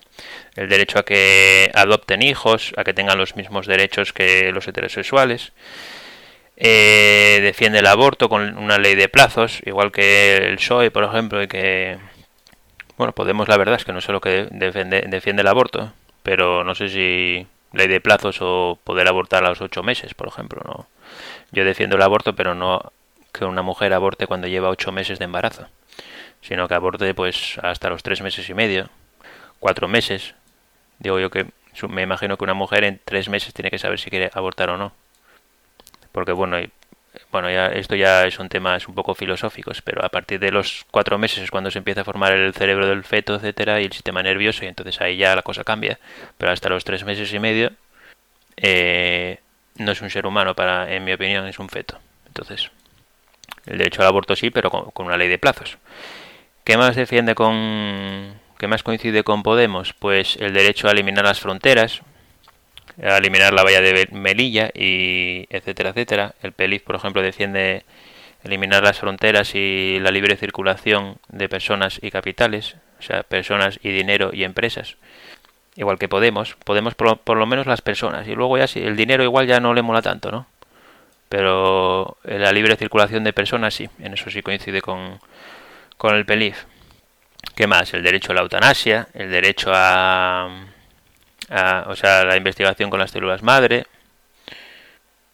el 0.57 0.69
derecho 0.69 0.99
a 0.99 1.05
que 1.05 1.71
adopten 1.75 2.23
hijos, 2.23 2.73
a 2.77 2.85
que 2.85 2.95
tengan 2.95 3.19
los 3.19 3.37
mismos 3.37 3.67
derechos 3.67 4.13
que 4.13 4.51
los 4.53 4.67
heterosexuales, 4.67 5.53
eh, 6.65 7.41
defiende 7.43 7.81
el 7.81 7.87
aborto 7.89 8.29
con 8.29 8.57
una 8.57 8.79
ley 8.79 8.95
de 8.95 9.09
plazos, 9.09 9.61
igual 9.67 9.91
que 9.91 10.37
el 10.37 10.57
PSOE, 10.59 10.93
por 10.93 11.03
ejemplo, 11.03 11.43
y 11.43 11.49
que, 11.49 11.99
bueno, 12.97 13.13
Podemos 13.13 13.49
la 13.49 13.57
verdad 13.57 13.75
es 13.75 13.85
que 13.85 13.93
no 13.93 14.01
sé 14.01 14.13
lo 14.13 14.21
que 14.21 14.47
defiende, 14.53 15.05
defiende 15.09 15.43
el 15.43 15.49
aborto, 15.49 15.93
pero 16.23 16.63
no 16.63 16.77
sé 16.77 16.89
si 16.89 17.49
ley 17.73 17.89
de 17.89 18.01
plazos 18.01 18.39
o 18.43 18.79
poder 18.85 19.09
abortar 19.09 19.45
a 19.45 19.49
los 19.49 19.61
ocho 19.61 19.83
meses, 19.83 20.15
por 20.15 20.29
ejemplo, 20.29 20.63
no. 20.65 20.87
Yo 21.51 21.65
defiendo 21.65 21.97
el 21.97 22.03
aborto, 22.03 22.37
pero 22.37 22.55
no 22.55 22.93
que 23.33 23.45
una 23.45 23.63
mujer 23.63 23.93
aborte 23.93 24.29
cuando 24.29 24.47
lleva 24.47 24.69
ocho 24.69 24.93
meses 24.93 25.19
de 25.19 25.25
embarazo, 25.25 25.67
sino 26.43 26.69
que 26.69 26.75
aborte 26.75 27.13
pues 27.13 27.59
hasta 27.61 27.91
los 27.91 28.05
tres 28.05 28.23
meses 28.23 28.49
y 28.49 28.55
medio, 28.55 28.89
cuatro 29.59 29.89
meses. 29.89 30.37
Digo 31.01 31.19
yo 31.19 31.29
que 31.29 31.47
me 31.89 32.03
imagino 32.03 32.37
que 32.37 32.45
una 32.45 32.55
mujer 32.55 32.85
en 32.85 33.01
tres 33.05 33.29
meses 33.29 33.53
tiene 33.53 33.71
que 33.71 33.79
saber 33.81 33.99
si 33.99 34.11
quiere 34.11 34.31
abortar 34.33 34.71
o 34.71 34.77
no 34.77 34.93
porque 36.13 36.33
bueno, 36.33 36.59
bueno, 37.31 37.51
ya 37.51 37.67
esto 37.67 37.95
ya 37.95 38.31
son 38.31 38.49
temas 38.49 38.89
un 38.89 38.95
poco 38.95 39.15
filosóficos, 39.15 39.83
pero 39.83 40.05
a 40.05 40.09
partir 40.09 40.39
de 40.41 40.51
los 40.51 40.87
cuatro 40.91 41.19
meses 41.19 41.45
es 41.45 41.51
cuando 41.51 41.71
se 41.71 41.79
empieza 41.79 42.03
a 42.03 42.05
formar 42.05 42.33
el 42.33 42.55
cerebro 42.55 42.87
del 42.87 43.05
feto, 43.05 43.35
etcétera, 43.35 43.81
y 43.81 43.85
el 43.85 43.93
sistema 43.93 44.23
nervioso, 44.23 44.65
y 44.65 44.69
entonces 44.69 45.01
ahí 45.01 45.17
ya 45.17 45.37
la 45.37 45.43
cosa 45.43 45.65
cambia. 45.65 45.99
Pero 46.39 46.53
hasta 46.53 46.69
los 46.69 46.85
tres 46.85 47.05
meses 47.05 47.33
y 47.33 47.39
medio 47.39 47.73
eh, 48.57 49.41
no 49.77 49.93
es 49.93 50.01
un 50.01 50.11
ser 50.11 50.27
humano, 50.27 50.55
para, 50.55 50.93
en 50.95 51.05
mi 51.05 51.13
opinión, 51.13 51.47
es 51.47 51.59
un 51.59 51.69
feto. 51.69 51.99
Entonces, 52.27 52.71
el 53.67 53.79
derecho 53.79 54.03
al 54.03 54.09
aborto 54.09 54.37
sí, 54.37 54.51
pero 54.51 54.71
con, 54.71 54.91
con 54.91 55.07
una 55.07 55.17
ley 55.17 55.29
de 55.29 55.39
plazos. 55.39 55.79
¿Qué 56.65 56.77
más 56.77 56.97
defiende 56.97 57.35
con, 57.35 58.35
qué 58.59 58.69
más 58.69 58.83
coincide 58.83 59.25
con 59.25 59.43
Podemos? 59.43 59.93
Pues 59.95 60.37
el 60.37 60.55
derecho 60.55 60.89
a 60.89 60.93
eliminar 60.93 61.25
las 61.25 61.41
fronteras, 61.41 62.03
a 63.01 63.17
eliminar 63.17 63.53
la 63.53 63.63
valla 63.63 63.81
de 63.81 64.09
Melilla 64.13 64.71
y 64.75 65.47
etcétera, 65.51 65.91
etcétera. 65.91 66.35
El 66.43 66.53
PELIF, 66.53 66.83
por 66.83 66.97
ejemplo, 66.97 67.23
defiende 67.23 67.85
eliminar 68.45 68.83
las 68.83 68.99
fronteras 68.99 69.55
y 69.55 69.99
la 70.01 70.11
libre 70.11 70.37
circulación 70.37 71.17
de 71.29 71.49
personas 71.49 71.99
y 72.03 72.11
capitales, 72.11 72.77
o 72.99 73.03
sea, 73.03 73.23
personas 73.23 73.79
y 73.83 73.91
dinero 73.91 74.31
y 74.33 74.45
empresas. 74.45 74.97
Igual 75.77 75.99
que 75.99 76.09
Podemos, 76.09 76.57
Podemos 76.65 76.95
por, 76.95 77.19
por 77.19 77.37
lo 77.37 77.47
menos 77.47 77.67
las 77.67 77.81
personas 77.81 78.29
y 78.29 78.35
luego 78.35 78.59
ya 78.59 78.67
si 78.67 78.81
el 78.81 78.97
dinero 78.97 79.25
igual 79.25 79.47
ya 79.47 79.61
no 79.61 79.73
le 79.73 79.83
mola 79.83 80.03
tanto, 80.03 80.31
¿no? 80.31 80.47
Pero 81.29 82.19
la 82.25 82.53
libre 82.53 82.77
circulación 82.77 83.25
de 83.25 83.33
personas 83.33 83.73
sí, 83.73 83.89
en 84.01 84.13
eso 84.13 84.29
sí 84.31 84.43
coincide 84.43 84.83
con, 84.83 85.19
con 85.97 86.15
el 86.15 86.27
PELIF. 86.27 86.65
¿Qué 87.55 87.67
más? 87.67 87.95
El 87.95 88.03
derecho 88.03 88.33
a 88.33 88.35
la 88.35 88.43
eutanasia, 88.43 89.09
el 89.15 89.31
derecho 89.31 89.71
a 89.73 90.67
o 91.87 91.97
sea, 91.97 92.25
la 92.25 92.37
investigación 92.37 92.91
con 92.91 93.01
las 93.01 93.11
células 93.11 93.43
madre, 93.43 93.87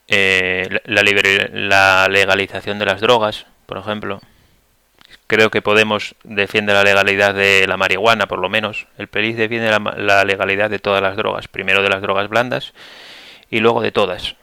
eh, 0.08 0.80
la, 0.84 1.02
la 1.52 2.08
legalización 2.08 2.78
de 2.78 2.86
las 2.86 3.00
drogas, 3.00 3.46
por 3.66 3.78
ejemplo. 3.78 4.20
Creo 5.26 5.50
que 5.50 5.60
Podemos 5.60 6.14
defiende 6.24 6.72
la 6.72 6.82
legalidad 6.82 7.34
de 7.34 7.66
la 7.66 7.76
marihuana, 7.76 8.26
por 8.26 8.38
lo 8.38 8.48
menos. 8.48 8.86
El 8.96 9.08
PELIZ 9.08 9.36
defiende 9.36 9.70
la, 9.70 9.78
la 9.96 10.24
legalidad 10.24 10.70
de 10.70 10.78
todas 10.78 11.02
las 11.02 11.16
drogas. 11.16 11.48
Primero 11.48 11.82
de 11.82 11.90
las 11.90 12.00
drogas 12.00 12.28
blandas 12.28 12.72
y 13.50 13.60
luego 13.60 13.82
de 13.82 13.92
todas. 13.92 14.36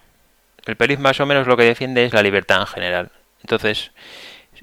El 0.66 0.76
PELIZ 0.76 1.00
más 1.00 1.20
o 1.20 1.26
menos 1.26 1.48
lo 1.48 1.58
que 1.58 1.64
defiende 1.64 2.06
es 2.06 2.14
la 2.14 2.22
libertad 2.22 2.62
en 2.62 2.68
general. 2.68 3.12
Entonces, 3.42 3.92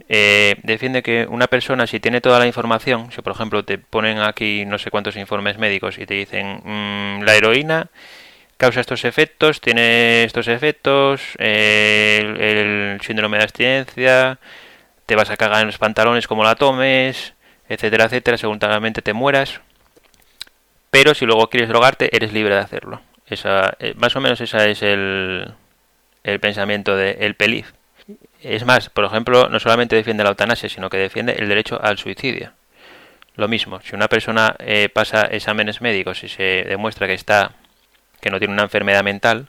eh, 0.09 0.57
defiende 0.63 1.03
que 1.03 1.27
una 1.29 1.47
persona 1.47 1.87
si 1.87 2.01
tiene 2.01 2.21
toda 2.21 2.39
la 2.39 2.47
información, 2.47 3.11
si 3.13 3.23
por 3.23 3.33
ejemplo 3.33 3.65
te 3.65 3.79
ponen 3.79 4.19
aquí 4.19 4.65
no 4.65 4.79
sé 4.79 4.91
cuántos 4.91 5.17
informes 5.17 5.59
médicos 5.59 5.99
y 5.99 6.07
te 6.07 6.15
dicen 6.15 6.61
mm, 6.65 7.23
la 7.23 7.35
heroína 7.35 7.91
causa 8.63 8.81
estos 8.81 9.05
efectos, 9.05 9.61
tiene 9.61 10.23
estos 10.23 10.47
efectos, 10.47 11.21
el, 11.39 13.01
síndrome 13.03 13.39
de 13.39 13.43
abstinencia, 13.43 14.39
te 15.05 15.17
vas 15.17 15.31
a 15.31 15.37
cagar 15.37 15.63
en 15.63 15.67
los 15.67 15.79
pantalones 15.79 16.29
como 16.29 16.45
la 16.45 16.55
tomes, 16.55 17.35
etcétera, 17.69 18.05
etcétera, 18.05 18.37
seguramente 18.37 19.03
te 19.03 19.15
mueras. 19.15 19.61
Pero 20.91 21.13
si 21.15 21.27
luego 21.27 21.51
quieres 21.51 21.71
drogarte, 21.71 22.15
eres 22.15 22.33
libre 22.33 22.55
de 22.55 22.61
hacerlo. 22.61 23.01
Esa, 23.27 23.75
eh, 23.81 23.95
más 23.97 24.15
o 24.15 24.21
menos 24.21 24.41
ese 24.41 24.71
es 24.71 24.83
el, 24.83 25.53
el 26.23 26.39
pensamiento 26.39 26.95
del 26.95 27.17
el 27.19 27.35
PELIF. 27.35 27.73
Es 28.43 28.65
más, 28.65 28.91
por 28.91 29.05
ejemplo, 29.05 29.49
no 29.49 29.61
solamente 29.61 29.95
defiende 29.95 30.25
la 30.25 30.31
eutanasia, 30.31 30.69
sino 30.69 30.91
que 30.91 30.97
defiende 30.97 31.37
el 31.39 31.49
derecho 31.49 31.81
al 31.81 31.97
suicidio. 31.97 32.53
Lo 33.37 33.49
mismo, 33.49 33.81
si 33.81 33.95
una 33.95 34.09
persona 34.09 34.57
eh, 34.59 34.89
pasa 34.93 35.23
exámenes 35.23 35.81
médicos 35.81 36.25
y 36.25 36.29
se 36.29 36.65
demuestra 36.69 37.07
que 37.07 37.15
está 37.15 37.55
que 38.21 38.31
no 38.31 38.39
tiene 38.39 38.55
una 38.55 38.65
enfermedad 38.65 39.03
mental 39.03 39.49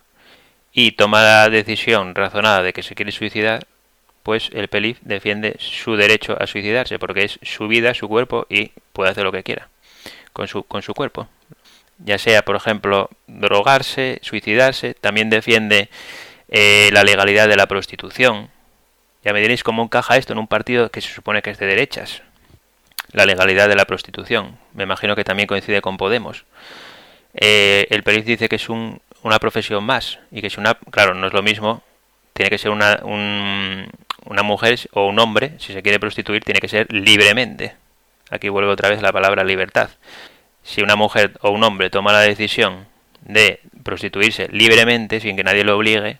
y 0.72 0.94
toma 0.94 1.22
la 1.22 1.50
decisión 1.50 2.16
razonada 2.16 2.64
de 2.64 2.74
que 2.74 2.82
se 2.82 2.96
quiere 2.96 3.12
suicidar, 3.12 3.68
pues 4.24 4.50
el 4.54 4.68
PELIF 4.68 5.00
defiende 5.02 5.56
su 5.60 5.96
derecho 5.96 6.38
a 6.40 6.48
suicidarse, 6.48 6.98
porque 6.98 7.26
es 7.26 7.40
su 7.44 7.68
vida, 7.68 7.94
su 7.94 8.08
cuerpo 8.08 8.48
y 8.50 8.72
puede 8.94 9.12
hacer 9.12 9.26
lo 9.26 9.32
que 9.32 9.44
quiera 9.44 9.70
con 10.34 10.48
su, 10.48 10.64
con 10.64 10.82
su 10.82 10.94
cuerpo. 10.94 11.28
Ya 12.00 12.18
sea, 12.18 12.44
por 12.44 12.56
ejemplo, 12.56 13.10
drogarse, 13.28 14.20
suicidarse, 14.22 14.94
también 14.94 15.30
defiende 15.30 15.90
eh, 16.50 16.90
la 16.92 17.04
legalidad 17.04 17.48
de 17.48 17.56
la 17.56 17.68
prostitución. 17.68 18.50
Ya 19.24 19.34
me 19.34 19.42
diréis 19.42 19.64
cómo 19.64 19.84
encaja 19.84 20.18
esto 20.18 20.34
en 20.34 20.40
un 20.40 20.48
partido 20.48 20.90
que 20.90 21.02
se 21.02 21.14
supone 21.14 21.42
que 21.42 21.50
es 21.50 21.58
de 21.58 21.66
derechas. 21.66 22.22
La 23.12 23.26
legalidad 23.26 23.70
de 23.70 23.76
la 23.76 23.86
prostitución. 23.86 24.58
Me 24.74 24.84
imagino 24.84 25.16
que 25.16 25.24
también 25.24 25.48
coincide 25.48 25.82
con 25.82 25.98
Podemos. 25.98 26.46
Eh, 27.34 27.88
el 27.90 28.04
PELIF 28.04 28.26
dice 28.26 28.50
que 28.50 28.58
es 28.58 28.70
un, 28.70 29.02
una 29.22 29.40
profesión 29.40 29.84
más 29.84 30.20
y 30.32 30.42
que 30.42 30.48
es 30.48 30.58
una... 30.58 30.76
Claro, 30.92 31.14
no 31.14 31.28
es 31.28 31.34
lo 31.34 31.42
mismo. 31.42 31.84
Tiene 32.34 32.50
que 32.50 32.58
ser 32.58 32.72
una, 32.72 33.00
un, 33.04 33.88
una 34.26 34.44
mujer 34.44 34.80
o 34.94 35.08
un 35.08 35.20
hombre, 35.20 35.54
si 35.60 35.74
se 35.74 35.82
quiere 35.82 36.00
prostituir, 36.00 36.44
tiene 36.44 36.60
que 36.60 36.68
ser 36.68 36.92
libremente. 36.92 37.76
Aquí 38.30 38.50
vuelve 38.50 38.72
otra 38.72 38.90
vez 38.90 39.02
la 39.02 39.12
palabra 39.12 39.44
libertad. 39.44 39.90
Si 40.64 40.82
una 40.82 40.96
mujer 40.96 41.34
o 41.42 41.52
un 41.52 41.64
hombre 41.64 41.90
toma 41.90 42.14
la 42.14 42.22
decisión 42.22 42.88
de 43.22 43.60
prostituirse 43.84 44.48
libremente, 44.52 45.20
sin 45.20 45.36
que 45.36 45.44
nadie 45.44 45.64
lo 45.64 45.78
obligue, 45.78 46.20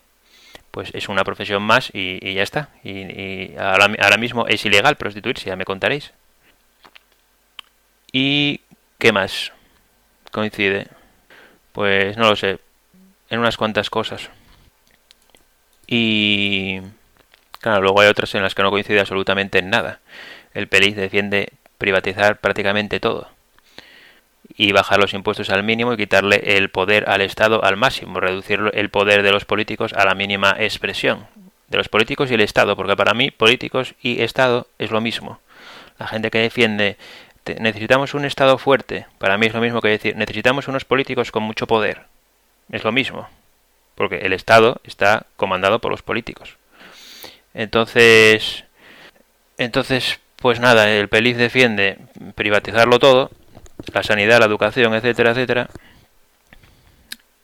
pues 0.74 0.90
es 0.94 1.08
una 1.08 1.24
profesión 1.24 1.62
más 1.62 1.92
y, 1.94 2.34
ya 2.34 2.42
está. 2.44 2.70
Y, 2.84 3.56
ahora, 3.58 3.86
ahora, 4.02 4.18
mismo 4.18 4.48
es 4.48 4.66
ilegal 4.66 4.96
prostituirse, 4.98 5.50
ya 5.50 5.56
me 5.56 5.66
contaréis. 5.66 6.12
¿Y 8.12 8.62
qué 8.98 9.12
más 9.12 9.54
coincide? 10.32 10.88
Pues 11.72 12.18
no 12.18 12.30
lo 12.30 12.36
sé, 12.36 12.60
en 13.30 13.40
unas 13.40 13.56
cuantas 13.56 13.90
cosas. 13.90 14.30
Y 15.88 16.82
Claro, 17.64 17.82
luego 17.82 18.02
hay 18.02 18.10
otras 18.10 18.36
en 18.36 18.44
las 18.44 18.56
que 18.56 18.62
no 18.62 18.72
coincide 18.72 19.00
absolutamente 19.00 19.60
en 19.60 19.70
nada. 19.70 20.02
El 20.54 20.68
PELIZ 20.68 20.98
defiende 20.98 21.54
privatizar 21.78 22.40
prácticamente 22.40 23.00
todo 23.00 23.33
y 24.56 24.72
bajar 24.72 25.00
los 25.00 25.14
impuestos 25.14 25.50
al 25.50 25.64
mínimo 25.64 25.94
y 25.94 25.98
quitarle 25.98 26.58
el 26.58 26.70
poder 26.70 27.10
al 27.10 27.22
Estado 27.22 27.64
al 27.64 27.78
máximo, 27.78 28.20
reducir 28.20 28.60
el 28.74 28.90
poder 28.90 29.24
de 29.24 29.32
los 29.32 29.46
políticos 29.46 29.94
a 29.94 30.06
la 30.06 30.16
mínima 30.16 30.56
expresión. 30.60 31.28
De 31.68 31.78
los 31.78 31.90
políticos 31.90 32.30
y 32.30 32.36
el 32.36 32.42
Estado, 32.42 32.76
porque 32.76 32.96
para 32.96 33.14
mí 33.14 33.32
políticos 33.32 33.96
y 34.02 34.22
Estado 34.22 34.68
es 34.78 34.92
lo 34.92 35.02
mismo. 35.02 35.40
La 35.98 36.08
gente 36.08 36.30
que 36.30 36.40
defiende 36.40 36.98
necesitamos 37.60 38.14
un 38.14 38.26
Estado 38.26 38.58
fuerte, 38.58 39.06
para 39.18 39.38
mí 39.38 39.48
es 39.48 39.54
lo 39.54 39.62
mismo 39.62 39.82
que 39.82 39.90
decir 39.90 40.16
necesitamos 40.16 40.68
unos 40.68 40.86
políticos 40.86 41.32
con 41.32 41.44
mucho 41.44 41.68
poder. 41.68 42.04
Es 42.72 42.84
lo 42.84 42.92
mismo, 42.92 43.28
porque 43.96 44.20
el 44.20 44.34
Estado 44.34 44.80
está 44.84 45.26
comandado 45.36 45.80
por 45.80 45.92
los 45.92 46.02
políticos. 46.02 46.58
Entonces, 47.54 48.64
entonces, 49.58 50.20
pues 50.38 50.60
nada, 50.60 50.90
el 50.90 51.10
PELIF 51.10 51.38
defiende 51.38 51.98
privatizarlo 52.36 53.00
todo, 53.00 53.32
la 53.92 54.04
sanidad, 54.04 54.40
la 54.40 54.46
educación, 54.46 54.94
etcétera, 54.94 55.32
etcétera, 55.32 55.70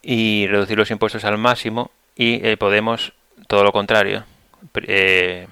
y 0.01 0.47
reducir 0.47 0.77
los 0.77 0.91
impuestos 0.91 1.25
al 1.25 1.37
máximo 1.37 1.91
y 2.15 2.45
eh, 2.45 2.57
Podemos 2.57 3.13
todo 3.47 3.63
lo 3.63 3.71
contrario, 3.71 4.25
eh, 4.87 5.47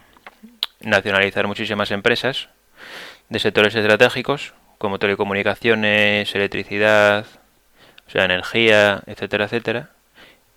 nacionalizar 0.82 1.48
muchísimas 1.48 1.92
empresas 1.92 2.50
de 3.30 3.40
sectores 3.40 3.74
estratégicos 3.76 4.54
como 4.78 5.00
telecomunicaciones, 5.00 6.34
electricidad, 6.36 7.26
o 8.08 8.12
sea, 8.12 8.26
energía, 8.26 9.02
etcétera, 9.08 9.46
etcétera, 9.46 9.90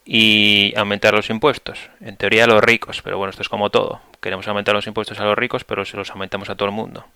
y 0.04 0.74
aumentar 0.76 1.14
los 1.14 1.30
impuestos. 1.30 1.90
En 2.00 2.16
teoría 2.16 2.44
a 2.44 2.46
los 2.46 2.62
ricos, 2.62 3.02
pero 3.02 3.18
bueno, 3.18 3.30
esto 3.30 3.42
es 3.42 3.48
como 3.48 3.70
todo. 3.70 4.00
Queremos 4.20 4.46
aumentar 4.48 4.74
los 4.74 4.86
impuestos 4.86 5.18
a 5.20 5.24
los 5.24 5.38
ricos, 5.38 5.64
pero 5.64 5.84
se 5.84 5.96
los 5.96 6.10
aumentamos 6.10 6.50
a 6.50 6.54
todo 6.54 6.68
el 6.68 6.74
mundo. 6.74 7.06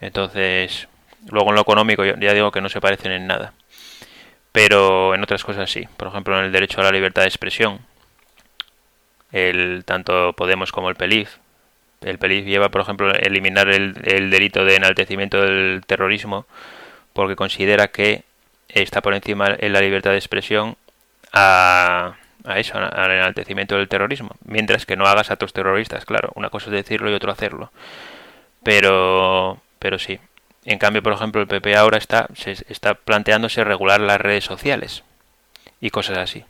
Entonces, 0.00 0.88
luego 1.30 1.50
en 1.50 1.54
lo 1.56 1.60
económico 1.62 2.04
ya 2.04 2.34
digo 2.34 2.50
que 2.50 2.60
no 2.60 2.68
se 2.68 2.80
parecen 2.80 3.12
en 3.12 3.26
nada. 3.26 3.52
Pero 4.52 5.14
en 5.14 5.22
otras 5.22 5.44
cosas 5.44 5.70
sí. 5.70 5.88
Por 5.96 6.08
ejemplo, 6.08 6.38
en 6.38 6.44
el 6.46 6.52
derecho 6.52 6.80
a 6.80 6.84
la 6.84 6.90
libertad 6.90 7.22
de 7.22 7.28
expresión. 7.28 7.80
El, 9.32 9.84
tanto 9.86 10.34
Podemos 10.34 10.72
como 10.72 10.90
el 10.90 10.96
PELIF. 10.96 11.36
El 12.02 12.18
PELIF 12.18 12.44
lleva, 12.46 12.68
por 12.68 12.82
ejemplo, 12.82 13.14
eliminar 13.14 13.68
el, 13.70 13.94
el 14.04 14.30
delito 14.30 14.64
de 14.64 14.76
enaltecimiento 14.76 15.40
del 15.40 15.82
terrorismo 15.86 16.46
porque 17.12 17.36
considera 17.36 17.88
que 17.88 18.24
está 18.68 19.00
por 19.00 19.14
encima 19.14 19.54
en 19.58 19.72
la 19.72 19.80
libertad 19.80 20.10
de 20.12 20.18
expresión 20.18 20.76
a, 21.32 22.16
eso, 22.56 22.78
al 22.78 23.10
enaltecimiento 23.10 23.76
del 23.76 23.88
terrorismo. 23.88 24.30
Mientras 24.44 24.86
que 24.86 24.96
no 24.96 25.06
hagas 25.06 25.30
actos 25.30 25.52
terroristas, 25.52 26.04
claro. 26.04 26.30
Una 26.34 26.50
cosa 26.50 26.66
es 26.66 26.72
decirlo 26.72 27.10
y 27.10 27.14
otro 27.14 27.32
hacerlo. 27.32 27.70
Pero, 28.62 29.60
pero 29.78 29.98
sí. 29.98 30.18
En 30.64 30.78
cambio, 30.78 31.02
por 31.02 31.12
ejemplo, 31.12 31.40
el 31.40 31.48
PP 31.48 31.76
ahora 31.76 31.98
está, 31.98 32.28
se 32.34 32.52
está 32.68 32.94
planteándose 32.94 33.64
regular 33.64 34.00
las 34.00 34.20
redes 34.20 34.44
sociales 34.44 35.02
y 35.80 35.90
cosas 35.90 36.18
así, 36.18 36.44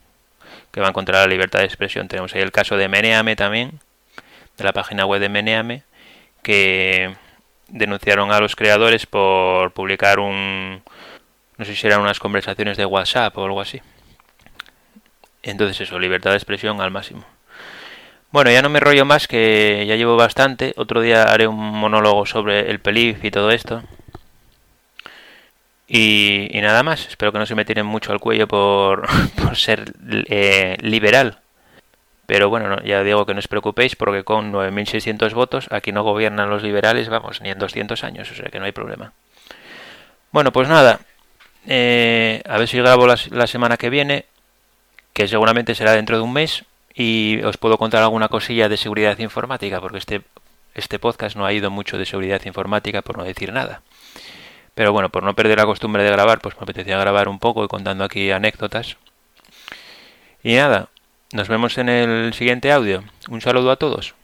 que 0.70 0.80
van 0.80 0.92
contra 0.92 1.20
la 1.20 1.26
libertad 1.26 1.60
de 1.60 1.64
expresión. 1.64 2.08
Tenemos 2.08 2.34
ahí 2.34 2.42
el 2.42 2.52
caso 2.52 2.76
de 2.76 2.88
Meneame 2.88 3.36
también, 3.36 3.80
de 4.58 4.64
la 4.64 4.72
página 4.72 5.06
web 5.06 5.20
de 5.20 5.30
Meneame, 5.30 5.82
que 6.42 7.14
denunciaron 7.68 8.32
a 8.32 8.40
los 8.40 8.54
creadores 8.54 9.06
por 9.06 9.72
publicar 9.72 10.18
un, 10.18 10.82
no 11.56 11.64
sé 11.64 11.74
si 11.74 11.86
eran 11.86 12.00
unas 12.00 12.18
conversaciones 12.18 12.76
de 12.76 12.84
WhatsApp 12.84 13.36
o 13.38 13.44
algo 13.44 13.60
así. 13.62 13.80
Entonces 15.42 15.80
eso, 15.80 15.98
libertad 15.98 16.30
de 16.30 16.36
expresión 16.36 16.80
al 16.82 16.90
máximo. 16.90 17.24
Bueno, 18.30 18.50
ya 18.50 18.62
no 18.62 18.68
me 18.68 18.80
rollo 18.80 19.04
más, 19.04 19.28
que 19.28 19.84
ya 19.86 19.96
llevo 19.96 20.16
bastante. 20.16 20.72
Otro 20.76 21.00
día 21.00 21.24
haré 21.24 21.46
un 21.46 21.56
monólogo 21.56 22.26
sobre 22.26 22.70
el 22.70 22.80
pelif 22.80 23.24
y 23.24 23.30
todo 23.30 23.50
esto. 23.50 23.82
Y, 25.94 26.48
nada 26.62 26.82
más. 26.82 27.06
Espero 27.06 27.32
que 27.32 27.38
no 27.38 27.44
se 27.44 27.54
me 27.54 27.66
tiren 27.66 27.84
mucho 27.84 28.12
al 28.12 28.18
cuello 28.18 28.48
por, 28.48 29.06
ser 29.54 29.92
eh, 30.08 30.78
liberal. 30.80 31.40
Pero 32.24 32.48
bueno, 32.48 32.82
ya 32.82 33.02
digo 33.02 33.26
que 33.26 33.34
no 33.34 33.40
os 33.40 33.48
preocupéis 33.48 33.94
porque 33.94 34.24
con 34.24 34.54
9.600 34.54 35.34
votos 35.34 35.66
aquí 35.70 35.92
no 35.92 36.02
gobiernan 36.02 36.48
los 36.48 36.62
liberales, 36.62 37.10
vamos, 37.10 37.42
ni 37.42 37.50
en 37.50 37.58
200 37.58 38.04
años, 38.04 38.30
o 38.30 38.34
sea 38.34 38.46
que 38.46 38.58
no 38.58 38.64
hay 38.64 38.72
problema. 38.72 39.12
Bueno, 40.30 40.50
pues 40.50 40.66
nada. 40.66 41.00
Eh, 41.66 42.40
a 42.48 42.56
ver 42.56 42.68
si 42.68 42.78
grabo 42.78 43.06
la 43.06 43.46
semana 43.46 43.76
que 43.76 43.90
viene 43.90 44.24
que 45.12 45.28
seguramente 45.28 45.74
será 45.74 45.92
dentro 45.92 46.16
de 46.16 46.22
un 46.22 46.32
mes 46.32 46.64
y 46.94 47.42
os 47.44 47.58
puedo 47.58 47.76
contar 47.76 48.02
alguna 48.02 48.28
cosilla 48.28 48.70
de 48.70 48.78
seguridad 48.78 49.18
informática, 49.18 49.78
porque 49.82 49.98
este, 49.98 50.22
este 50.74 50.98
podcast 50.98 51.36
no 51.36 51.44
ha 51.44 51.52
ido 51.52 51.70
mucho 51.70 51.98
de 51.98 52.06
seguridad 52.06 52.40
informática, 52.46 53.02
por 53.02 53.18
no 53.18 53.24
decir 53.24 53.52
nada. 53.52 53.82
Pero 54.74 54.92
bueno, 54.92 55.10
por 55.10 55.22
no 55.22 55.34
perder 55.34 55.58
la 55.58 55.66
costumbre 55.66 56.02
de 56.02 56.10
grabar, 56.10 56.40
pues 56.40 56.56
me 56.56 56.62
apetecía 56.62 56.98
grabar 56.98 57.28
un 57.28 57.38
poco 57.38 57.64
y 57.64 57.68
contando 57.68 58.04
aquí 58.04 58.30
anécdotas. 58.30 58.96
Y 60.42 60.54
nada, 60.54 60.88
nos 61.32 61.48
vemos 61.48 61.76
en 61.78 61.88
el 61.88 62.32
siguiente 62.34 62.72
audio. 62.72 63.04
Un 63.28 63.40
saludo 63.40 63.70
a 63.70 63.76
todos. 63.76 64.14